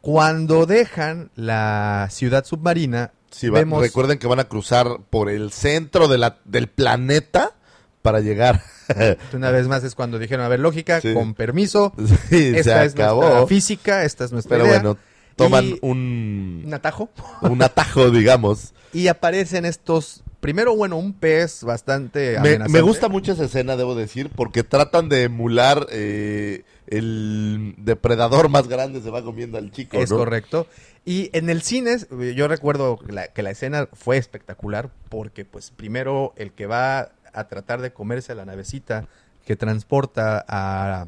Cuando 0.02 0.66
dejan 0.66 1.32
la 1.36 2.08
ciudad 2.12 2.46
submarina, 2.46 3.12
Sí, 3.36 3.50
va- 3.50 3.60
vemos... 3.60 3.82
recuerden 3.82 4.18
que 4.20 4.28
van 4.28 4.40
a 4.40 4.46
cruzar 4.46 4.88
por 5.10 5.30
el 5.30 5.52
centro 5.52 6.08
de 6.08 6.18
la, 6.18 6.38
del 6.46 6.68
planeta 6.68 7.52
para 8.02 8.20
llegar. 8.22 8.62
Una 9.34 9.52
vez 9.52 9.68
más 9.68 9.84
es 9.84 9.96
cuando 9.96 10.20
dijeron, 10.20 10.46
a 10.46 10.50
ver, 10.50 10.60
lógica, 10.60 11.02
Sí. 11.02 11.14
con 11.14 11.34
permiso, 11.34 11.94
Sí, 12.30 12.52
se 12.54 12.60
esta 12.60 12.84
es 12.86 12.96
nuestra 12.96 13.06
acabó. 13.06 13.48
física, 13.48 14.04
esta 14.06 14.24
es 14.26 14.32
nuestra 14.32 14.56
Pero 14.58 14.68
idea. 14.68 14.80
bueno, 14.80 14.98
toman 15.36 15.66
Y- 15.66 15.80
un, 15.82 16.64
un 16.66 16.74
atajo. 16.74 17.10
un 17.42 17.62
atajo, 17.64 18.10
digamos. 18.12 18.74
Y 18.94 19.08
aparecen 19.10 19.66
estos, 19.66 20.24
primero, 20.40 20.76
bueno, 20.76 20.96
un 20.98 21.12
pez 21.14 21.64
bastante 21.64 22.32
Me, 22.34 22.38
amenazante. 22.38 22.72
me 22.72 22.82
gusta 22.82 23.10
mucho 23.10 23.34
esa 23.34 23.46
escena, 23.46 23.76
debo 23.76 23.96
decir, 23.96 24.30
porque 24.34 24.64
tratan 24.64 25.10
de 25.10 25.24
emular 25.24 25.88
eh, 25.92 26.64
el 26.88 27.74
depredador 27.78 28.50
más 28.50 28.68
grande 28.68 29.02
se 29.02 29.10
va 29.10 29.24
comiendo 29.24 29.58
al 29.58 29.72
chico, 29.72 29.98
Es 29.98 30.12
¿no? 30.12 30.18
correcto. 30.18 30.68
Y 31.06 31.30
en 31.34 31.50
el 31.50 31.62
cine, 31.62 31.98
yo 32.36 32.48
recuerdo 32.48 32.98
que 32.98 33.12
la, 33.12 33.28
que 33.28 33.44
la 33.44 33.52
escena 33.52 33.88
fue 33.94 34.18
espectacular 34.18 34.90
porque, 35.10 35.46
pues, 35.46 35.72
primero 35.72 36.34
el 36.36 36.52
que 36.52 36.66
va 36.66 37.10
a 37.34 37.48
tratar 37.48 37.82
de 37.82 37.92
comerse 37.94 38.32
a 38.32 38.36
la 38.36 38.46
navecita 38.46 39.06
que 39.46 39.56
transporta 39.56 40.44
a, 40.48 41.08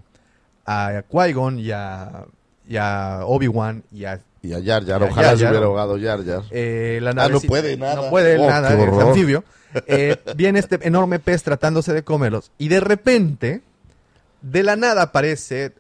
a 0.66 1.04
Qui-Gon 1.10 1.58
y 1.60 1.72
a, 1.72 2.26
y 2.68 2.78
a 2.78 3.22
Obi-Wan 3.26 3.84
y 3.92 4.06
a 4.06 4.20
Y 4.44 4.54
a 4.54 4.60
Yar 4.60 4.84
Yar, 4.86 5.02
ojalá 5.04 5.28
Jar 5.30 5.38
se 5.38 5.44
Jar. 5.44 5.52
hubiera 5.54 5.66
ahogado 5.66 5.98
Yar 5.98 6.24
Yar. 6.24 6.44
eh, 6.52 7.00
la 7.02 7.12
Ah, 7.18 7.30
no 7.30 7.40
puede 7.40 7.76
nada. 7.78 7.96
No 7.96 8.10
puede 8.12 8.38
Oh, 8.38 8.48
nada, 8.48 8.74
es 8.74 9.04
anfibio. 9.04 9.44
Eh, 9.88 10.16
viene 10.36 10.60
este 10.60 10.80
enorme 10.88 11.20
pez 11.20 11.44
tratándose 11.44 11.94
de 11.94 12.04
comerlos 12.04 12.52
y 12.58 12.68
de 12.70 12.80
repente, 12.80 13.62
de 14.42 14.64
la 14.64 14.76
nada 14.76 15.04
aparece, 15.04 15.74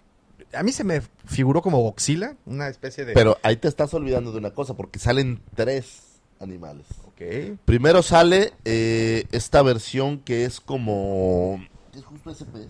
a 0.53 0.63
mí 0.63 0.71
se 0.71 0.83
me 0.83 1.01
figuró 1.25 1.61
como 1.61 1.81
Godzilla, 1.81 2.35
una 2.45 2.67
especie 2.67 3.05
de... 3.05 3.13
Pero 3.13 3.37
ahí 3.43 3.57
te 3.57 3.67
estás 3.67 3.93
olvidando 3.93 4.31
de 4.31 4.37
una 4.37 4.51
cosa, 4.51 4.75
porque 4.75 4.99
salen 4.99 5.41
tres 5.55 6.19
animales. 6.39 6.85
Ok. 7.05 7.57
Primero 7.65 8.03
sale 8.03 8.53
eh, 8.65 9.25
esta 9.31 9.61
versión 9.61 10.19
que 10.19 10.45
es 10.45 10.59
como... 10.59 11.63
Es 11.95 12.03
justo 12.05 12.29
ese 12.29 12.45
pez. 12.45 12.67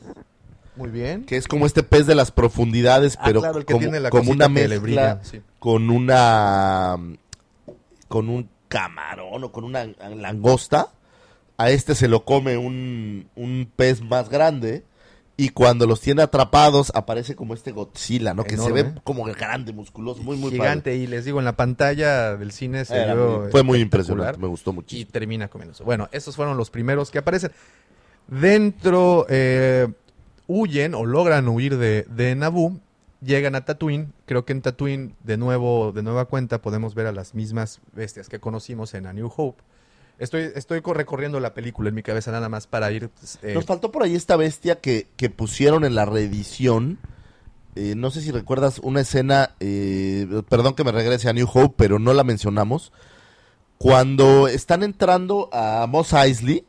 Muy 0.76 0.90
bien. 0.90 1.26
Que 1.26 1.38
es 1.38 1.48
como 1.48 1.66
este 1.66 1.84
pez 1.84 2.06
de 2.06 2.16
las 2.16 2.32
profundidades, 2.32 3.18
Ah, 3.20 3.24
pero 3.26 3.42
claro, 3.42 3.60
el 3.60 3.66
que 3.66 3.74
como, 3.74 3.84
tiene 3.84 4.00
la 4.00 4.10
como 4.10 4.24
cosita 4.24 4.36
una 4.36 4.50
mezcla 4.50 4.80
brilla, 4.80 5.20
sí. 5.24 5.42
con 5.60 5.90
una... 5.90 6.98
con 8.08 8.30
un 8.30 8.50
camarón 8.68 9.44
o 9.44 9.52
con 9.52 9.64
una 9.64 9.86
langosta. 9.86 10.92
A 11.58 11.72
este 11.72 11.96
se 11.96 12.08
lo 12.08 12.24
come 12.24 12.58
un, 12.58 13.30
un 13.36 13.72
pez 13.76 14.02
más 14.02 14.30
grande. 14.30 14.84
Y 15.40 15.50
cuando 15.50 15.86
los 15.86 16.02
tiene 16.02 16.24
atrapados, 16.24 16.92
aparece 16.96 17.36
como 17.36 17.54
este 17.54 17.72
Godzilla, 17.72 18.34
¿no? 18.34 18.44
Que 18.44 18.58
se 18.58 18.72
ve 18.72 18.94
como 19.04 19.24
grande, 19.24 19.72
musculoso, 19.72 20.24
muy, 20.24 20.36
muy 20.36 20.50
Gigante. 20.50 20.96
Y 20.96 21.06
les 21.06 21.26
digo, 21.26 21.38
en 21.38 21.46
la 21.46 21.56
pantalla 21.56 22.36
del 22.36 22.52
cine 22.52 22.86
se 22.86 22.98
Era 22.98 23.14
vio 23.14 23.42
muy- 23.42 23.52
fue 23.52 23.62
muy 23.62 23.80
impresionante, 23.80 24.40
me 24.40 24.48
gustó 24.48 24.72
y 24.72 24.74
muchísimo. 24.74 25.12
termina 25.12 25.48
comiéndose. 25.48 25.84
Bueno, 25.84 26.10
esos 26.12 26.36
fueron 26.36 26.58
los 26.58 26.72
primeros 26.72 27.12
que 27.12 27.20
aparecen. 27.20 27.52
Dentro 28.28 29.26
eh, 29.30 29.88
huyen 30.48 30.94
o 30.96 31.06
logran 31.06 31.48
huir 31.48 31.78
de, 31.78 32.04
de 32.10 32.36
Naboo, 32.36 32.80
llegan 33.22 33.56
a 33.56 33.64
Tatooine. 33.64 34.12
Creo 34.26 34.44
que 34.44 34.54
en 34.54 34.62
Tatooine, 34.62 35.16
de 35.24 35.38
nuevo, 35.38 35.92
de 35.92 36.04
nueva 36.04 36.26
cuenta, 36.26 36.62
podemos 36.62 36.96
ver 36.96 37.08
a 37.08 37.12
las 37.12 37.36
mismas 37.36 37.80
bestias 37.94 38.28
que 38.28 38.40
conocimos 38.40 38.94
en 38.96 39.06
A 39.06 39.14
New 39.14 39.32
Hope. 39.36 39.62
Estoy, 40.20 40.50
estoy 40.56 40.82
co- 40.82 40.94
recorriendo 40.94 41.40
la 41.40 41.54
película 41.54 41.90
en 41.90 41.96
mi 41.96 42.04
cabeza 42.04 42.32
nada 42.32 42.50
más 42.50 42.66
para 42.68 42.92
ir... 42.92 43.10
eh, 43.44 43.54
Nos 43.54 43.66
faltó 43.66 43.92
por 43.92 44.04
ahí 44.04 44.16
esta 44.16 44.36
bestia 44.36 44.80
que, 44.80 45.08
que 45.16 45.30
pusieron 45.30 45.86
en 45.86 45.94
la 45.96 46.06
reedición. 46.06 46.98
Eh, 47.76 47.94
no 47.96 48.10
sé 48.10 48.22
si 48.22 48.32
recuerdas 48.32 48.80
una 48.80 49.02
escena, 49.02 49.52
eh, 49.60 50.28
perdón 50.50 50.74
que 50.74 50.84
me 50.84 50.92
regrese 50.92 51.30
a 51.30 51.34
New 51.34 51.48
Hope, 51.54 51.76
pero 51.78 52.00
no 52.00 52.14
la 52.14 52.24
mencionamos. 52.24 52.92
Cuando 53.78 54.48
están 54.48 54.82
entrando 54.82 55.50
a 55.54 55.86
Moss 55.88 56.14
Eisley, 56.14 56.66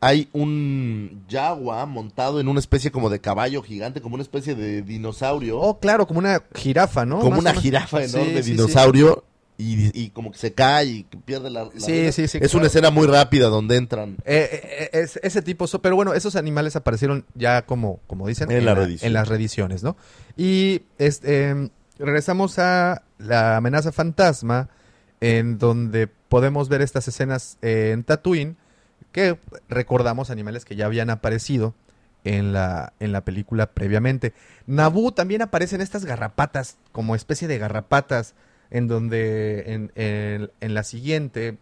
hay 0.00 0.28
un 0.32 1.24
Jaguar 1.30 1.86
montado 1.86 2.40
en 2.40 2.48
una 2.48 2.58
especie 2.58 2.90
como 2.90 3.08
de 3.10 3.20
caballo 3.20 3.62
gigante, 3.62 4.00
como 4.00 4.14
una 4.14 4.22
especie 4.24 4.56
de 4.56 4.82
dinosaurio. 4.82 5.60
oh, 5.60 5.78
claro, 5.78 6.06
como 6.08 6.18
una 6.18 6.42
jirafa, 6.56 7.04
¿no? 7.06 7.18
como 7.20 7.32
Más 7.32 7.40
una 7.40 7.54
jirafa 7.54 8.02
enorme, 8.02 8.38
sí, 8.38 8.42
sí. 8.42 8.50
dinosaurio, 8.52 9.22
Y, 9.60 9.90
y 9.92 10.10
como 10.10 10.32
que 10.32 10.38
se 10.38 10.54
cae 10.54 10.84
y 10.86 11.02
pierde 11.24 11.50
la, 11.50 11.64
la 11.64 11.70
Sí, 11.78 11.92
vida. 11.92 12.12
sí, 12.12 12.28
sí, 12.28 12.38
Es 12.40 12.54
una 12.54 12.66
escena 12.68 12.90
muy 12.90 13.06
rápida 13.06 13.48
donde 13.48 13.76
entran. 13.76 14.16
Eh, 14.24 14.48
eh, 14.52 14.90
es- 14.92 15.20
ese 15.22 15.42
tipo, 15.42 15.66
pero 15.82 15.96
bueno, 15.96 16.14
esos 16.14 16.34
animales 16.36 16.76
aparecieron 16.76 17.26
ya 17.34 17.66
como, 17.66 18.00
como 18.06 18.26
dicen, 18.26 18.50
En 18.50 18.64
la 18.64 18.74
la- 18.74 18.88
en 18.88 19.12
las 19.12 19.28
reediciones, 19.28 19.82
¿no? 19.82 19.96
Y 20.36 20.82
este, 20.98 21.48
em, 21.50 21.68
regresamos 21.98 22.58
a 22.58 23.02
la 23.18 23.56
amenaza 23.58 23.92
fantasma, 23.92 24.70
en 25.20 25.58
donde 25.58 26.06
podemos 26.06 26.68
ver 26.70 26.80
estas 26.80 27.06
escenas 27.08 27.58
eh, 27.60 27.90
en 27.92 28.04
Tatooine, 28.04 28.56
que 29.12 29.38
recordamos 29.68 30.30
animales 30.30 30.64
que 30.64 30.76
ya 30.76 30.86
habían 30.86 31.10
aparecido 31.10 31.74
en 32.24 32.52
la, 32.52 32.92
en 33.00 33.12
la 33.12 33.24
película 33.24 33.66
previamente. 33.72 34.32
Naboo 34.66 35.12
también 35.12 35.42
aparecen 35.42 35.80
estas 35.80 36.04
garrapatas, 36.04 36.76
como 36.92 37.14
especie 37.14 37.48
de 37.48 37.58
garrapatas, 37.58 38.34
en 38.70 38.88
donde 38.88 39.72
en, 39.72 39.92
en- 39.94 40.50
en 40.60 40.74
la 40.74 40.82
siguiente 40.84 41.58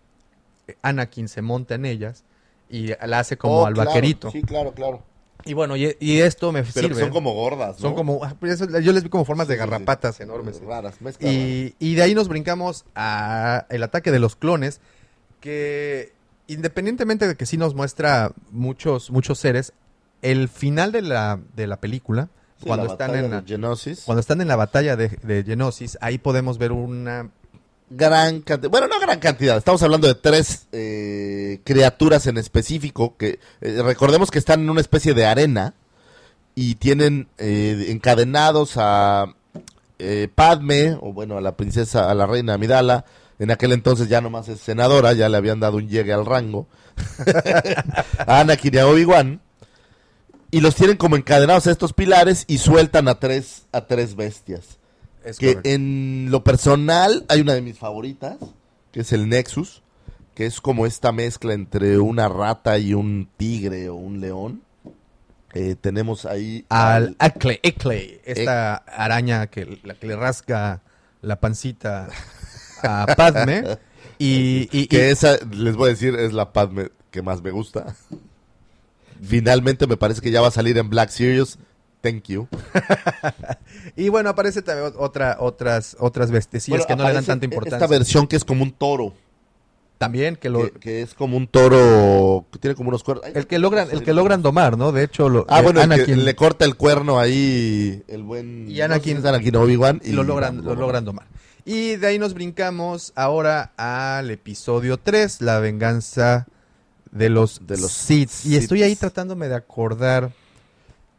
Anakin 0.83 1.29
se 1.29 1.43
monta 1.43 1.75
en 1.75 1.85
ellas 1.87 2.25
y 2.69 2.89
la 3.07 3.21
hace 3.21 3.37
como 3.39 3.61
Oh, 3.63 3.67
al 3.67 3.75
claro, 3.75 3.91
vaquerito. 3.91 4.31
Sí, 4.31 4.43
claro, 4.43 4.73
claro. 4.73 5.03
Y 5.45 5.55
bueno, 5.55 5.77
y, 5.77 5.97
y 6.01 6.19
esto 6.19 6.53
me 6.53 6.63
Pero 6.63 6.75
que 6.75 6.95
sirve. 6.95 7.01
son 7.01 7.11
como 7.11 7.33
gordas, 7.33 7.77
¿no? 7.77 7.83
Son 7.83 7.95
como- 7.95 8.23
ah, 8.25 8.35
pues 8.39 8.59
yo 8.83 8.93
les 8.93 9.03
vi 9.03 9.09
como 9.09 9.25
formas 9.25 9.47
Sí, 9.47 9.53
de 9.53 9.59
sí, 9.59 9.65
sí. 9.65 9.71
garrapatas 9.71 10.21
enormes. 10.21 10.61
Raras, 10.61 11.01
mezcla 11.01 11.29
rara. 11.31 11.41
Y, 11.41 11.75
y 11.79 11.95
de 11.95 12.03
ahí 12.03 12.15
nos 12.15 12.29
brincamos 12.29 12.85
a 12.95 13.65
el 13.71 13.83
ataque 13.85 14.11
de 14.11 14.19
los 14.19 14.37
clones, 14.37 14.81
que 15.41 16.13
independientemente 16.49 17.27
de 17.29 17.37
que 17.37 17.47
sí 17.47 17.57
nos 17.57 17.75
muestra 17.75 18.33
muchos, 18.51 19.11
muchos 19.11 19.39
seres, 19.39 19.73
el 20.23 20.49
final 20.49 20.93
de 20.93 21.03
la, 21.03 21.41
de 21.55 21.67
la 21.67 21.79
película, 21.79 22.29
cuando 22.63 22.87
la 22.87 22.93
están 22.93 23.15
en 23.15 23.31
la, 23.31 23.41
de 23.41 23.47
Geonosis. 23.47 24.03
cuando 24.05 24.21
están 24.21 24.41
en 24.41 24.49
la 24.49 24.57
batalla 24.57 24.97
de, 24.97 25.09
de 25.09 25.45
Geonosis, 25.45 25.99
ahí 26.01 26.19
podemos 26.19 26.59
ver 26.59 26.73
una 26.73 27.31
gran 27.91 28.41
cantidad, 28.43 28.71
bueno, 28.71 28.87
no 28.89 29.01
gran 29.01 29.19
cantidad, 29.19 29.57
estamos 29.57 29.83
hablando 29.83 30.07
de 30.07 30.15
tres 30.15 30.67
eh, 30.73 31.61
criaturas 31.65 32.27
en 32.27 32.37
específico 32.37 33.17
que 33.17 33.39
eh, 33.61 33.83
recordemos 33.83 34.31
que 34.31 34.39
están 34.39 34.61
en 34.61 34.71
una 34.71 34.81
especie 34.81 35.15
de 35.15 35.27
arena 35.27 35.75
y 36.55 36.75
tienen 36.75 37.29
eh, 37.39 37.87
encadenados 37.89 38.73
a 38.77 39.33
eh, 39.99 40.29
Padme, 40.35 40.97
o 41.01 41.13
bueno, 41.13 41.39
a 41.39 41.41
la 41.41 41.57
princesa, 41.57 42.11
a 42.11 42.15
la 42.15 42.27
reina 42.27 42.55
Amidala, 42.55 43.05
en 43.39 43.51
aquel 43.51 43.73
entonces 43.73 44.09
ya 44.09 44.21
nomás 44.21 44.49
es 44.49 44.61
senadora, 44.61 45.13
ya 45.13 45.29
le 45.29 45.37
habían 45.37 45.61
dado 45.61 45.77
un 45.77 45.89
llegue 45.89 46.13
al 46.13 46.27
rango, 46.27 46.67
a 48.27 48.41
Anakin 48.41 48.75
y 48.75 48.79
a 48.79 48.89
Obi-Wan, 48.89 49.41
y 50.51 50.61
los 50.61 50.75
tienen 50.75 50.97
como 50.97 51.17
encadenados 51.17 51.67
a 51.67 51.71
estos 51.71 51.93
pilares 51.93 52.45
y 52.47 52.59
sueltan 52.59 53.09
a 53.09 53.19
tres, 53.19 53.67
a 53.73 53.87
tres 53.87 54.15
bestias 54.17 54.79
es 55.25 55.39
que 55.39 55.49
correcto. 55.55 55.69
en 55.71 56.29
lo 56.31 56.43
personal 56.45 57.25
hay 57.29 57.41
una 57.41 57.55
de 57.55 57.61
mis 57.61 57.79
favoritas, 57.79 58.37
que 58.93 59.01
es 59.01 59.13
el 59.13 59.29
Nexus, 59.29 59.83
que 60.35 60.47
es 60.47 60.61
como 60.61 60.87
esta 60.87 61.13
mezcla 61.13 61.53
entre 61.53 61.99
una 61.99 62.29
rata 62.29 62.79
y 62.79 62.95
un 62.95 63.29
tigre 63.37 63.89
o 63.89 63.95
un 63.97 64.21
león. 64.21 64.63
Eh, 65.55 65.77
tenemos 65.81 66.25
ahí 66.27 66.65
al 66.69 67.17
Ackley, 67.19 67.59
Ackley, 67.65 68.21
esta 68.25 68.77
araña 68.77 69.49
que, 69.49 69.81
la 69.83 69.95
que 69.95 70.07
le 70.07 70.17
rasca 70.17 70.83
la 71.23 71.41
pancita 71.41 72.09
a 72.83 73.07
Padme. 73.17 73.65
Y, 74.21 74.69
y- 74.73 74.89
que 74.89 75.11
esa, 75.13 75.37
les 75.53 75.77
voy 75.77 75.87
a 75.87 75.93
decir, 75.93 76.17
es 76.17 76.33
la 76.33 76.53
Padme 76.53 76.89
que 77.13 77.23
más 77.23 77.41
me 77.41 77.53
gusta. 77.53 77.95
Finalmente 79.23 79.87
me 79.87 79.97
parece 79.97 80.21
que 80.21 80.31
ya 80.31 80.41
va 80.41 80.49
a 80.49 80.53
salir 80.53 80.77
en 80.79 80.89
Black 80.91 81.11
Series. 81.11 81.59
Thank 82.01 82.25
you. 82.29 82.47
y 83.97 84.09
bueno, 84.09 84.31
aparece 84.31 84.63
también 84.63 84.93
otra, 84.99 85.37
otras, 85.41 85.97
otras 85.99 86.31
bestecillas 86.31 86.81
Bueno, 86.81 86.87
que 86.87 86.97
no 87.03 87.09
le 87.09 87.15
dan 87.15 87.25
tanta 87.25 87.45
importancia. 87.45 87.77
Esta 87.77 87.87
versión 87.89 88.27
que 88.27 88.37
es 88.37 88.45
como 88.45 88.63
un 88.63 88.73
toro. 88.73 89.15
También 89.99 90.37
que 90.37 90.49
lo, 90.49 90.63
que, 90.73 90.79
que 90.79 91.03
es 91.03 91.15
como 91.15 91.37
un 91.37 91.49
toro 91.49 92.47
que 92.53 92.61
tiene 92.61 92.77
como 92.77 92.91
unos 92.91 93.03
cuernos. 93.03 93.25
Ay, 93.27 93.33
el 93.35 93.49
que 93.49 93.59
logran, 93.59 93.89
el 93.91 94.05
que 94.05 94.13
logran 94.13 94.43
domar, 94.43 94.79
¿no? 94.79 94.93
De 94.93 95.03
hecho, 95.03 95.29
lo, 95.29 95.45
Ah, 95.49 95.59
eh, 95.59 95.63
bueno, 95.65 95.81
que 96.05 96.15
le 96.15 96.37
corta 96.37 96.65
el 96.65 96.77
cuerno 96.77 97.19
ahí 97.19 98.05
el 98.07 98.23
buen... 98.23 98.71
Y 98.71 98.77
Anakin- 98.77 99.19
no 99.21 99.29
Anakin 99.29 99.57
Obi-Wan. 99.57 100.01
y 100.05 100.13
lo 100.13 100.23
logran, 100.23 100.65
lo 100.65 100.77
logran 100.77 101.05
domar. 101.05 101.27
Y 101.65 101.97
de 101.97 102.07
ahí 102.07 102.19
nos 102.21 102.33
brincamos 102.33 103.13
ahora 103.17 103.73
al 103.77 104.31
episodio 104.31 104.99
3, 104.99 105.43
la 105.43 105.59
venganza 105.59 106.47
de 107.13 107.29
los, 107.31 107.67
De 107.67 107.77
los 107.79 107.93
Sith. 107.93 108.31
Y 108.45 108.57
estoy 108.57 108.83
ahí 108.83 108.97
tratándome 108.97 109.49
de 109.49 109.55
acordar 109.57 110.33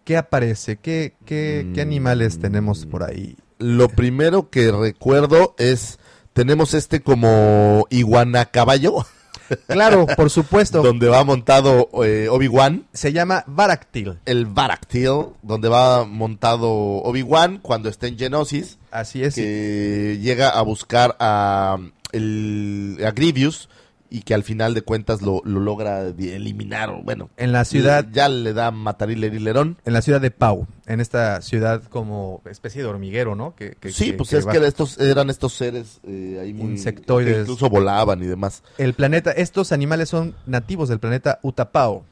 qué 0.06 0.18
aparece, 0.18 0.78
qué, 0.78 1.14
qué, 1.26 1.70
qué 1.74 1.82
animales 1.82 2.38
Mm. 2.38 2.42
tenemos 2.42 2.86
por 2.86 3.04
ahí. 3.04 3.36
Lo 3.58 3.90
primero 3.90 4.50
que 4.50 4.72
recuerdo 4.72 5.56
es... 5.58 6.00
Tenemos 6.34 6.74
este 6.74 7.02
como 7.02 7.86
iguana 7.90 8.46
caballo, 8.46 9.06
Claro, 9.68 10.06
por 10.16 10.30
supuesto. 10.30 10.84
donde 10.84 11.10
va 11.10 11.24
montado 11.24 11.90
eh, 12.06 12.28
Obi-Wan. 12.30 12.86
Se 12.94 13.12
llama 13.12 13.44
Baractil. 13.48 14.20
El 14.26 14.46
Baractil, 14.46 15.26
donde 15.42 15.68
va 15.70 16.06
montado 16.06 16.70
Obi-Wan 16.72 17.58
cuando 17.58 17.90
está 17.90 18.06
en 18.08 18.18
Genosis. 18.18 18.78
Así 18.92 19.24
es. 19.24 19.36
que 19.36 20.20
llega 20.22 20.50
a 20.52 20.62
buscar 20.62 21.16
a, 21.20 21.78
el, 22.12 23.00
a 23.06 23.12
Grievous 23.12 23.70
y 24.12 24.22
que 24.22 24.34
al 24.34 24.44
final 24.44 24.74
de 24.74 24.82
cuentas 24.82 25.22
lo, 25.22 25.42
lo 25.46 25.60
logra 25.60 26.02
eliminar. 26.08 26.90
o 26.90 27.02
Bueno, 27.04 27.30
En 27.38 27.52
la 27.52 27.64
ciudad, 27.66 28.08
ya 28.12 28.28
le 28.30 28.54
da 28.54 28.72
matar 28.72 29.12
y 29.12 29.16
lerón. 29.16 29.78
en 29.86 29.94
la 29.94 30.02
ciudad 30.02 30.20
de 30.22 30.32
Pau, 30.32 30.66
en 30.88 31.00
esta 31.00 31.42
ciudad 31.42 31.84
como 31.84 32.42
especie 32.50 32.82
de 32.82 32.88
hormiguero, 32.88 33.36
¿no? 33.36 33.56
Que, 33.56 33.76
que- 33.80 33.92
Sí, 33.92 34.08
que- 34.12 34.14
pues 34.14 34.30
que 34.30 34.38
es 34.38 34.48
va- 34.48 34.52
que 34.52 34.66
estos 34.66 34.98
eran 35.00 35.30
estos 35.30 35.54
seres 35.54 36.00
eh, 36.08 36.40
ahí 36.42 36.54
muy, 36.54 36.72
Insectoides. 36.72 37.34
que 37.36 37.42
incluso 37.42 37.70
volaban 37.70 38.24
y 38.24 38.26
demás. 38.28 38.64
el 38.78 38.94
planeta, 38.94 39.32
estos 39.32 39.72
animales 39.72 40.10
son 40.10 40.36
nativos 40.46 40.90
del 40.90 41.00
planeta 41.00 41.40
Utapau. 41.44 42.04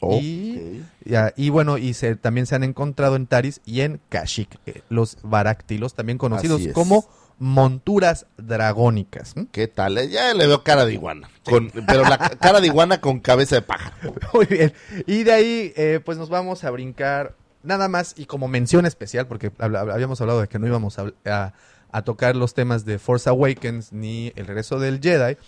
Y- 0.00 0.56
Ok. 0.56 0.86
Ya, 1.06 1.32
y 1.36 1.48
bueno, 1.48 1.76
y 1.78 1.94
se, 1.94 2.14
también 2.14 2.46
se 2.46 2.54
han 2.54 2.62
encontrado 2.62 3.16
en 3.16 3.26
Taris 3.26 3.60
y 3.64 3.80
en 3.80 3.98
Kashyyyk, 4.10 4.58
eh, 4.66 4.82
los 4.90 5.16
baráctilos, 5.22 5.94
también 5.94 6.18
conocidos 6.18 6.60
como 6.74 7.08
monturas 7.38 8.26
dragónicas. 8.36 9.34
¿Qué 9.52 9.68
tal? 9.68 9.98
Eh, 9.98 10.08
Ya 10.08 10.34
le 10.34 10.46
veo 10.46 10.62
cara 10.64 10.84
de 10.84 10.92
iguana. 10.94 11.28
Con, 11.44 11.70
pero 11.86 12.02
la 12.02 12.18
ca- 12.18 12.30
cara 12.30 12.60
de 12.60 12.66
iguana 12.66 13.00
con 13.00 13.20
cabeza 13.20 13.56
de 13.56 13.62
pájaro. 13.62 14.14
Muy 14.34 14.46
bien. 14.46 14.72
Y 15.06 15.22
de 15.24 15.32
ahí, 15.32 15.72
eh, 15.76 16.00
pues 16.04 16.18
nos 16.18 16.28
vamos 16.28 16.64
a 16.64 16.70
brincar 16.70 17.34
nada 17.62 17.88
más 17.88 18.14
y 18.16 18.26
como 18.26 18.48
mención 18.48 18.86
especial, 18.86 19.26
porque 19.26 19.52
habíamos 19.58 20.20
hablado 20.20 20.40
de 20.40 20.48
que 20.48 20.58
no 20.58 20.66
íbamos 20.66 20.98
a, 20.98 21.12
a- 21.26 21.52
a 21.90 22.02
tocar 22.02 22.36
los 22.36 22.52
temas 22.54 22.84
de 22.84 22.98
Force 22.98 23.28
Awakens 23.30 23.92
ni 23.92 24.32
el 24.36 24.46
regreso 24.46 24.78
del 24.78 25.00
Jedi, 25.00 25.38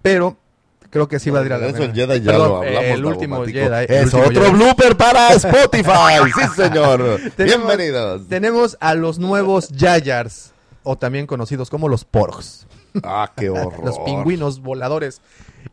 pero 0.00 0.36
creo 0.90 1.08
que 1.08 1.18
sí 1.18 1.28
va 1.30 1.40
a 1.40 1.44
ir 1.44 1.52
a 1.52 1.58
la 1.58 1.66
Eso 1.66 1.82
el 1.82 1.92
mera. 1.92 1.94
Jedi 1.94 2.20
ya 2.24 2.30
Perdón, 2.32 2.48
lo 2.50 2.56
hablamos. 2.58 2.84
El 2.84 3.04
último. 3.04 3.44
Jedi. 3.44 3.62
el 3.88 3.90
Es 3.90 4.04
último 4.14 4.22
otro 4.28 4.42
Jedi. 4.44 4.52
blooper 4.54 4.96
para 4.96 5.28
Spotify. 5.34 6.30
sí, 6.34 6.62
señor. 6.62 7.20
Tenemos- 7.36 7.66
Bienvenidos. 7.66 8.28
Tenemos 8.28 8.76
a 8.80 8.94
los 8.94 9.18
nuevos 9.18 9.68
Yayars, 9.70 10.52
o 10.90 10.96
también 10.96 11.26
conocidos 11.26 11.68
como 11.68 11.88
los 11.88 12.04
Porgs. 12.06 12.66
Ah, 13.02 13.32
qué 13.36 13.50
horror. 13.50 13.84
los 13.84 13.98
pingüinos 14.00 14.60
voladores. 14.60 15.20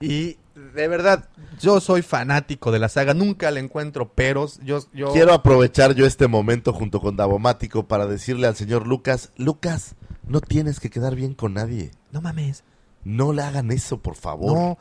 Y 0.02 0.38
de 0.74 0.88
verdad, 0.90 1.30
yo 1.60 1.80
soy 1.80 2.02
fanático 2.02 2.72
de 2.72 2.80
la 2.80 2.90
saga, 2.90 3.14
nunca 3.14 3.50
le 3.52 3.62
encuentro 3.62 4.10
peros. 4.10 4.60
Yo, 4.64 4.80
yo 4.94 5.14
Quiero 5.14 5.34
aprovechar 5.34 5.96
yo 5.96 6.06
este 6.06 6.28
momento 6.28 6.74
junto 6.74 7.00
con 7.00 7.16
Davomático 7.16 7.88
para 7.88 8.08
decirle 8.08 8.48
al 8.48 8.56
señor 8.58 8.86
Lucas, 8.88 9.32
Lucas, 9.38 9.96
no 10.28 10.42
tienes 10.42 10.80
que 10.82 10.90
quedar 10.90 11.16
bien 11.16 11.34
con 11.34 11.54
nadie. 11.54 11.92
No 12.12 12.20
mames. 12.22 12.64
No 13.06 13.32
le 13.34 13.44
hagan 13.44 13.70
eso, 13.72 14.00
por 14.00 14.16
favor. 14.16 14.54
No, 14.58 14.78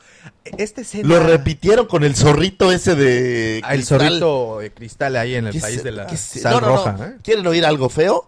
este 0.57 0.81
escena... 0.81 1.07
Lo 1.07 1.21
repitieron 1.21 1.87
con 1.87 2.03
el 2.05 2.17
zorrito 2.17 2.73
ese 2.73 2.95
de. 2.95 3.61
Ah, 3.63 3.75
el 3.75 3.85
zorrito 3.85 4.59
de 4.61 4.73
cristal 4.73 5.15
ahí 5.17 5.35
en 5.35 5.47
el 5.47 5.53
¿Qué 5.53 5.61
país 5.61 5.77
se- 5.77 5.83
de 5.83 5.93
la 5.93 6.09
sal 6.17 6.55
no, 6.55 6.61
no, 6.63 6.67
no. 6.69 6.77
roja. 6.77 6.97
¿eh? 7.07 7.17
¿Quieren 7.23 7.47
oír 7.47 7.67
algo 7.67 7.89
feo 7.91 8.27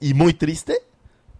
y 0.00 0.14
muy 0.14 0.32
triste? 0.32 0.78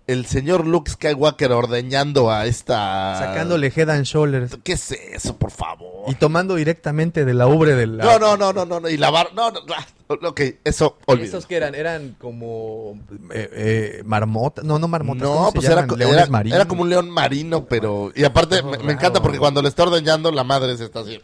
El 0.07 0.27
señor 0.27 0.67
Luke 0.67 0.91
Skywalker 0.91 1.51
ordeñando 1.53 2.31
a 2.31 2.47
esta. 2.47 3.19
Sacándole 3.19 3.73
head 3.75 3.91
and 3.91 4.05
shoulders. 4.05 4.57
¿Qué 4.63 4.75
es 4.75 4.93
eso, 4.93 5.37
por 5.37 5.51
favor? 5.51 6.05
Y 6.09 6.15
tomando 6.15 6.55
directamente 6.55 7.25
de 7.25 7.35
la 7.35 7.49
ubre 7.49 7.75
de 7.75 7.89
la... 7.89 8.05
No, 8.05 8.19
no, 8.19 8.37
no, 8.37 8.53
no, 8.53 8.65
no, 8.65 8.81
no. 8.81 8.89
Y 8.89 8.97
lavar. 8.97 9.35
No, 9.35 9.51
no, 9.51 9.61
ah, 9.77 9.85
Ok, 10.09 10.41
eso, 10.63 10.99
olvídalo. 11.07 11.29
¿Esos 11.29 11.47
que 11.47 11.57
eran? 11.57 11.75
Eran 11.75 12.15
como 12.21 13.01
eh, 13.33 13.51
eh, 13.53 14.03
marmotas. 14.05 14.65
No, 14.65 14.79
no 14.79 14.87
marmotas. 14.87 15.25
No, 15.25 15.35
¿cómo 15.35 15.51
se 15.51 15.55
pues 15.57 15.69
era, 15.69 15.85
era, 15.99 16.43
era 16.45 16.69
como 16.69 16.83
un 16.83 16.91
león 16.91 17.11
marino, 17.11 17.65
pero. 17.65 18.13
Y 18.15 18.23
aparte, 18.23 18.63
me, 18.63 18.93
encanta 18.93 19.21
porque 19.21 19.39
cuando 19.39 19.63
le 19.63 19.69
está 19.69 19.83
ordeñando, 19.83 20.31
la 20.31 20.45
madre 20.45 20.77
se 20.77 20.85
está 20.85 21.01
así. 21.01 21.21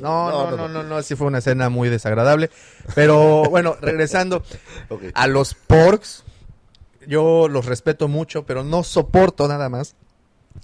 No, 0.00 0.30
no, 0.30 0.56
no, 0.56 0.68
no, 0.68 0.82
no, 0.82 1.02
sí 1.02 1.16
fue 1.16 1.26
una 1.26 1.38
escena 1.38 1.68
muy 1.68 1.88
desagradable. 1.88 2.50
Pero 2.94 3.44
bueno, 3.50 3.76
regresando 3.80 4.42
a 5.14 5.26
los 5.26 5.54
porks, 5.54 6.24
yo 7.06 7.48
los 7.48 7.66
respeto 7.66 8.08
mucho, 8.08 8.44
pero 8.44 8.64
no 8.64 8.82
soporto 8.82 9.48
nada 9.48 9.68
más 9.68 9.96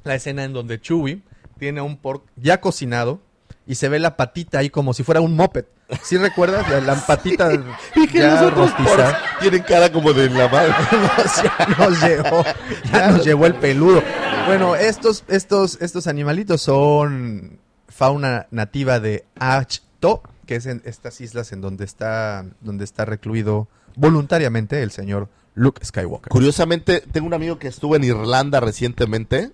la 0.03 0.15
escena 0.15 0.45
en 0.45 0.53
donde 0.53 0.81
Chewie 0.81 1.23
tiene 1.59 1.81
un 1.81 1.97
pork 1.97 2.25
ya 2.37 2.61
cocinado 2.61 3.21
y 3.67 3.77
se 3.77 3.89
ve 3.89 3.99
la 3.99 4.17
patita 4.17 4.59
ahí 4.59 4.69
como 4.71 4.93
si 4.93 5.03
fuera 5.03 5.21
un 5.21 5.37
moped. 5.37 5.65
¿Sí 6.03 6.17
recuerdas? 6.17 6.69
La, 6.69 6.81
la 6.81 6.95
patita 7.07 7.53
Y 7.95 8.07
que 8.09 8.19
ya 8.19 8.43
los 8.43 8.55
rostizada. 8.55 9.19
tienen 9.41 9.63
cara 9.63 9.91
como 9.93 10.13
de 10.13 10.29
la 10.31 10.49
madre. 10.49 10.75
nos, 10.93 11.43
ya 11.43 11.67
nos 11.79 12.03
llevó, 12.03 12.45
ya 12.93 13.11
nos 13.11 13.25
llevó 13.25 13.47
el 13.47 13.55
peludo. 13.55 14.03
Bueno, 14.47 14.77
estos, 14.77 15.25
estos, 15.29 15.81
estos 15.81 16.07
animalitos 16.07 16.61
son 16.63 17.61
fauna 17.95 18.49
nativa 18.51 18.99
de 18.99 19.25
Achto, 19.37 20.23
que 20.47 20.57
es 20.57 20.67
en 20.67 20.83
estas 20.85 21.21
islas 21.21 21.53
en 21.53 21.61
donde 21.61 21.85
está, 21.85 22.45
donde 22.61 22.85
está 22.85 23.05
recluido 23.05 23.69
voluntariamente 23.95 24.83
el 24.83 24.91
señor 24.91 25.29
Luke 25.55 25.85
Skywalker. 25.85 26.29
Curiosamente, 26.31 27.03
tengo 27.13 27.29
un 27.29 27.35
amigo 27.35 27.61
que 27.61 27.69
estuvo 27.69 27.95
en 27.95 28.03
Irlanda 28.03 28.59
recientemente, 28.59 29.53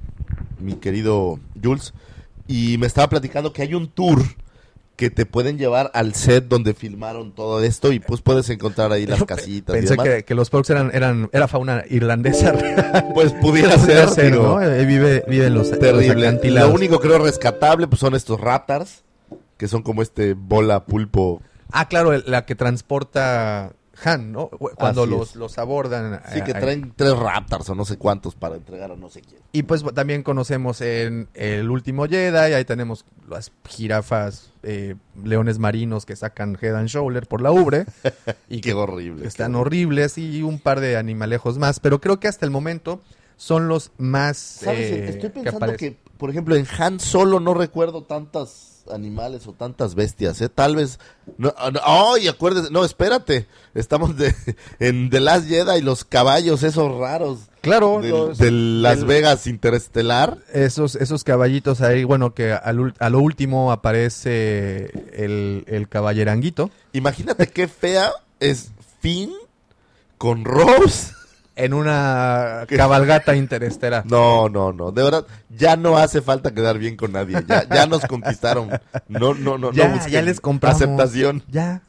mi 0.58 0.76
querido 0.76 1.38
Jules, 1.62 1.92
y 2.48 2.78
me 2.78 2.86
estaba 2.86 3.10
platicando 3.10 3.52
que 3.52 3.60
hay 3.60 3.74
un 3.74 3.90
tour 3.90 4.22
que 5.00 5.08
te 5.08 5.24
pueden 5.24 5.56
llevar 5.56 5.90
al 5.94 6.14
set 6.14 6.44
donde 6.46 6.74
filmaron 6.74 7.32
todo 7.34 7.62
esto 7.64 7.90
y 7.90 8.00
pues 8.00 8.20
puedes 8.20 8.50
encontrar 8.50 8.92
ahí 8.92 9.06
las 9.06 9.24
casitas. 9.24 9.74
y 9.74 9.78
Pensé 9.78 9.94
demás. 9.94 10.06
que, 10.06 10.24
que 10.26 10.34
los 10.34 10.50
porks 10.50 10.68
eran, 10.68 10.90
eran, 10.92 11.30
era 11.32 11.48
fauna 11.48 11.84
irlandesa. 11.88 12.52
pues 13.14 13.32
pudiera 13.32 13.76
Pudiera 13.78 14.06
ser, 14.06 14.08
ser, 14.10 14.32
digo, 14.32 14.42
¿no? 14.42 14.60
Eh, 14.62 14.84
vive, 14.84 15.24
vive 15.26 15.46
en 15.46 15.54
los, 15.54 15.70
los 15.70 15.78
terrible. 15.78 16.28
acantilados. 16.28 16.68
Lo 16.68 16.76
único 16.76 17.00
creo 17.00 17.18
rescatable 17.18 17.88
pues 17.88 17.98
son 17.98 18.14
estos 18.14 18.38
raptors, 18.38 19.02
que 19.56 19.68
son 19.68 19.82
como 19.82 20.02
este 20.02 20.34
bola 20.34 20.84
pulpo. 20.84 21.40
Ah, 21.72 21.88
claro, 21.88 22.12
la 22.26 22.44
que 22.44 22.54
transporta 22.54 23.72
Han, 24.04 24.32
¿no? 24.32 24.48
Cuando 24.48 25.02
Así 25.02 25.10
los, 25.10 25.30
es. 25.30 25.36
los 25.36 25.58
abordan. 25.58 26.20
Sí, 26.32 26.42
que 26.42 26.52
eh, 26.52 26.54
traen 26.54 26.92
tres 26.96 27.16
raptors 27.16 27.68
o 27.70 27.74
no 27.74 27.84
sé 27.84 27.96
cuántos 27.98 28.34
para 28.34 28.56
entregar 28.56 28.90
a 28.92 28.96
no 28.96 29.08
sé 29.10 29.20
quién. 29.22 29.40
Y 29.52 29.62
pues 29.64 29.84
también 29.94 30.22
conocemos 30.22 30.80
en 30.80 31.28
El 31.34 31.70
Último 31.70 32.06
Jedi, 32.06 32.52
ahí 32.54 32.64
tenemos 32.64 33.04
las 33.28 33.52
jirafas, 33.68 34.50
eh, 34.62 34.94
leones 35.24 35.58
marinos 35.58 36.06
que 36.06 36.16
sacan 36.16 36.56
head 36.60 36.74
and 36.74 36.88
shoulder 36.88 37.26
por 37.26 37.40
la 37.42 37.50
ubre. 37.52 37.86
y 38.48 38.56
Qué 38.60 38.70
que 38.70 38.74
horrible. 38.74 39.26
están 39.26 39.52
qué 39.52 39.58
horribles 39.58 40.18
y 40.18 40.42
un 40.42 40.58
par 40.58 40.80
de 40.80 40.96
animalejos 40.96 41.58
más. 41.58 41.80
Pero 41.80 42.00
creo 42.00 42.20
que 42.20 42.28
hasta 42.28 42.44
el 42.46 42.50
momento 42.50 43.00
son 43.36 43.68
los 43.68 43.92
más... 43.98 44.36
¿Sabes? 44.36 44.78
eh, 44.92 45.04
Estoy 45.10 45.20
que 45.22 45.30
pensando 45.30 45.56
aparecen. 45.56 45.94
que, 45.94 46.00
por 46.18 46.28
ejemplo, 46.30 46.54
en 46.56 46.66
Han 46.78 47.00
Solo 47.00 47.40
no 47.40 47.54
recuerdo 47.54 48.04
tantas 48.04 48.69
animales 48.92 49.46
o 49.46 49.52
tantas 49.52 49.94
bestias, 49.94 50.40
¿eh? 50.40 50.48
Tal 50.48 50.76
vez... 50.76 50.98
No, 51.38 51.54
ah, 51.58 51.70
no, 51.70 51.80
¡Ay, 51.84 52.28
acuérdese! 52.28 52.70
No, 52.70 52.84
espérate. 52.84 53.46
Estamos 53.74 54.16
de, 54.16 54.34
en 54.80 55.10
The 55.10 55.20
Last 55.20 55.46
Jedi 55.48 55.78
y 55.78 55.82
los 55.82 56.04
caballos 56.04 56.62
esos 56.62 56.96
raros. 56.98 57.40
Claro, 57.60 58.00
los- 58.00 58.38
de 58.38 58.50
Las 58.50 59.04
Vegas 59.04 59.46
Interestelar. 59.46 60.38
Esos, 60.52 60.96
esos 60.96 61.24
caballitos 61.24 61.80
ahí, 61.82 62.04
bueno, 62.04 62.34
que 62.34 62.52
al 62.52 62.94
a 62.98 63.10
lo 63.10 63.20
último 63.20 63.70
aparece 63.72 64.86
el, 65.12 65.64
el 65.66 65.88
caballeranguito 65.88 66.70
Imagínate 66.92 67.46
qué 67.48 67.68
fea 67.68 68.12
es 68.40 68.70
Finn 69.00 69.32
con 70.18 70.44
Rose. 70.44 71.12
En 71.60 71.74
una 71.74 72.66
cabalgata 72.68 73.36
interestelar. 73.36 74.04
No, 74.06 74.48
no, 74.48 74.72
no. 74.72 74.92
De 74.92 75.02
verdad, 75.02 75.26
ya 75.48 75.76
no 75.76 75.96
hace 75.96 76.22
falta 76.22 76.52
quedar 76.52 76.78
bien 76.78 76.96
con 76.96 77.12
nadie. 77.12 77.36
Ya, 77.46 77.68
ya 77.68 77.86
nos 77.86 78.04
conquistaron. 78.06 78.70
No, 79.08 79.34
no, 79.34 79.58
no. 79.58 79.72
Ya, 79.72 79.88
no 79.88 80.06
ya 80.08 80.22
les 80.22 80.40
compramos. 80.40 80.80
Aceptación. 80.82 81.42
Ya. 81.48 81.82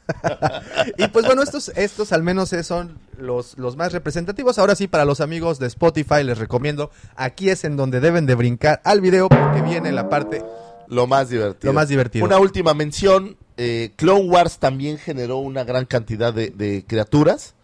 y 0.98 1.08
pues 1.08 1.26
bueno, 1.26 1.42
estos, 1.42 1.70
estos 1.76 2.12
al 2.12 2.22
menos 2.22 2.50
son 2.62 2.98
los, 3.18 3.58
los 3.58 3.76
más 3.76 3.92
representativos. 3.92 4.58
Ahora 4.58 4.74
sí, 4.74 4.88
para 4.88 5.04
los 5.04 5.20
amigos 5.20 5.58
de 5.58 5.66
Spotify 5.68 6.22
les 6.24 6.38
recomiendo, 6.38 6.90
aquí 7.16 7.50
es 7.50 7.64
en 7.64 7.76
donde 7.76 8.00
deben 8.00 8.26
de 8.26 8.34
brincar 8.34 8.80
al 8.84 9.00
video 9.00 9.28
porque 9.28 9.62
viene 9.62 9.92
la 9.92 10.08
parte... 10.08 10.44
Lo 10.88 11.06
más 11.06 11.30
divertido. 11.30 11.72
Lo 11.72 11.74
más 11.74 11.88
divertido. 11.88 12.24
Una 12.26 12.38
última 12.38 12.74
mención. 12.74 13.36
eh, 13.56 13.92
Clone 13.96 14.28
Wars 14.28 14.58
también 14.58 14.98
generó 14.98 15.38
una 15.38 15.64
gran 15.64 15.86
cantidad 15.86 16.34
de, 16.34 16.50
de 16.50 16.84
criaturas. 16.86 17.54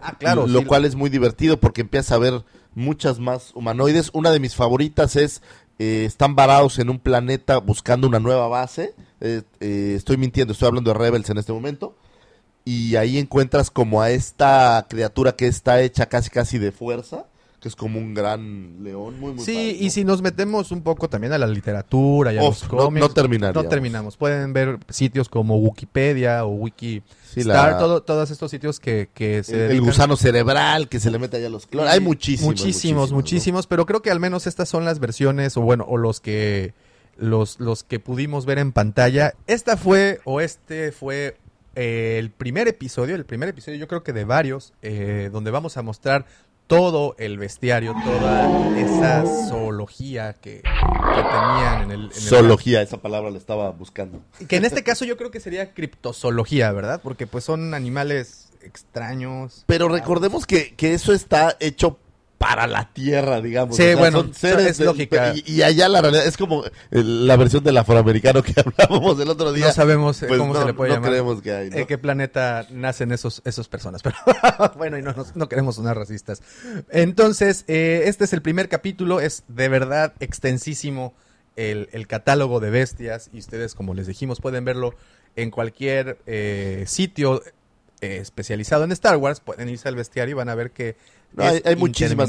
Ah, 0.00 0.16
claro. 0.18 0.46
Lo 0.46 0.60
sí. 0.60 0.64
cual 0.66 0.84
es 0.84 0.94
muy 0.94 1.10
divertido 1.10 1.58
porque 1.60 1.82
empieza 1.82 2.14
a 2.14 2.18
ver 2.18 2.44
muchas 2.74 3.18
más 3.18 3.52
humanoides. 3.54 4.10
Una 4.12 4.30
de 4.30 4.40
mis 4.40 4.54
favoritas 4.54 5.16
es. 5.16 5.42
eh, 5.78 6.04
están 6.06 6.36
varados 6.36 6.78
en 6.78 6.88
un 6.90 6.98
planeta 7.00 7.58
buscando 7.58 8.06
una 8.06 8.20
nueva 8.20 8.46
base. 8.48 8.94
Eh, 9.20 9.42
eh, 9.60 9.94
estoy 9.96 10.16
mintiendo, 10.16 10.52
estoy 10.52 10.68
hablando 10.68 10.92
de 10.92 10.98
Rebels 10.98 11.30
en 11.30 11.38
este 11.38 11.52
momento. 11.52 11.96
Y 12.64 12.96
ahí 12.96 13.18
encuentras 13.18 13.70
como 13.70 14.00
a 14.00 14.10
esta 14.10 14.86
criatura 14.88 15.32
que 15.36 15.46
está 15.48 15.82
hecha 15.82 16.06
casi 16.06 16.30
casi 16.30 16.58
de 16.58 16.72
fuerza. 16.72 17.26
Que 17.64 17.68
es 17.68 17.76
como 17.76 17.98
un 17.98 18.12
gran 18.12 18.84
león. 18.84 19.18
Muy, 19.18 19.32
muy 19.32 19.42
Sí, 19.42 19.54
padre, 19.54 19.70
y 19.80 19.84
¿no? 19.86 19.90
si 19.90 20.04
nos 20.04 20.20
metemos 20.20 20.70
un 20.70 20.82
poco 20.82 21.08
también 21.08 21.32
a 21.32 21.38
la 21.38 21.46
literatura 21.46 22.30
y 22.30 22.36
a 22.36 22.42
los 22.42 22.62
no- 22.64 22.68
cómics, 22.68 23.00
no 23.08 23.14
terminaríamos. 23.14 23.64
No 23.64 23.70
terminamos. 23.70 24.16
Pueden 24.18 24.52
ver 24.52 24.80
sitios 24.90 25.30
como 25.30 25.56
Wikipedia 25.56 26.44
o 26.44 26.48
Wiki 26.50 27.02
Sí, 27.32 27.40
Star, 27.40 27.72
la- 27.72 27.78
todo- 27.78 28.02
todos 28.02 28.30
estos 28.30 28.50
sitios 28.50 28.80
que, 28.80 29.08
que 29.14 29.42
se 29.44 29.68
el, 29.70 29.80
gusano 29.80 30.16
cerebral 30.18 30.90
que 30.90 31.00
se 31.00 31.10
le 31.10 31.18
mete 31.18 31.38
allá 31.38 31.46
a 31.46 31.50
los 31.50 31.66
clones. 31.66 31.90
Hay 31.90 32.00
muchísimos. 32.00 32.54
muchísimos, 32.54 33.10
¿no? 33.12 33.16
muchísimos, 33.16 33.66
pero 33.66 33.86
creo 33.86 34.02
que 34.02 34.10
al 34.10 34.20
menos 34.20 34.46
estas 34.46 34.68
son 34.68 34.84
las 34.84 34.98
versiones, 35.00 35.56
o 35.56 35.62
bueno, 35.62 35.86
o 35.88 35.96
los 35.96 36.20
que 36.20 36.74
los, 37.16 37.60
los 37.60 37.82
que 37.82 37.98
pudimos 37.98 38.44
ver 38.44 38.58
en 38.58 38.72
pantalla. 38.72 39.32
Esta 39.46 39.78
fue, 39.78 40.20
o 40.24 40.42
este 40.42 40.92
fue 40.92 41.38
eh, 41.76 42.16
el 42.18 42.30
primer 42.30 42.68
episodio, 42.68 43.14
el 43.16 43.24
primer 43.24 43.48
episodio, 43.48 43.78
yo 43.78 43.88
creo 43.88 44.02
que 44.04 44.12
de 44.12 44.24
varios, 44.26 44.74
eh, 44.82 45.30
donde 45.32 45.50
vamos 45.50 45.78
a 45.78 45.82
mostrar 45.82 46.26
todo 46.66 47.14
el 47.18 47.38
bestiario, 47.38 47.94
toda 48.04 48.78
esa 48.78 49.24
zoología 49.48 50.32
que, 50.34 50.62
que 50.62 51.22
tenían 51.22 51.82
en 51.82 51.90
el, 51.90 52.00
en 52.04 52.06
el- 52.06 52.12
Zoología, 52.12 52.80
esa 52.82 52.98
palabra 52.98 53.30
la 53.30 53.38
estaba 53.38 53.70
buscando. 53.70 54.20
que 54.48 54.56
en 54.56 54.64
este 54.64 54.82
caso 54.82 55.04
yo 55.04 55.16
creo 55.16 55.30
que 55.30 55.40
sería 55.40 55.72
criptozoología, 55.74 56.72
¿verdad? 56.72 57.00
Porque 57.02 57.26
pues 57.26 57.44
son 57.44 57.74
animales 57.74 58.50
extraños. 58.62 59.64
Pero 59.66 59.88
recordemos 59.88 60.46
que, 60.46 60.74
que 60.74 60.94
eso 60.94 61.12
está 61.12 61.56
hecho 61.60 61.98
para 62.46 62.66
la 62.66 62.90
Tierra, 62.92 63.40
digamos. 63.40 63.74
Sí, 63.74 63.94
bueno, 63.94 64.26
es 64.42 64.78
lógica. 64.80 65.32
Y, 65.34 65.50
y 65.50 65.62
allá 65.62 65.88
la 65.88 66.02
realidad 66.02 66.26
es 66.26 66.36
como 66.36 66.62
el- 66.90 67.26
la 67.26 67.36
versión 67.36 67.64
del 67.64 67.78
afroamericano 67.78 68.42
que 68.42 68.52
hablábamos 68.60 69.18
el 69.18 69.30
otro 69.30 69.50
día. 69.54 69.68
No 69.68 69.72
sabemos 69.72 70.22
eh, 70.22 70.26
Pues 70.28 70.38
cómo 70.38 70.52
no, 70.52 70.60
se 70.60 70.66
le 70.66 70.74
puede 70.74 70.90
no 70.90 70.96
llamar. 70.96 71.10
creemos 71.10 71.40
que 71.40 71.52
hay, 71.54 71.70
¿no? 71.70 71.76
¿En 71.78 71.86
qué 71.86 71.96
planeta 71.96 72.66
nacen 72.70 73.12
esos, 73.12 73.40
esos 73.46 73.68
personas? 73.68 74.02
Pero 74.02 74.16
bueno, 74.76 74.98
y 74.98 75.02
no, 75.02 75.14
no 75.34 75.48
queremos 75.48 75.76
sonar 75.76 75.96
racistas. 75.96 76.42
Entonces, 76.90 77.64
eh, 77.66 78.02
este 78.06 78.24
es 78.24 78.32
el 78.34 78.42
primer 78.42 78.68
capítulo, 78.68 79.20
es 79.20 79.44
de 79.48 79.68
verdad 79.70 80.12
extensísimo 80.20 81.14
el, 81.56 81.88
el 81.92 82.06
catálogo 82.06 82.60
de 82.60 82.68
bestias 82.70 83.30
y 83.32 83.38
ustedes, 83.38 83.74
como 83.74 83.94
les 83.94 84.06
dijimos, 84.06 84.40
pueden 84.40 84.64
verlo 84.66 84.94
en 85.36 85.50
cualquier 85.50 86.18
eh, 86.26 86.84
sitio 86.86 87.42
eh, 88.00 88.18
especializado 88.20 88.84
en 88.84 88.92
Star 88.92 89.16
Wars. 89.16 89.40
Pueden 89.40 89.68
irse 89.70 89.88
al 89.88 89.96
bestiario 89.96 90.32
y 90.32 90.34
van 90.34 90.48
a 90.50 90.54
ver 90.54 90.72
que 90.72 90.96
No, 91.34 91.42
hay- 91.44 91.62
hay 91.64 91.76
muchísimas-. 91.76 92.28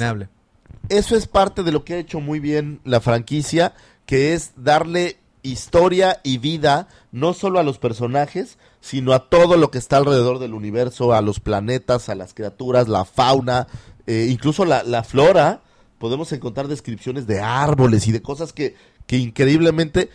Eso 0.90 1.16
es 1.16 1.28
parte 1.28 1.64
de 1.64 1.72
lo 1.72 1.84
que 1.84 1.94
ha 1.96 1.98
hecho 1.98 2.20
muy 2.20 2.40
bien 2.40 2.80
la 2.84 3.02
franquicia, 3.02 3.74
que 4.06 4.34
es 4.34 4.52
darle 4.56 5.18
historia 5.42 6.20
y 6.24 6.38
vida 6.40 6.88
no 7.12 7.34
solo 7.34 7.60
a 7.60 7.64
los 7.64 7.78
personajes, 7.78 8.58
sino 8.82 9.14
a 9.14 9.30
todo 9.30 9.58
lo 9.58 9.72
que 9.72 9.78
está 9.78 9.98
alrededor 9.98 10.40
del 10.40 10.54
universo, 10.54 11.14
a 11.14 11.22
los 11.22 11.40
planetas, 11.40 12.10
a 12.10 12.16
las 12.16 12.34
criaturas, 12.34 12.88
la 12.88 13.06
fauna, 13.06 13.68
eh, 14.08 14.28
incluso 14.30 14.66
la, 14.66 14.84
la 14.84 15.04
flora. 15.04 15.62
Podemos 15.98 16.32
encontrar 16.34 16.68
descripciones 16.68 17.26
de 17.26 17.40
árboles 17.40 18.08
y 18.08 18.12
de 18.12 18.22
cosas 18.22 18.54
que, 18.54 18.76
que 19.08 19.18
increíblemente, 19.18 20.10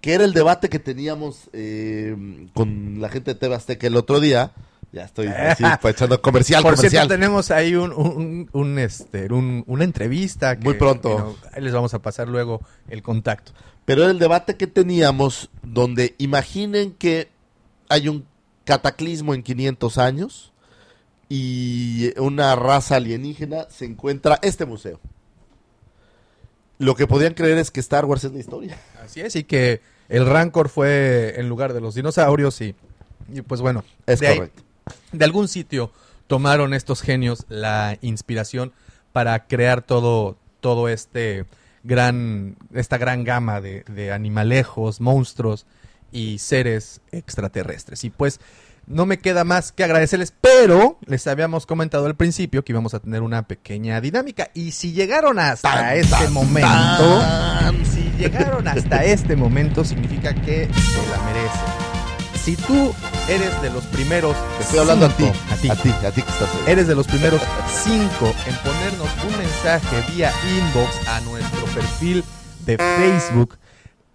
que 0.00 0.14
era 0.14 0.24
el 0.24 0.32
debate 0.32 0.68
que 0.68 0.78
teníamos 0.78 1.48
eh, 1.52 2.48
con 2.54 3.00
la 3.00 3.08
gente 3.10 3.32
de 3.34 3.40
TV 3.40 3.54
Azteca 3.54 3.86
el 3.86 3.96
otro 3.96 4.18
día, 4.20 4.52
Ya 4.92 5.04
estoy 5.04 5.28
así, 5.28 5.62
pues, 5.80 5.94
echando 5.94 6.20
comercial, 6.20 6.62
Por 6.62 6.74
comercial. 6.74 7.06
cierto, 7.06 7.14
tenemos 7.14 7.50
ahí 7.52 7.76
un, 7.76 7.92
un, 7.92 8.50
un, 8.52 8.78
este, 8.80 9.32
un- 9.32 9.62
una 9.68 9.84
entrevista. 9.84 10.58
que- 10.58 10.64
Muy 10.64 10.74
pronto. 10.74 11.16
que 11.16 11.22
no- 11.22 11.36
ahí 11.52 11.62
les 11.62 11.72
vamos 11.72 11.94
a 11.94 12.00
pasar 12.00 12.26
luego 12.28 12.60
el 12.88 13.02
contacto. 13.02 13.52
Pero 13.84 14.02
era 14.02 14.10
el 14.10 14.18
debate 14.18 14.56
que 14.56 14.66
teníamos 14.66 15.48
donde 15.62 16.14
imaginen 16.18 16.92
que 16.92 17.28
hay 17.88 18.08
un 18.08 18.26
cataclismo 18.64 19.32
en 19.34 19.42
500 19.44 19.96
años 19.98 20.52
y 21.28 22.12
una 22.18 22.56
raza 22.56 22.96
alienígena 22.96 23.66
se 23.70 23.84
encuentra 23.84 24.38
este 24.42 24.64
museo. 24.66 24.98
Lo 26.78 26.94
que 26.96 27.06
podían 27.06 27.34
creer 27.34 27.58
es 27.58 27.70
que 27.70 27.80
Star 27.80 28.04
Wars 28.06 28.24
es 28.24 28.32
la 28.32 28.38
historia. 28.38 28.78
Así 29.04 29.20
es, 29.20 29.36
y 29.36 29.44
que 29.44 29.80
el 30.08 30.26
Rancor 30.26 30.68
fue 30.68 31.34
en 31.38 31.48
lugar 31.48 31.74
de 31.74 31.80
los 31.80 31.94
dinosaurios 31.94 32.60
y, 32.60 32.74
y 33.32 33.42
pues 33.42 33.60
bueno. 33.60 33.84
Es 34.06 34.20
ahí- 34.22 34.36
correcto. 34.36 34.62
De 35.12 35.24
algún 35.24 35.48
sitio 35.48 35.92
tomaron 36.26 36.74
estos 36.74 37.02
genios 37.02 37.44
la 37.48 37.98
inspiración 38.02 38.72
para 39.12 39.46
crear 39.46 39.82
todo, 39.82 40.38
todo 40.60 40.88
este 40.88 41.44
gran, 41.82 42.56
esta 42.72 42.98
gran 42.98 43.24
gama 43.24 43.60
de, 43.60 43.84
de 43.84 44.12
animalejos, 44.12 45.00
monstruos 45.00 45.66
y 46.12 46.38
seres 46.38 47.00
extraterrestres. 47.10 48.04
Y 48.04 48.10
pues 48.10 48.40
no 48.86 49.06
me 49.06 49.18
queda 49.18 49.44
más 49.44 49.72
que 49.72 49.84
agradecerles, 49.84 50.32
pero 50.40 50.98
les 51.06 51.26
habíamos 51.26 51.66
comentado 51.66 52.06
al 52.06 52.16
principio 52.16 52.64
que 52.64 52.72
íbamos 52.72 52.92
a 52.94 53.00
tener 53.00 53.22
una 53.22 53.46
pequeña 53.46 54.00
dinámica. 54.00 54.50
Y 54.54 54.72
si 54.72 54.92
llegaron 54.92 55.38
hasta 55.38 55.70
Tan, 55.70 55.96
este 55.96 56.24
tan, 56.24 56.32
momento, 56.32 56.68
tan. 57.20 57.86
si 57.86 58.10
llegaron 58.18 58.66
hasta 58.66 59.04
este 59.04 59.36
momento, 59.36 59.84
significa 59.84 60.34
que 60.34 60.68
se 60.72 61.08
la 61.08 61.22
merecen. 61.22 61.79
Si 62.44 62.56
tú 62.56 62.94
eres 63.28 63.60
de 63.62 63.70
los 63.70 63.84
primeros. 63.86 64.34
Te 64.56 64.62
estoy 64.64 64.78
hablando 64.80 65.06
a 65.06 65.08
ti, 65.10 65.24
a 65.50 65.56
ti. 65.56 65.68
a 65.70 65.76
ti, 65.76 65.90
a 65.90 66.10
ti 66.10 66.22
que 66.22 66.30
estás 66.30 66.48
ahí. 66.54 66.72
Eres 66.72 66.86
de 66.88 66.94
los 66.94 67.06
primeros 67.06 67.40
cinco 67.84 68.32
en 68.46 68.54
ponernos 68.56 69.08
un 69.28 69.38
mensaje 69.38 70.04
vía 70.12 70.32
inbox 70.58 71.08
a 71.08 71.20
nuestro 71.20 71.64
perfil 71.66 72.24
de 72.64 72.78
Facebook. 72.78 73.58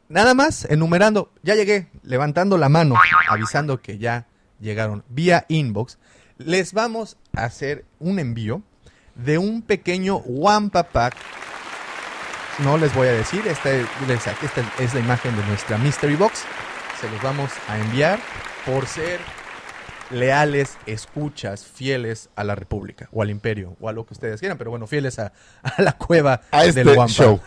Nada 0.10 0.34
más 0.34 0.66
enumerando, 0.66 1.32
ya 1.44 1.56
llegué, 1.56 1.88
levantando 2.04 2.58
la 2.58 2.70
mano, 2.70 2.96
avisando 3.30 3.82
que 3.82 3.98
ya 3.98 4.26
llegaron 4.60 5.04
vía 5.10 5.46
inbox. 5.48 5.98
Les 6.38 6.74
vamos 6.74 7.18
a 7.36 7.44
hacer 7.46 7.86
un 8.00 8.20
envío 8.20 8.62
de 9.16 9.38
un 9.38 9.62
pequeño 9.62 10.18
Wampa 10.26 10.84
Pack. 10.84 11.16
No 12.60 12.78
les 12.78 12.94
voy 12.94 13.08
a 13.08 13.12
decir, 13.12 13.42
es- 13.48 13.58
esta 13.58 14.62
es 14.80 14.94
la 14.94 15.00
imagen 15.00 15.36
de 15.36 15.46
nuestra 15.46 15.78
Mystery 15.78 16.16
Box. 16.16 16.44
Se 17.00 17.10
los 17.10 17.22
vamos 17.22 17.52
a 17.68 17.78
enviar 17.80 18.20
por 18.66 18.88
ser 18.88 19.20
leales, 20.12 20.78
escuchas, 20.86 21.66
fieles 21.66 22.30
a 22.36 22.44
la 22.44 22.56
República 22.56 23.10
o 23.12 23.22
al 23.22 23.30
Imperio 23.30 23.76
o 23.80 23.90
a 23.90 23.94
lo 23.94 24.06
que 24.06 24.14
ustedes 24.14 24.40
quieran, 24.40 24.58
pero 24.58 24.70
bueno, 24.70 24.88
fieles 24.88 25.20
a, 25.20 25.34
a 25.64 25.82
la 25.82 25.94
cueva 25.94 26.42
A 26.52 26.66
este 26.66 26.84
del 26.84 26.98
Wampa. 26.98 27.14
show. 27.14 27.42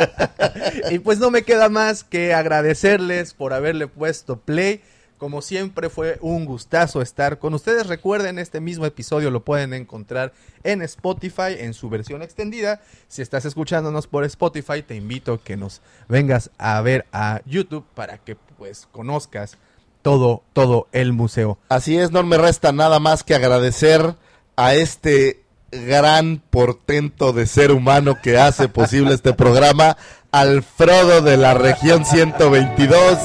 y 0.90 0.98
pues 0.98 1.18
no 1.18 1.30
me 1.30 1.42
queda 1.42 1.68
más 1.68 2.04
que 2.04 2.34
agradecerles 2.34 3.34
por 3.34 3.52
haberle 3.52 3.86
puesto 3.86 4.38
play. 4.40 4.82
Como 5.18 5.42
siempre 5.42 5.88
fue 5.88 6.16
un 6.20 6.44
gustazo 6.44 7.02
estar 7.02 7.40
con 7.40 7.52
ustedes. 7.52 7.88
Recuerden, 7.88 8.38
este 8.38 8.60
mismo 8.60 8.86
episodio 8.86 9.32
lo 9.32 9.44
pueden 9.44 9.74
encontrar 9.74 10.32
en 10.62 10.80
Spotify 10.82 11.56
en 11.58 11.74
su 11.74 11.88
versión 11.90 12.22
extendida. 12.22 12.80
Si 13.08 13.20
estás 13.22 13.44
escuchándonos 13.44 14.06
por 14.06 14.22
Spotify, 14.24 14.82
te 14.82 14.94
invito 14.94 15.32
a 15.32 15.42
que 15.42 15.56
nos 15.56 15.82
vengas 16.08 16.52
a 16.56 16.80
ver 16.82 17.04
a 17.10 17.40
YouTube 17.46 17.84
para 17.96 18.18
que 18.18 18.36
pues 18.58 18.88
conozcas 18.92 19.56
todo, 20.02 20.42
todo 20.52 20.88
el 20.92 21.12
museo. 21.12 21.58
Así 21.68 21.96
es, 21.96 22.10
no 22.10 22.22
me 22.22 22.36
resta 22.36 22.72
nada 22.72 22.98
más 22.98 23.22
que 23.24 23.34
agradecer 23.34 24.14
a 24.56 24.74
este 24.74 25.42
gran 25.70 26.42
portento 26.50 27.32
de 27.32 27.46
ser 27.46 27.72
humano 27.72 28.18
que 28.22 28.38
hace 28.38 28.68
posible 28.68 29.14
este 29.14 29.34
programa, 29.34 29.96
al 30.32 30.62
Frodo 30.62 31.22
de 31.22 31.36
la 31.36 31.54
región 31.54 32.04
122, 32.04 33.18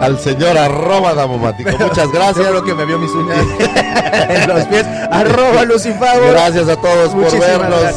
al 0.00 0.18
señor 0.18 0.58
arroba 0.58 1.14
damomático. 1.14 1.70
Muchas 1.78 2.10
gracias. 2.10 2.46
Creo 2.46 2.64
que 2.64 2.74
me 2.74 2.84
vio 2.84 2.98
mis 2.98 3.10
uñas 3.10 3.38
en 4.28 4.48
los 4.48 4.64
pies. 4.66 4.86
Arroba 5.10 5.64
Lucifago. 5.64 6.28
Gracias 6.28 6.68
a 6.68 6.76
todos 6.76 7.10
por 7.10 7.38
vernos. 7.38 7.94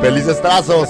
Felices 0.00 0.40
trazos. 0.40 0.88